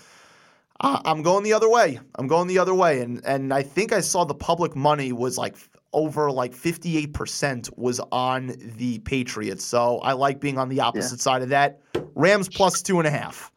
Uh, 0.80 1.00
I'm 1.04 1.22
going 1.22 1.42
the 1.42 1.52
other 1.52 1.68
way. 1.68 1.98
I'm 2.14 2.28
going 2.28 2.46
the 2.46 2.58
other 2.60 2.74
way, 2.74 3.00
and 3.00 3.20
and 3.26 3.52
I 3.52 3.62
think 3.64 3.92
I 3.92 3.98
saw 4.00 4.24
the 4.24 4.34
public 4.34 4.76
money 4.76 5.10
was 5.12 5.36
like 5.36 5.56
over 5.92 6.30
like 6.30 6.54
58 6.54 7.12
percent 7.14 7.68
was 7.76 7.98
on 8.12 8.52
the 8.76 9.00
Patriots. 9.00 9.64
So 9.64 9.98
I 9.98 10.12
like 10.12 10.38
being 10.40 10.56
on 10.56 10.68
the 10.68 10.78
opposite 10.80 11.20
side 11.20 11.42
of 11.42 11.48
that. 11.48 11.80
Rams 12.14 12.48
plus 12.48 12.80
two 12.80 12.98
and 12.98 13.08
a 13.08 13.10
half. 13.10 13.50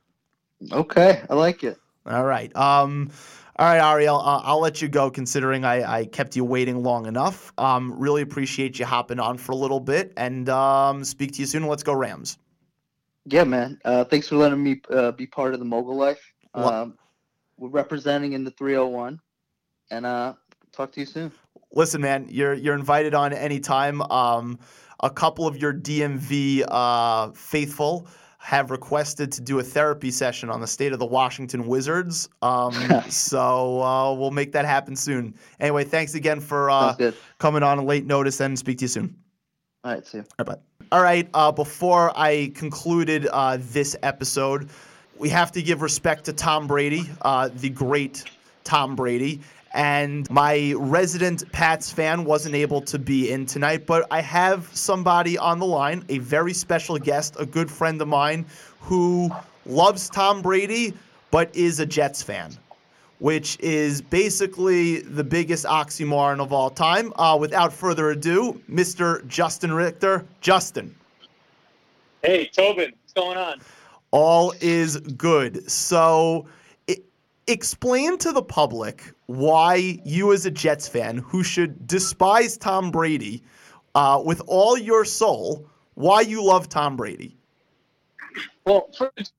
Okay. 0.72 1.22
I 1.30 1.34
like 1.36 1.64
it. 1.64 1.78
All 2.08 2.26
right. 2.26 2.54
Um. 2.56 3.12
All 3.62 3.68
right, 3.68 3.92
Ariel. 3.92 4.20
Uh, 4.20 4.42
I'll 4.44 4.60
let 4.60 4.82
you 4.82 4.88
go, 4.88 5.12
considering 5.12 5.66
I, 5.66 6.00
I 6.00 6.06
kept 6.06 6.36
you 6.36 6.44
waiting 6.44 6.82
long 6.82 7.06
enough. 7.06 7.54
Um. 7.60 7.94
Really 7.96 8.24
appreciate 8.24 8.80
you 8.80 8.86
hopping 8.88 9.20
on 9.20 9.38
for 9.38 9.52
a 9.52 9.56
little 9.56 9.80
bit, 9.80 10.14
and 10.18 10.50
um. 10.50 11.04
Speak 11.04 11.34
to 11.34 11.42
you 11.42 11.46
soon. 11.46 11.68
Let's 11.68 11.84
go 11.84 11.94
Rams. 11.94 12.40
Yeah, 13.26 13.44
man. 13.44 13.80
Uh, 13.86 14.04
thanks 14.04 14.28
for 14.28 14.36
letting 14.38 14.64
me 14.64 14.82
uh, 14.90 15.12
be 15.12 15.28
part 15.28 15.54
of 15.54 15.60
the 15.60 15.66
mogul 15.66 15.96
life. 15.96 16.20
Um, 16.56 16.98
we're 17.60 17.70
representing 17.70 18.34
in 18.34 18.44
the 18.44 18.50
301, 18.50 19.20
and 19.92 20.08
uh, 20.08 20.34
talk 20.72 20.92
to 20.94 21.00
you 21.00 21.06
soon. 21.06 21.32
listen, 21.72 22.02
man, 22.02 22.26
you're 22.32 22.56
you're 22.56 22.74
invited 22.74 23.14
on 23.14 23.32
anytime. 23.32 24.02
Um, 24.02 24.58
a 25.02 25.10
couple 25.12 25.46
of 25.46 25.58
your 25.58 25.72
DMV 25.72 26.66
uh, 26.68 27.30
faithful 27.34 28.08
have 28.42 28.72
requested 28.72 29.32
to 29.32 29.40
do 29.40 29.60
a 29.60 29.64
therapy 29.64 30.10
session 30.10 30.50
on 30.50 30.60
the 30.60 30.68
state 30.68 30.94
of 30.94 31.00
the 31.00 31.06
Washington 31.06 31.68
Wizards. 31.68 32.28
Um, 32.42 32.74
so 33.10 33.82
uh, 33.84 34.14
we'll 34.14 34.32
make 34.32 34.52
that 34.54 34.66
happen 34.66 34.96
soon. 34.96 35.36
Anyway, 35.60 35.84
thanks 35.84 36.16
again 36.16 36.40
for 36.40 36.70
uh, 36.72 37.12
coming 37.38 37.62
on 37.62 37.78
a 37.78 37.84
late 37.84 38.06
notice 38.06 38.42
and 38.42 38.58
speak 38.58 38.80
to 38.80 38.86
you 38.86 38.90
soon. 38.90 39.16
All 39.84 39.94
right, 39.94 40.06
see 40.06 40.18
you. 40.18 40.26
All 40.40 40.46
right, 40.46 40.58
bye. 40.58 40.88
All 40.92 41.04
right. 41.04 41.30
Uh, 41.34 41.52
before 41.52 42.12
I 42.16 42.52
concluded 42.56 43.28
uh, 43.32 43.58
this 43.60 43.96
episode, 44.04 44.70
we 45.18 45.30
have 45.30 45.52
to 45.54 45.62
give 45.62 45.82
respect 45.84 46.26
to 46.26 46.34
Tom 46.34 46.68
Brady, 46.68 47.08
uh, 47.22 47.50
the 47.56 47.70
great 47.70 48.24
Tom 48.64 48.96
Brady. 48.96 49.40
And 49.74 50.30
my 50.30 50.74
resident 50.78 51.50
Pats 51.52 51.92
fan 51.92 52.26
wasn't 52.26 52.56
able 52.56 52.82
to 52.82 53.00
be 53.00 53.32
in 53.32 53.46
tonight, 53.46 53.86
but 53.86 54.06
I 54.12 54.22
have 54.22 54.70
somebody 54.74 55.38
on 55.38 55.60
the 55.60 55.66
line, 55.66 56.04
a 56.10 56.18
very 56.20 56.54
special 56.54 56.98
guest, 56.98 57.36
a 57.40 57.46
good 57.46 57.72
friend 57.72 58.02
of 58.02 58.08
mine 58.08 58.46
who 58.82 59.30
loves 59.66 60.10
Tom 60.10 60.42
Brady, 60.42 60.94
but 61.30 61.56
is 61.56 61.80
a 61.80 61.86
Jets 61.86 62.22
fan 62.22 62.58
which 63.20 63.56
is 63.60 64.02
basically 64.02 65.02
the 65.02 65.24
biggest 65.24 65.64
oxymoron 65.66 66.40
of 66.42 66.52
all 66.52 66.72
time. 66.72 67.14
Uh, 67.18 67.38
without 67.40 67.72
further 67.72 68.10
ado, 68.10 68.60
Mr. 68.68 69.26
Justin 69.28 69.72
Richter. 69.72 70.26
Justin, 70.42 70.96
Hey, 72.24 72.48
Tobin, 72.48 72.94
what's 73.02 73.14
going 73.14 73.38
on? 73.38 73.62
all 74.12 74.54
is 74.62 74.98
good. 74.98 75.70
So, 75.70 76.46
explain 77.52 78.18
to 78.20 78.32
the 78.32 78.42
public 78.42 79.14
why 79.28 80.00
you, 80.04 80.34
as 80.34 80.46
a 80.46 80.52
Jets 80.52 80.88
fan 80.88 81.18
who 81.18 81.44
should 81.44 81.88
despise 81.88 82.58
Tom 82.58 82.92
Brady 82.92 83.44
uh, 83.96 84.22
with 84.24 84.42
all 84.48 84.78
your 84.78 85.06
soul, 85.06 85.68
why 85.96 86.22
you 86.22 86.44
love 86.44 86.70
Tom 86.70 86.96
Brady. 86.96 87.38
Well, 88.66 88.90
first, 88.98 89.34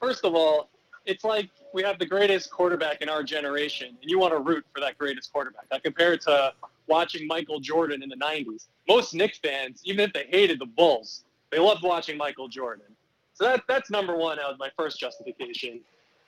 first 0.00 0.24
of 0.24 0.34
all, 0.34 0.68
it's 1.06 1.24
like 1.24 1.50
we 1.72 1.82
have 1.82 1.98
the 1.98 2.06
greatest 2.06 2.50
quarterback 2.50 3.02
in 3.02 3.08
our 3.08 3.22
generation, 3.22 3.88
and 4.00 4.10
you 4.10 4.18
want 4.18 4.32
to 4.32 4.38
root 4.38 4.64
for 4.72 4.80
that 4.80 4.96
greatest 4.96 5.32
quarterback. 5.32 5.66
I 5.70 5.78
compare 5.78 6.14
it 6.14 6.22
to 6.22 6.52
watching 6.86 7.26
Michael 7.26 7.60
Jordan 7.60 8.02
in 8.02 8.08
the 8.08 8.16
90s. 8.16 8.66
Most 8.88 9.14
Knicks 9.14 9.38
fans, 9.38 9.80
even 9.84 10.04
if 10.04 10.12
they 10.12 10.26
hated 10.28 10.58
the 10.60 10.66
Bulls, 10.66 11.24
they 11.50 11.58
loved 11.58 11.82
watching 11.82 12.16
Michael 12.16 12.48
Jordan. 12.48 12.86
So 13.34 13.44
that, 13.44 13.62
that's 13.68 13.90
number 13.90 14.16
one. 14.16 14.36
That 14.36 14.48
was 14.48 14.58
my 14.58 14.70
first 14.76 14.98
justification. 14.98 15.80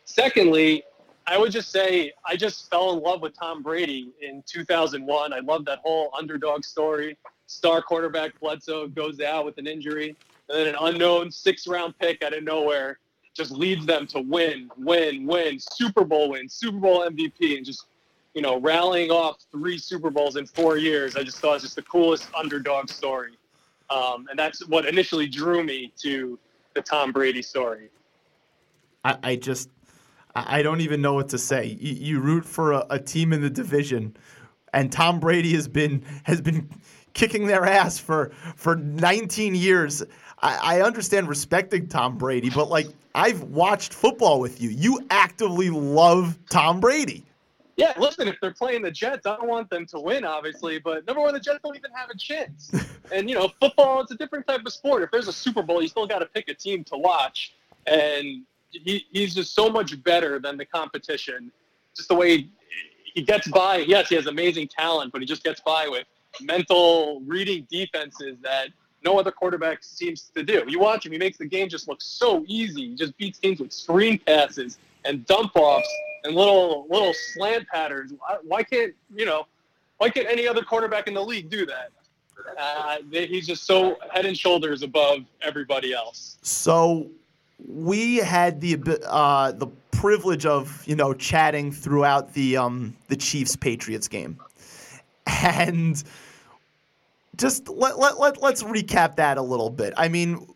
Secondly, 0.06 0.84
I 1.26 1.36
would 1.36 1.50
just 1.50 1.70
say 1.70 2.12
I 2.24 2.36
just 2.36 2.70
fell 2.70 2.92
in 2.92 3.00
love 3.00 3.20
with 3.20 3.36
Tom 3.38 3.62
Brady 3.62 4.12
in 4.22 4.42
2001. 4.46 5.32
I 5.32 5.40
love 5.40 5.64
that 5.64 5.80
whole 5.80 6.10
underdog 6.16 6.64
story. 6.64 7.18
Star 7.46 7.82
quarterback 7.82 8.38
Bledsoe 8.40 8.86
goes 8.88 9.20
out 9.20 9.44
with 9.44 9.58
an 9.58 9.66
injury, 9.66 10.16
and 10.48 10.58
then 10.58 10.68
an 10.68 10.76
unknown 10.80 11.30
six 11.30 11.66
round 11.66 11.98
pick 11.98 12.22
out 12.22 12.32
of 12.32 12.44
nowhere 12.44 12.98
just 13.34 13.50
leads 13.50 13.84
them 13.84 14.06
to 14.06 14.20
win, 14.20 14.70
win, 14.78 15.26
win, 15.26 15.58
Super 15.60 16.04
Bowl 16.04 16.30
win, 16.30 16.48
Super 16.48 16.78
Bowl 16.78 17.00
MVP, 17.00 17.56
and 17.56 17.66
just 17.66 17.86
you 18.34 18.42
know 18.42 18.60
rallying 18.60 19.10
off 19.10 19.38
three 19.50 19.76
Super 19.76 20.10
Bowls 20.10 20.36
in 20.36 20.46
four 20.46 20.78
years. 20.78 21.16
I 21.16 21.24
just 21.24 21.38
thought 21.38 21.50
it 21.50 21.54
was 21.54 21.62
just 21.62 21.76
the 21.76 21.82
coolest 21.82 22.28
underdog 22.32 22.88
story, 22.88 23.32
um, 23.90 24.26
and 24.30 24.38
that's 24.38 24.66
what 24.68 24.86
initially 24.86 25.26
drew 25.26 25.64
me 25.64 25.92
to 25.98 26.38
the 26.74 26.80
Tom 26.80 27.10
Brady 27.10 27.42
story. 27.42 27.90
I, 29.04 29.18
I 29.22 29.36
just 29.36 29.68
I 30.46 30.62
don't 30.62 30.80
even 30.80 31.00
know 31.00 31.14
what 31.14 31.28
to 31.30 31.38
say. 31.38 31.76
You, 31.80 31.94
you 31.94 32.20
root 32.20 32.44
for 32.44 32.72
a, 32.72 32.86
a, 32.90 32.98
team 32.98 33.32
in 33.32 33.40
the 33.40 33.50
division, 33.50 34.16
and 34.74 34.92
Tom 34.92 35.18
Brady 35.18 35.52
has 35.54 35.68
been 35.68 36.02
has 36.24 36.40
been 36.40 36.68
kicking 37.14 37.46
their 37.46 37.64
ass 37.64 37.98
for 37.98 38.32
for 38.56 38.76
19 38.76 39.54
years. 39.54 40.02
I, 40.40 40.78
I 40.78 40.80
understand 40.82 41.28
respecting 41.28 41.88
Tom 41.88 42.18
Brady, 42.18 42.50
but 42.50 42.68
like 42.68 42.88
I've 43.14 43.42
watched 43.44 43.94
football 43.94 44.40
with 44.40 44.60
you. 44.60 44.68
You 44.68 45.06
actively 45.10 45.70
love 45.70 46.38
Tom 46.50 46.80
Brady. 46.80 47.24
Yeah, 47.76 47.92
listen, 47.98 48.26
if 48.26 48.36
they're 48.40 48.54
playing 48.54 48.82
the 48.82 48.90
Jets, 48.90 49.26
I 49.26 49.36
don't 49.36 49.48
want 49.48 49.68
them 49.68 49.84
to 49.86 50.00
win, 50.00 50.24
obviously, 50.24 50.78
but 50.78 51.06
number 51.06 51.20
one, 51.20 51.34
the 51.34 51.40
Jets 51.40 51.58
don't 51.62 51.76
even 51.76 51.90
have 51.92 52.08
a 52.08 52.16
chance. 52.16 52.72
and, 53.12 53.28
you 53.28 53.34
know, 53.34 53.50
football, 53.60 54.00
it's 54.00 54.10
a 54.12 54.16
different 54.16 54.46
type 54.46 54.62
of 54.64 54.72
sport. 54.72 55.02
If 55.02 55.10
there's 55.10 55.28
a 55.28 55.32
Super 55.32 55.62
Bowl, 55.62 55.82
you 55.82 55.88
still 55.88 56.06
got 56.06 56.20
to 56.20 56.26
pick 56.26 56.48
a 56.48 56.54
team 56.54 56.84
to 56.84 56.96
watch. 56.96 57.54
And 57.86 58.44
he, 58.70 59.06
he's 59.10 59.34
just 59.34 59.54
so 59.54 59.70
much 59.70 60.02
better 60.02 60.38
than 60.38 60.56
the 60.56 60.64
competition. 60.64 61.50
Just 61.94 62.08
the 62.08 62.14
way 62.14 62.48
he 63.14 63.22
gets 63.22 63.48
by. 63.48 63.78
Yes, 63.78 64.08
he 64.08 64.14
has 64.14 64.26
amazing 64.26 64.68
talent, 64.68 65.12
but 65.12 65.20
he 65.20 65.26
just 65.26 65.42
gets 65.42 65.60
by 65.60 65.88
with 65.88 66.04
mental 66.40 67.22
reading 67.26 67.66
defenses 67.70 68.36
that 68.42 68.68
no 69.04 69.18
other 69.18 69.30
quarterback 69.30 69.82
seems 69.82 70.30
to 70.34 70.42
do. 70.42 70.64
You 70.68 70.78
watch 70.78 71.06
him; 71.06 71.12
he 71.12 71.18
makes 71.18 71.38
the 71.38 71.46
game 71.46 71.68
just 71.68 71.88
look 71.88 72.02
so 72.02 72.44
easy. 72.46 72.90
He 72.90 72.94
just 72.94 73.16
beats 73.16 73.38
teams 73.38 73.60
with 73.60 73.72
screen 73.72 74.18
passes 74.18 74.78
and 75.04 75.24
dump 75.26 75.52
offs 75.54 75.88
and 76.24 76.34
little 76.34 76.86
little 76.90 77.14
slant 77.14 77.66
patterns. 77.68 78.12
Why 78.42 78.62
can't 78.62 78.94
you 79.14 79.24
know? 79.24 79.46
Why 79.98 80.10
can't 80.10 80.26
any 80.28 80.46
other 80.46 80.62
quarterback 80.62 81.08
in 81.08 81.14
the 81.14 81.22
league 81.22 81.48
do 81.48 81.64
that? 81.66 81.90
Uh, 82.58 82.96
he's 83.10 83.46
just 83.46 83.64
so 83.64 83.96
head 84.12 84.26
and 84.26 84.36
shoulders 84.36 84.82
above 84.82 85.20
everybody 85.40 85.94
else. 85.94 86.36
So 86.42 87.08
we 87.58 88.16
had 88.16 88.60
the 88.60 88.78
uh, 89.08 89.52
the 89.52 89.66
privilege 89.90 90.46
of 90.46 90.82
you 90.86 90.96
know 90.96 91.14
chatting 91.14 91.72
throughout 91.72 92.32
the 92.34 92.56
um, 92.56 92.96
the 93.08 93.16
Chiefs 93.16 93.56
Patriots 93.56 94.08
game, 94.08 94.38
and 95.26 96.02
just 97.36 97.68
let, 97.68 97.98
let, 97.98 98.18
let 98.18 98.42
let's 98.42 98.62
recap 98.62 99.16
that 99.16 99.38
a 99.38 99.42
little 99.42 99.70
bit. 99.70 99.94
I 99.96 100.08
mean, 100.08 100.46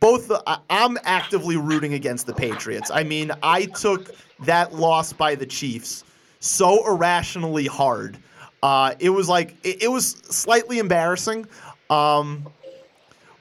both 0.00 0.28
the, 0.28 0.60
I'm 0.68 0.98
actively 1.04 1.56
rooting 1.56 1.94
against 1.94 2.26
the 2.26 2.34
Patriots. 2.34 2.90
I 2.90 3.04
mean, 3.04 3.32
I 3.42 3.66
took 3.66 4.10
that 4.40 4.74
loss 4.74 5.12
by 5.12 5.34
the 5.34 5.46
Chiefs 5.46 6.04
so 6.40 6.86
irrationally 6.86 7.66
hard. 7.66 8.18
Uh, 8.62 8.94
it 8.98 9.10
was 9.10 9.28
like 9.28 9.54
it, 9.62 9.84
it 9.84 9.88
was 9.88 10.10
slightly 10.10 10.78
embarrassing. 10.78 11.46
Um, 11.88 12.46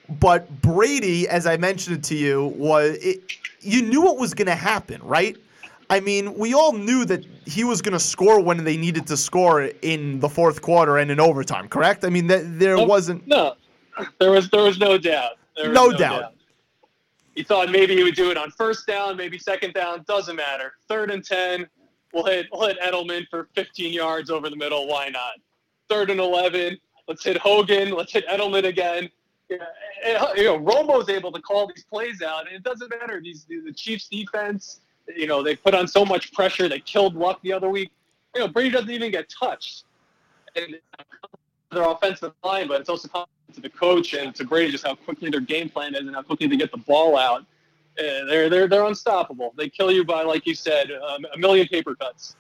but 0.10 0.62
Brady, 0.62 1.28
as 1.28 1.46
I 1.46 1.58
mentioned 1.58 2.04
to 2.06 2.16
you, 2.16 2.46
was 2.58 2.98
it, 3.02 3.22
you 3.62 3.82
knew 3.82 4.02
what 4.02 4.18
was 4.18 4.34
going 4.34 4.48
to 4.48 4.56
happen, 4.56 5.02
right? 5.04 5.38
I 5.90 6.00
mean, 6.00 6.36
we 6.36 6.54
all 6.54 6.74
knew 6.74 7.04
that 7.06 7.26
he 7.46 7.64
was 7.64 7.82
going 7.82 7.94
to 7.94 8.00
score 8.00 8.40
when 8.40 8.64
they 8.64 8.78
needed 8.78 9.08
to 9.08 9.18
score 9.18 9.64
in 9.82 10.20
the 10.20 10.30
fourth 10.30 10.62
quarter 10.62 10.98
and 10.98 11.10
in 11.10 11.20
overtime. 11.20 11.68
Correct? 11.68 12.06
I 12.06 12.10
mean, 12.10 12.28
th- 12.28 12.44
there 12.46 12.78
no, 12.78 12.86
wasn't. 12.86 13.26
No, 13.28 13.56
there 14.20 14.32
was 14.32 14.50
there 14.50 14.64
was 14.64 14.78
no 14.78 14.98
doubt. 14.98 15.34
Was 15.58 15.68
no, 15.68 15.88
no 15.88 15.98
doubt. 15.98 16.22
doubt. 16.22 16.34
He 17.36 17.44
thought 17.44 17.72
maybe 17.72 17.96
he 17.96 18.04
would 18.04 18.16
do 18.16 18.32
it 18.32 18.38
on 18.38 18.52
first 18.52 18.86
down, 18.86 19.18
maybe 19.18 19.40
second 19.40 19.74
down. 19.74 20.04
Doesn't 20.08 20.36
matter. 20.36 20.74
Third 20.88 21.10
and 21.10 21.24
ten, 21.24 21.68
we'll 22.14 22.26
hit 22.26 22.48
we'll 22.52 22.68
hit 22.68 22.80
Edelman 22.82 23.28
for 23.30 23.48
15 23.56 23.92
yards 23.94 24.30
over 24.30 24.50
the 24.50 24.56
middle. 24.56 24.88
Why 24.88 25.10
not? 25.10 25.34
Third 25.90 26.12
and 26.12 26.20
11, 26.20 26.78
let's 27.08 27.24
hit 27.24 27.38
Hogan. 27.38 27.92
Let's 27.92 28.14
hit 28.14 28.28
Edelman 28.28 28.66
again. 28.66 29.10
Yeah, 29.50 30.34
you 30.36 30.44
know, 30.44 30.60
Romo's 30.60 31.10
able 31.10 31.32
to 31.32 31.42
call 31.42 31.68
these 31.68 31.84
plays 31.84 32.22
out, 32.22 32.48
and 32.48 32.56
it 32.56 32.64
doesn't 32.64 32.90
matter. 32.90 33.20
These 33.20 33.46
the 33.46 33.74
Chiefs 33.74 34.08
defense, 34.08 34.82
you 35.08 35.26
know, 35.26 35.42
they 35.42 35.56
put 35.56 35.74
on 35.74 35.88
so 35.88 36.06
much 36.06 36.32
pressure. 36.34 36.70
They 36.70 36.80
killed 36.80 37.16
Luck 37.16 37.40
the 37.42 37.52
other 37.52 37.70
week. 37.70 37.92
You 38.36 38.42
know, 38.42 38.48
Brady 38.48 38.70
doesn't 38.70 38.92
even 38.92 39.12
get 39.12 39.28
touched, 39.28 39.86
and 40.56 40.76
their 41.72 41.90
offensive 41.90 42.34
line, 42.44 42.68
but 42.68 42.82
it's 42.82 42.90
also 42.90 43.08
to 43.54 43.62
the 43.62 43.70
coach 43.70 44.14
and 44.14 44.36
to 44.36 44.46
Brady 44.46 44.72
just 44.72 44.86
how 44.86 44.96
quickly 44.96 45.30
their 45.30 45.40
game 45.40 45.70
plan 45.70 45.96
is 45.96 46.02
and 46.02 46.16
how 46.16 46.22
quickly 46.22 46.48
they 46.48 46.58
get 46.58 46.72
the 46.72 46.78
ball 46.78 47.18
out. 47.18 47.42
Uh, 48.00 48.26
they're 48.28 48.50
they're 48.50 48.68
they're 48.68 48.86
unstoppable. 48.86 49.54
They 49.58 49.68
kill 49.68 49.92
you 49.92 50.06
by, 50.06 50.22
like 50.24 50.46
you 50.46 50.54
said, 50.56 50.92
um, 50.92 51.26
a 51.34 51.38
million 51.38 51.68
paper 51.68 51.96
cuts 51.96 52.36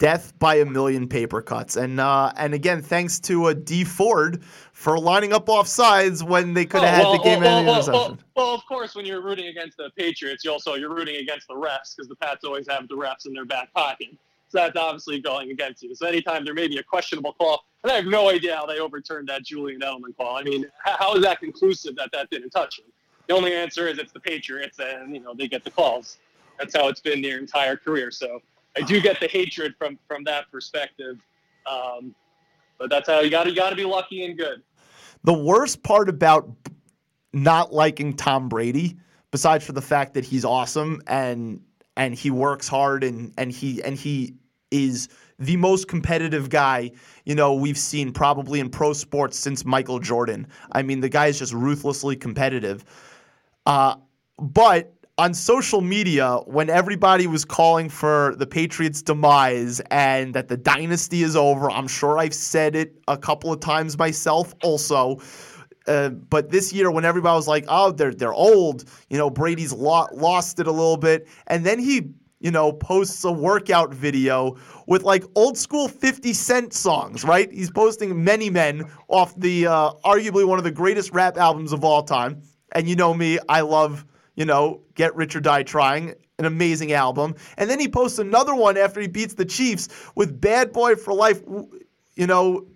death 0.00 0.36
by 0.38 0.56
a 0.56 0.64
million 0.64 1.06
paper 1.06 1.40
cuts. 1.40 1.76
And 1.76 2.00
uh, 2.00 2.32
and 2.36 2.52
again, 2.54 2.82
thanks 2.82 3.20
to 3.20 3.44
uh, 3.44 3.52
Dee 3.52 3.84
Ford 3.84 4.42
for 4.72 4.98
lining 4.98 5.32
up 5.32 5.48
off 5.48 5.68
sides 5.68 6.24
when 6.24 6.54
they 6.54 6.64
could 6.64 6.82
have 6.82 7.00
oh, 7.00 7.02
well, 7.02 7.12
had 7.12 7.20
the 7.20 7.24
game 7.24 7.40
well, 7.40 7.64
well, 7.64 7.86
well, 7.86 8.18
well, 8.34 8.54
of 8.54 8.66
course, 8.66 8.96
when 8.96 9.04
you're 9.04 9.22
rooting 9.22 9.46
against 9.46 9.76
the 9.76 9.90
Patriots, 9.96 10.44
you 10.44 10.50
also 10.50 10.74
you're 10.74 10.92
rooting 10.92 11.16
against 11.16 11.46
the 11.46 11.54
refs 11.54 11.94
because 11.94 12.08
the 12.08 12.16
Pats 12.16 12.44
always 12.44 12.66
have 12.68 12.88
the 12.88 12.96
refs 12.96 13.26
in 13.26 13.32
their 13.32 13.44
back 13.44 13.72
pocket. 13.72 14.08
So 14.48 14.58
that's 14.58 14.76
obviously 14.76 15.20
going 15.20 15.52
against 15.52 15.84
you. 15.84 15.94
So 15.94 16.06
anytime 16.06 16.44
there 16.44 16.54
may 16.54 16.66
be 16.66 16.78
a 16.78 16.82
questionable 16.82 17.34
call, 17.34 17.64
and 17.84 17.92
I 17.92 17.94
have 17.94 18.06
no 18.06 18.30
idea 18.30 18.56
how 18.56 18.66
they 18.66 18.80
overturned 18.80 19.28
that 19.28 19.44
Julian 19.44 19.80
Edelman 19.80 20.16
call. 20.16 20.36
I 20.36 20.42
mean, 20.42 20.66
how 20.84 21.14
is 21.14 21.22
that 21.22 21.38
conclusive 21.38 21.94
that 21.96 22.10
that 22.12 22.30
didn't 22.30 22.50
touch 22.50 22.80
him? 22.80 22.86
The 23.28 23.34
only 23.34 23.54
answer 23.54 23.86
is 23.86 23.98
it's 23.98 24.12
the 24.12 24.18
Patriots, 24.18 24.80
and 24.80 25.14
you 25.14 25.20
know 25.20 25.34
they 25.34 25.46
get 25.46 25.62
the 25.62 25.70
calls. 25.70 26.16
That's 26.58 26.74
how 26.74 26.88
it's 26.88 27.00
been 27.00 27.22
their 27.22 27.38
entire 27.38 27.76
career. 27.76 28.10
So 28.10 28.42
I 28.76 28.82
do 28.82 29.00
get 29.00 29.20
the 29.20 29.28
hatred 29.28 29.74
from 29.78 29.98
from 30.06 30.24
that 30.24 30.50
perspective. 30.50 31.18
Um, 31.66 32.14
but 32.78 32.90
that's 32.90 33.08
how 33.08 33.20
you 33.20 33.30
got 33.30 33.46
you 33.46 33.54
got 33.54 33.70
to 33.70 33.76
be 33.76 33.84
lucky 33.84 34.24
and 34.24 34.36
good. 34.36 34.62
The 35.24 35.34
worst 35.34 35.82
part 35.82 36.08
about 36.08 36.50
not 37.32 37.72
liking 37.72 38.14
Tom 38.14 38.48
Brady, 38.48 38.96
besides 39.30 39.64
for 39.64 39.72
the 39.72 39.82
fact 39.82 40.14
that 40.14 40.24
he's 40.24 40.44
awesome 40.44 41.02
and 41.06 41.60
and 41.96 42.14
he 42.14 42.30
works 42.30 42.68
hard 42.68 43.04
and 43.04 43.32
and 43.36 43.52
he 43.52 43.82
and 43.82 43.96
he 43.96 44.34
is 44.70 45.08
the 45.38 45.56
most 45.56 45.88
competitive 45.88 46.48
guy 46.48 46.90
you 47.24 47.34
know 47.34 47.54
we've 47.54 47.78
seen 47.78 48.12
probably 48.12 48.60
in 48.60 48.70
pro 48.70 48.92
sports 48.92 49.38
since 49.38 49.64
Michael 49.64 49.98
Jordan. 49.98 50.46
I 50.72 50.82
mean, 50.82 51.00
the 51.00 51.08
guy 51.08 51.26
is 51.26 51.38
just 51.38 51.52
ruthlessly 51.52 52.16
competitive. 52.16 52.84
Uh, 53.66 53.96
but 54.38 54.92
on 55.20 55.34
social 55.34 55.82
media 55.82 56.38
when 56.46 56.70
everybody 56.70 57.26
was 57.26 57.44
calling 57.44 57.90
for 57.90 58.34
the 58.38 58.46
Patriots' 58.46 59.02
demise 59.02 59.78
and 59.90 60.32
that 60.32 60.48
the 60.48 60.56
dynasty 60.56 61.22
is 61.22 61.36
over. 61.36 61.70
I'm 61.70 61.88
sure 61.88 62.16
I've 62.16 62.32
said 62.32 62.74
it 62.74 62.98
a 63.06 63.18
couple 63.18 63.52
of 63.52 63.60
times 63.60 63.98
myself 63.98 64.54
also. 64.62 65.20
Uh, 65.86 66.08
but 66.08 66.48
this 66.48 66.72
year, 66.72 66.90
when 66.90 67.04
everybody 67.04 67.36
was 67.36 67.46
like, 67.46 67.66
"Oh, 67.68 67.92
they're 67.92 68.14
they're 68.14 68.32
old," 68.32 68.84
you 69.10 69.18
know, 69.18 69.28
Brady's 69.28 69.74
lo- 69.74 70.08
lost 70.14 70.58
it 70.58 70.66
a 70.66 70.72
little 70.72 70.96
bit, 70.96 71.28
and 71.48 71.66
then 71.66 71.78
he, 71.78 72.14
you 72.38 72.50
know, 72.50 72.72
posts 72.72 73.22
a 73.24 73.32
workout 73.32 73.92
video 73.92 74.56
with 74.86 75.02
like 75.02 75.24
old 75.34 75.58
school 75.58 75.86
50 75.86 76.32
Cent 76.32 76.72
songs, 76.72 77.24
right? 77.24 77.52
He's 77.52 77.70
posting 77.70 78.24
Many 78.24 78.48
Men 78.48 78.90
off 79.08 79.38
the 79.38 79.66
uh, 79.66 79.90
arguably 80.02 80.46
one 80.46 80.56
of 80.56 80.64
the 80.64 80.70
greatest 80.70 81.12
rap 81.12 81.36
albums 81.36 81.74
of 81.74 81.84
all 81.84 82.04
time, 82.04 82.40
and 82.72 82.88
you 82.88 82.96
know 82.96 83.12
me, 83.12 83.38
I 83.50 83.60
love 83.60 84.06
you 84.40 84.46
know, 84.46 84.80
Get 84.94 85.14
Rich 85.14 85.36
or 85.36 85.40
Die 85.40 85.62
Trying, 85.64 86.14
an 86.38 86.46
amazing 86.46 86.94
album. 86.94 87.34
And 87.58 87.68
then 87.68 87.78
he 87.78 87.86
posts 87.86 88.18
another 88.18 88.54
one 88.54 88.78
after 88.78 88.98
he 88.98 89.06
beats 89.06 89.34
the 89.34 89.44
Chiefs 89.44 89.88
with 90.14 90.40
Bad 90.40 90.72
Boy 90.72 90.96
for 90.96 91.12
Life, 91.12 91.42
you 92.14 92.26
know, 92.26 92.66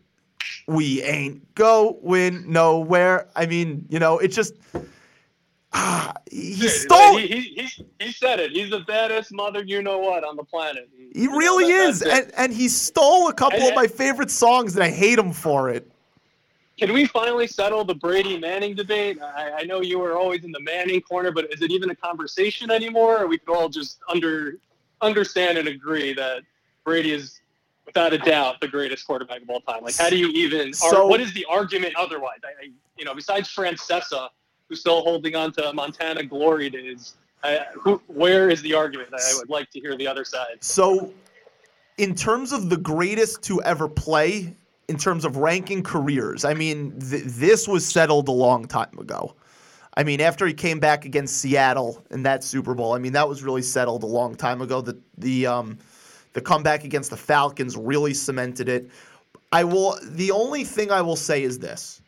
we 0.67 1.03
ain't 1.03 1.55
going 1.55 2.53
nowhere. 2.53 3.29
I 3.35 3.47
mean, 3.47 3.87
you 3.89 3.99
know, 3.99 4.19
it's 4.19 4.37
just. 4.37 4.57
Ah, 5.73 6.13
he 6.31 6.69
stole. 6.69 7.17
He, 7.17 7.29
he, 7.29 7.41
he, 7.41 7.87
he, 7.99 8.13
said 8.13 8.41
it. 8.41 8.51
He's 8.53 8.69
the 8.69 8.81
baddest 8.81 9.33
mother 9.33 9.65
you 9.65 9.81
know 9.81 9.99
what 9.99 10.23
on 10.23 10.37
the 10.37 10.45
planet. 10.45 10.91
He, 11.15 11.29
really 11.29 11.71
know, 11.71 11.89
is, 11.89 12.03
and 12.03 12.31
and 12.37 12.53
he 12.53 12.69
stole 12.69 13.29
a 13.29 13.33
couple 13.33 13.61
and, 13.61 13.71
of 13.71 13.75
my 13.75 13.87
favorite 13.87 14.31
songs, 14.31 14.75
and 14.75 14.85
I 14.85 14.91
hate 14.91 15.19
him 15.19 15.33
for 15.33 15.71
it. 15.71 15.91
Can 16.79 16.93
we 16.93 17.07
finally 17.07 17.47
settle 17.47 17.85
the 17.85 17.95
Brady 17.95 18.39
Manning 18.39 18.75
debate? 18.75 19.21
I, 19.23 19.51
I 19.59 19.63
know 19.65 19.81
you 19.81 19.99
were 19.99 20.17
always 20.17 20.45
in 20.45 20.53
the 20.53 20.61
Manning 20.61 21.01
corner, 21.01 21.31
but 21.31 21.53
is 21.53 21.63
it 21.63 21.71
even 21.71 21.91
a 21.91 21.95
conversation 21.97 22.71
anymore? 22.71 23.23
Or 23.23 23.27
we 23.27 23.39
could 23.39 23.55
all 23.55 23.69
just 23.69 23.99
under 24.09 24.59
understand 25.01 25.59
and 25.59 25.69
agree 25.69 26.13
that 26.15 26.43
Brady 26.85 27.13
is 27.13 27.41
without 27.87 28.13
a 28.13 28.19
doubt 28.19 28.61
the 28.61 28.69
greatest 28.69 29.07
quarterback 29.07 29.43
of 29.43 29.51
all 29.51 29.61
time. 29.61 29.83
Like, 29.83 29.97
how 29.97 30.11
do 30.11 30.17
you 30.17 30.29
even? 30.29 30.73
So- 30.73 31.03
ar- 31.03 31.09
what 31.09 31.21
is 31.21 31.33
the 31.33 31.45
argument 31.49 31.95
otherwise? 31.97 32.39
I, 32.45 32.65
I, 32.65 32.71
you 32.97 33.05
know, 33.05 33.15
besides 33.15 33.49
Francesa, 33.49 34.29
who's 34.69 34.81
still 34.81 35.03
holding 35.03 35.37
on 35.37 35.53
to 35.53 35.73
Montana 35.73 36.25
glory 36.25 36.71
days. 36.71 37.15
I, 37.43 37.61
who, 37.75 38.01
where 38.07 38.49
is 38.49 38.63
the 38.63 38.73
argument? 38.73 39.11
I 39.13 39.35
would 39.37 39.51
like 39.51 39.71
to 39.73 39.81
hear 39.81 39.97
the 39.97 40.07
other 40.07 40.25
side. 40.25 40.57
So, 40.61 41.13
in 41.99 42.15
terms 42.15 42.53
of 42.53 42.71
the 42.71 42.77
greatest 42.77 43.43
to 43.43 43.61
ever 43.63 43.87
play, 43.87 44.55
in 44.89 44.99
terms 44.99 45.25
of 45.25 45.37
ranking 45.37 45.83
careers, 45.83 46.45
I 46.45 46.55
mean, 46.55 46.99
th- 47.01 47.25
this 47.25 47.67
was 47.67 47.87
settled 47.87 48.29
a 48.29 48.33
long 48.33 48.67
time 48.67 48.99
ago. 48.99 49.35
I 49.97 50.03
mean, 50.03 50.21
after 50.21 50.47
he 50.47 50.53
came 50.53 50.81
back 50.81 51.05
against 51.05 51.39
Seattle 51.39 52.05
in 52.11 52.25
that 52.25 52.43
Super 52.43 52.75
Bowl, 52.75 52.95
I 52.95 52.99
mean, 52.99 53.13
that 53.13 53.29
was 53.29 53.43
really 53.43 53.63
settled 53.63 54.03
a 54.03 54.07
long 54.07 54.35
time 54.35 54.61
ago. 54.61 54.81
The 54.81 54.99
the 55.19 55.47
um, 55.47 55.79
the 56.33 56.41
comeback 56.41 56.85
against 56.85 57.11
the 57.11 57.17
Falcons 57.17 57.77
really 57.77 58.13
cemented 58.13 58.69
it. 58.69 58.91
I 59.53 59.63
will. 59.63 59.97
The 60.03 60.33
only 60.33 60.65
thing 60.65 60.91
I 60.91 61.01
will 61.01 61.17
say 61.17 61.45
is 61.45 61.61
this: 61.61 62.03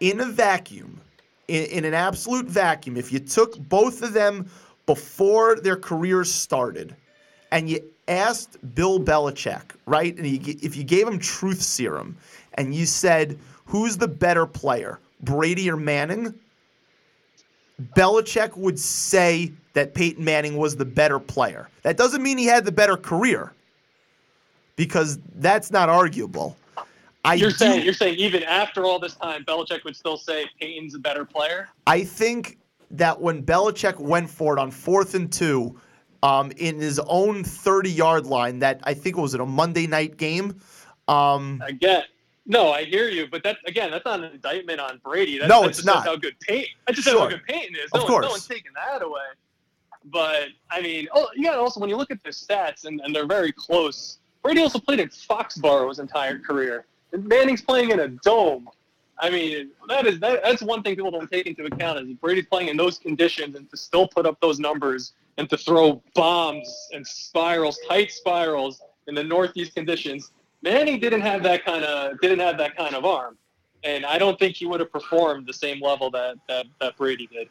in 0.00 0.20
a 0.20 0.26
vacuum, 0.26 1.00
in, 1.46 1.64
in 1.66 1.84
an 1.84 1.94
absolute 1.94 2.46
vacuum, 2.46 2.96
if 2.96 3.12
you 3.12 3.20
took 3.20 3.56
both 3.68 4.02
of 4.02 4.12
them 4.12 4.50
before 4.86 5.60
their 5.60 5.76
careers 5.76 6.32
started, 6.32 6.96
and 7.52 7.70
you 7.70 7.80
asked 8.08 8.56
Bill 8.74 8.98
Belichick, 8.98 9.76
right? 9.86 10.16
And 10.16 10.26
you, 10.26 10.56
if 10.62 10.76
you 10.76 10.82
gave 10.82 11.06
him 11.06 11.18
truth 11.18 11.62
serum, 11.62 12.16
and 12.54 12.74
you 12.74 12.86
said, 12.86 13.38
"Who's 13.66 13.96
the 13.96 14.08
better 14.08 14.46
player, 14.46 14.98
Brady 15.20 15.70
or 15.70 15.76
Manning?" 15.76 16.34
Belichick 17.94 18.56
would 18.56 18.78
say 18.78 19.52
that 19.74 19.94
Peyton 19.94 20.24
Manning 20.24 20.56
was 20.56 20.74
the 20.74 20.84
better 20.84 21.20
player. 21.20 21.68
That 21.82 21.96
doesn't 21.96 22.22
mean 22.22 22.36
he 22.36 22.46
had 22.46 22.64
the 22.64 22.72
better 22.72 22.96
career, 22.96 23.52
because 24.74 25.20
that's 25.36 25.70
not 25.70 25.88
arguable. 25.88 26.56
I 27.24 27.34
You're 27.34 27.50
do- 27.50 27.56
saying 27.56 27.84
you're 27.84 27.94
saying 27.94 28.16
even 28.18 28.42
after 28.44 28.84
all 28.84 28.98
this 28.98 29.14
time, 29.14 29.44
Belichick 29.44 29.84
would 29.84 29.94
still 29.94 30.16
say 30.16 30.46
Peyton's 30.60 30.94
a 30.94 30.98
better 30.98 31.24
player. 31.24 31.68
I 31.86 32.02
think 32.02 32.58
that 32.92 33.20
when 33.20 33.42
Belichick 33.42 33.98
went 33.98 34.30
for 34.30 34.56
it 34.56 34.60
on 34.60 34.70
fourth 34.70 35.14
and 35.14 35.30
two, 35.30 35.78
um, 36.22 36.52
in 36.56 36.78
his 36.80 36.98
own 37.06 37.44
30 37.44 37.90
yard 37.90 38.26
line, 38.26 38.58
that 38.60 38.80
I 38.84 38.94
think 38.94 39.16
was 39.16 39.34
in 39.34 39.40
a 39.40 39.46
Monday 39.46 39.86
night 39.86 40.16
game. 40.16 40.60
Um, 41.06 41.62
Again, 41.66 42.02
no, 42.46 42.72
I 42.72 42.84
hear 42.84 43.08
you, 43.08 43.26
but 43.30 43.42
that 43.44 43.58
again, 43.66 43.90
that's 43.90 44.04
not 44.04 44.20
an 44.20 44.32
indictment 44.32 44.80
on 44.80 45.00
Brady. 45.04 45.38
That's, 45.38 45.48
No, 45.48 45.62
that's 45.62 45.78
it's 45.78 45.86
just 45.86 45.86
not. 45.86 46.04
How 46.04 46.16
good 46.16 46.34
Peyton? 46.40 46.74
I 46.86 46.92
just 46.92 47.06
said 47.06 47.16
how 47.18 47.28
good 47.28 47.42
Peyton 47.46 47.74
is. 47.76 47.90
Of 47.92 48.00
No, 48.00 48.00
one- 48.00 48.06
course. 48.12 48.24
no 48.24 48.30
one's 48.30 48.46
taking 48.46 48.72
that 48.74 49.02
away. 49.02 49.20
But 50.06 50.48
I 50.70 50.80
mean, 50.80 51.08
oh, 51.12 51.28
you 51.34 51.44
got 51.44 51.58
also 51.58 51.80
when 51.80 51.90
you 51.90 51.96
look 51.96 52.10
at 52.10 52.22
the 52.22 52.30
stats 52.30 52.84
and, 52.84 53.00
and 53.02 53.14
they're 53.14 53.26
very 53.26 53.52
close. 53.52 54.18
Brady 54.42 54.62
also 54.62 54.78
played 54.78 55.00
in 55.00 55.08
Foxborough 55.08 55.88
his 55.88 55.98
entire 55.98 56.38
career. 56.38 56.86
And 57.12 57.26
Manning's 57.26 57.62
playing 57.62 57.90
in 57.90 58.00
a 58.00 58.08
dome. 58.08 58.68
I 59.18 59.30
mean, 59.30 59.70
that 59.88 60.06
is 60.06 60.20
that, 60.20 60.42
that's 60.42 60.62
one 60.62 60.82
thing 60.82 60.94
people 60.96 61.10
don't 61.10 61.30
take 61.30 61.46
into 61.46 61.64
account 61.66 61.98
is 61.98 62.14
Brady's 62.16 62.46
playing 62.46 62.68
in 62.68 62.76
those 62.76 62.98
conditions 62.98 63.56
and 63.56 63.68
to 63.70 63.76
still 63.76 64.06
put 64.06 64.24
up 64.26 64.40
those 64.40 64.58
numbers 64.58 65.12
and 65.38 65.48
to 65.48 65.56
throw 65.56 66.02
bombs 66.14 66.88
and 66.92 67.06
spirals, 67.06 67.78
tight 67.88 68.10
spirals 68.10 68.82
in 69.06 69.14
the 69.14 69.24
northeast 69.24 69.74
conditions. 69.74 70.32
Manning 70.62 70.98
didn't 71.00 71.20
have 71.22 71.42
that 71.44 71.64
kind 71.64 71.84
of 71.84 72.20
didn't 72.20 72.40
have 72.40 72.58
that 72.58 72.76
kind 72.76 72.94
of 72.94 73.04
arm, 73.04 73.38
and 73.84 74.04
I 74.04 74.18
don't 74.18 74.38
think 74.38 74.56
he 74.56 74.66
would 74.66 74.80
have 74.80 74.92
performed 74.92 75.46
the 75.46 75.52
same 75.52 75.80
level 75.80 76.10
that 76.10 76.36
that, 76.48 76.66
that 76.80 76.96
Brady 76.96 77.28
did. 77.28 77.48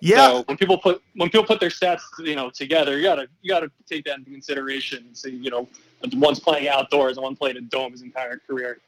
yeah, 0.00 0.28
So 0.28 0.42
when 0.44 0.56
people 0.56 0.78
put 0.78 1.02
when 1.16 1.28
people 1.28 1.44
put 1.44 1.58
their 1.58 1.70
stats 1.70 2.02
you 2.18 2.36
know 2.36 2.50
together, 2.50 2.96
you 2.96 3.02
gotta 3.02 3.26
you 3.42 3.50
gotta 3.50 3.70
take 3.90 4.04
that 4.04 4.18
into 4.18 4.30
consideration 4.30 5.04
and 5.06 5.16
see 5.16 5.30
you 5.30 5.50
know 5.50 5.68
one's 6.14 6.38
playing 6.38 6.68
outdoors 6.68 7.16
and 7.16 7.24
one 7.24 7.34
played 7.34 7.56
a 7.56 7.60
dome 7.60 7.92
his 7.92 8.02
entire 8.02 8.40
career. 8.46 8.78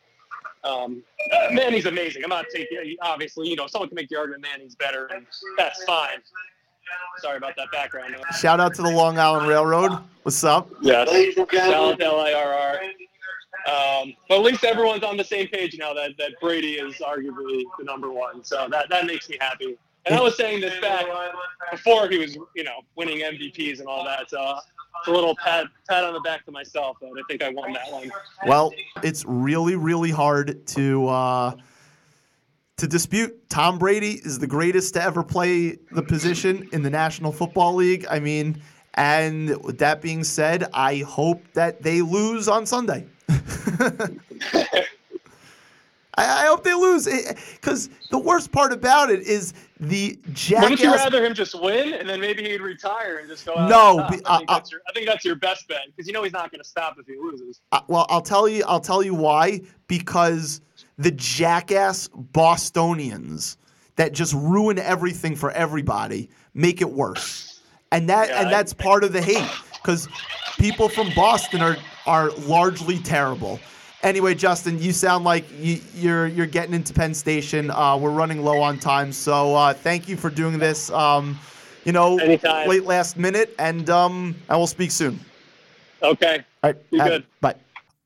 Um, 0.62 1.03
Manning's 1.51 1.86
amazing. 1.86 2.22
I'm 2.22 2.30
not 2.30 2.47
taking 2.55 2.97
obviously 3.03 3.49
you 3.49 3.57
know 3.57 3.66
someone 3.66 3.88
can 3.88 3.97
make 3.97 4.09
the 4.09 4.16
argument 4.16 4.42
Manning's 4.42 4.76
better 4.76 5.07
and 5.07 5.26
that's 5.59 5.82
fine. 5.82 6.18
Sorry 7.18 7.37
about 7.37 7.57
that 7.57 7.70
background. 7.72 8.12
noise. 8.12 8.39
shout 8.39 8.61
out 8.61 8.74
to 8.74 8.82
the 8.82 8.91
Long 8.91 9.18
Island 9.18 9.49
Railroad. 9.49 9.99
What's 10.22 10.43
up? 10.45 10.68
Yes. 10.80 11.09
Shout 11.34 11.99
LIRR. 11.99 12.78
Um, 13.66 14.14
but 14.28 14.39
at 14.39 14.43
least 14.43 14.64
everyone's 14.64 15.03
on 15.03 15.16
the 15.16 15.24
same 15.24 15.49
page 15.49 15.76
now 15.78 15.93
that, 15.95 16.12
that 16.18 16.32
Brady 16.41 16.74
is 16.74 16.95
arguably 16.97 17.64
the 17.78 17.84
number 17.84 18.12
one. 18.12 18.45
So 18.45 18.68
that, 18.70 18.89
that 18.91 19.07
makes 19.07 19.28
me 19.28 19.39
happy. 19.41 19.76
And 20.05 20.14
I 20.14 20.20
was 20.20 20.37
saying 20.37 20.61
this 20.61 20.78
back 20.80 21.05
before 21.72 22.09
he 22.09 22.18
was, 22.18 22.37
you 22.55 22.62
know, 22.62 22.82
winning 22.95 23.20
MVPs 23.20 23.80
and 23.80 23.89
all 23.89 24.05
that. 24.05 24.30
So 24.30 24.59
it's 24.99 25.09
a 25.09 25.11
little 25.11 25.34
pat 25.37 25.66
pat 25.89 26.05
on 26.05 26.14
the 26.14 26.20
back 26.20 26.45
to 26.45 26.53
myself 26.53 26.99
that 27.01 27.09
I 27.09 27.22
think 27.28 27.43
I 27.43 27.49
won 27.49 27.72
that 27.72 27.91
one. 27.91 28.11
Well, 28.47 28.72
it's 29.03 29.24
really, 29.26 29.74
really 29.74 30.12
hard 30.12 30.64
to 30.68 31.09
uh, 31.09 31.57
to 32.76 32.86
dispute. 32.86 33.48
Tom 33.48 33.78
Brady 33.78 34.20
is 34.24 34.38
the 34.38 34.46
greatest 34.46 34.94
to 34.94 35.02
ever 35.02 35.22
play 35.22 35.78
the 35.92 36.02
position 36.02 36.68
in 36.72 36.82
the 36.82 36.90
National 36.90 37.32
Football 37.32 37.74
League. 37.74 38.06
I 38.10 38.20
mean, 38.20 38.60
and 38.94 39.62
with 39.64 39.78
that 39.78 40.02
being 40.02 40.24
said, 40.24 40.68
I 40.72 40.98
hope 40.98 41.42
that 41.54 41.82
they 41.82 42.02
lose 42.02 42.48
on 42.48 42.66
Sunday. 42.66 43.06
I, 46.18 46.44
I 46.44 46.46
hope 46.46 46.64
they 46.64 46.74
lose 46.74 47.06
because 47.54 47.90
the 48.10 48.18
worst 48.18 48.50
part 48.52 48.72
about 48.72 49.10
it 49.10 49.20
is 49.20 49.52
the 49.80 50.18
Wouldn't 50.50 50.80
you 50.80 50.92
rather 50.92 51.24
him 51.24 51.34
just 51.34 51.60
win 51.60 51.92
and 51.92 52.08
then 52.08 52.20
maybe 52.20 52.42
he'd 52.42 52.62
retire 52.62 53.18
and 53.18 53.28
just 53.28 53.44
go 53.44 53.56
out? 53.56 53.68
No, 53.68 53.98
on 53.98 53.98
top? 53.98 54.10
be- 54.10 54.26
I, 54.26 54.38
think 54.38 54.50
uh, 54.50 54.54
that's 54.54 54.72
your, 54.72 54.80
I 54.88 54.92
think 54.92 55.06
that's 55.06 55.24
your 55.24 55.34
best 55.34 55.68
bet 55.68 55.82
because 55.88 56.06
you 56.06 56.14
know 56.14 56.22
he's 56.22 56.32
not 56.32 56.50
going 56.50 56.62
to 56.62 56.68
stop 56.68 56.96
if 56.98 57.06
he 57.06 57.16
loses. 57.16 57.60
Uh, 57.72 57.80
well, 57.88 58.06
I'll 58.08 58.22
tell 58.22 58.48
you. 58.48 58.64
I'll 58.66 58.80
tell 58.80 59.02
you 59.02 59.14
why. 59.14 59.60
Because 59.88 60.62
the 60.99 61.11
jackass 61.12 62.09
Bostonians 62.09 63.57
that 63.97 64.12
just 64.12 64.32
ruin 64.34 64.78
everything 64.78 65.36
for 65.36 65.51
everybody 65.53 66.28
make 66.55 66.80
it 66.80 66.90
worse, 66.90 67.61
and 67.92 68.09
that 68.09 68.28
Yeah, 68.28 68.38
and 68.40 68.49
I- 68.49 68.51
that's 68.51 68.72
part 68.72 69.05
of 69.05 69.12
the 69.12 69.22
hate. 69.22 69.49
Because 69.74 70.09
people 70.59 70.88
from 70.88 71.11
Boston 71.14 71.61
are 71.62 71.76
are 72.07 72.30
largely 72.47 72.99
terrible. 72.99 73.61
Anyway, 74.03 74.34
Justin, 74.34 74.80
you 74.80 74.92
sound 74.92 75.24
like 75.24 75.44
you, 75.61 75.80
you're 75.94 76.26
you're 76.26 76.47
getting 76.47 76.74
into 76.74 76.92
Penn 76.92 77.14
Station. 77.14 77.70
Uh, 77.70 77.97
we're 77.97 78.11
running 78.11 78.42
low 78.44 78.61
on 78.61 78.78
time, 78.78 79.12
so 79.12 79.55
uh, 79.55 79.72
thank 79.74 80.09
you 80.09 80.16
for 80.16 80.28
doing 80.30 80.59
this. 80.59 80.90
Um, 80.90 81.38
you 81.84 81.92
know, 81.92 82.18
Anytime. 82.18 82.68
late 82.68 82.84
last 82.84 83.16
minute, 83.16 83.55
and 83.59 83.88
um, 83.90 84.34
I 84.49 84.57
will 84.57 84.66
speak 84.66 84.90
soon. 84.90 85.20
Okay. 86.03 86.44
All 86.64 86.72
right. 86.72 87.01
Have- 87.01 87.09
good. 87.09 87.26
Bye. 87.40 87.55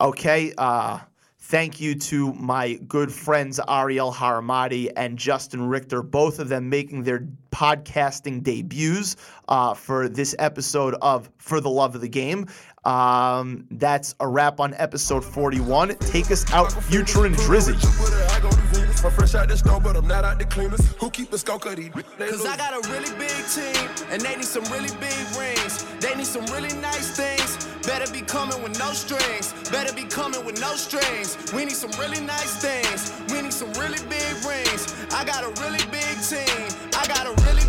Okay. 0.00 0.52
Uh, 0.58 0.98
thank 1.40 1.80
you 1.80 1.94
to 1.94 2.32
my 2.34 2.74
good 2.86 3.12
friends 3.12 3.58
Ariel 3.68 4.12
Haramati 4.12 4.92
and 4.96 5.18
Justin 5.18 5.66
Richter, 5.68 6.02
both 6.02 6.38
of 6.38 6.48
them 6.48 6.68
making 6.68 7.02
their 7.02 7.26
podcasting 7.50 8.42
debuts 8.42 9.16
uh, 9.48 9.74
for 9.74 10.08
this 10.08 10.34
episode 10.38 10.94
of 11.02 11.30
For 11.38 11.60
the 11.60 11.70
Love 11.70 11.94
of 11.94 12.00
the 12.00 12.08
Game. 12.08 12.46
Um, 12.84 13.66
that's 13.72 14.14
a 14.20 14.28
wrap 14.28 14.60
on 14.60 14.74
episode 14.74 15.24
41. 15.24 15.96
Take 15.96 16.30
us 16.30 16.50
out, 16.52 16.72
Future 16.84 17.26
and 17.26 17.34
Drizzy. 17.36 18.69
I'm 19.02 19.10
fresh 19.12 19.34
out 19.34 19.48
the 19.48 19.56
store, 19.56 19.80
but 19.80 19.96
I'm 19.96 20.06
not 20.06 20.24
out 20.24 20.38
the 20.38 20.44
cleaners. 20.44 20.86
Who 20.98 21.10
keep 21.10 21.30
the 21.30 21.38
scope 21.38 21.64
of? 21.64 21.74
Cause 22.18 22.44
I 22.44 22.56
got 22.56 22.74
a 22.74 22.88
really 22.90 23.10
big 23.18 23.32
team, 23.48 23.88
and 24.10 24.20
they 24.20 24.36
need 24.36 24.44
some 24.44 24.64
really 24.64 24.94
big 25.00 25.16
rings. 25.38 25.86
They 26.00 26.14
need 26.14 26.26
some 26.26 26.44
really 26.46 26.74
nice 26.80 27.16
things. 27.16 27.66
Better 27.86 28.10
be 28.12 28.20
coming 28.20 28.62
with 28.62 28.78
no 28.78 28.92
strings. 28.92 29.54
Better 29.70 29.94
be 29.94 30.04
coming 30.04 30.44
with 30.44 30.60
no 30.60 30.74
strings. 30.74 31.38
We 31.54 31.64
need 31.64 31.76
some 31.76 31.92
really 31.92 32.20
nice 32.20 32.60
things. 32.60 33.12
We 33.32 33.40
need 33.40 33.54
some 33.54 33.72
really 33.80 34.02
big 34.08 34.32
rings. 34.44 34.94
I 35.12 35.24
got 35.24 35.44
a 35.44 35.50
really 35.62 35.84
big 35.90 36.20
team. 36.20 36.68
I 36.92 37.06
got 37.08 37.26
a 37.26 37.32
really. 37.44 37.59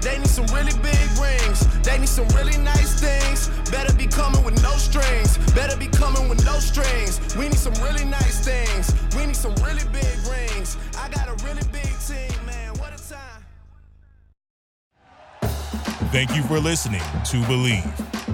They 0.00 0.18
need 0.18 0.28
some 0.28 0.46
really 0.46 0.72
big 0.80 1.08
rings. 1.20 1.66
They 1.82 1.98
need 1.98 2.08
some 2.08 2.28
really 2.28 2.56
nice 2.58 3.00
things. 3.00 3.48
Better 3.70 3.92
be 3.94 4.06
coming 4.06 4.44
with 4.44 4.62
no 4.62 4.70
strings. 4.72 5.38
Better 5.54 5.76
be 5.76 5.88
coming 5.88 6.28
with 6.28 6.44
no 6.44 6.58
strings. 6.58 7.20
We 7.36 7.48
need 7.48 7.58
some 7.58 7.74
really 7.82 8.04
nice 8.04 8.44
things. 8.44 8.94
We 9.16 9.26
need 9.26 9.36
some 9.36 9.54
really 9.56 9.84
big 9.92 10.16
rings. 10.30 10.76
I 10.96 11.08
got 11.08 11.28
a 11.28 11.44
really 11.44 11.66
big 11.72 11.92
team, 12.06 12.46
man. 12.46 12.74
What 12.78 12.92
a 12.94 13.08
time. 13.08 13.44
Thank 16.10 16.34
you 16.34 16.42
for 16.44 16.58
listening 16.58 17.00
to 17.00 17.36
Bleav. 17.48 18.17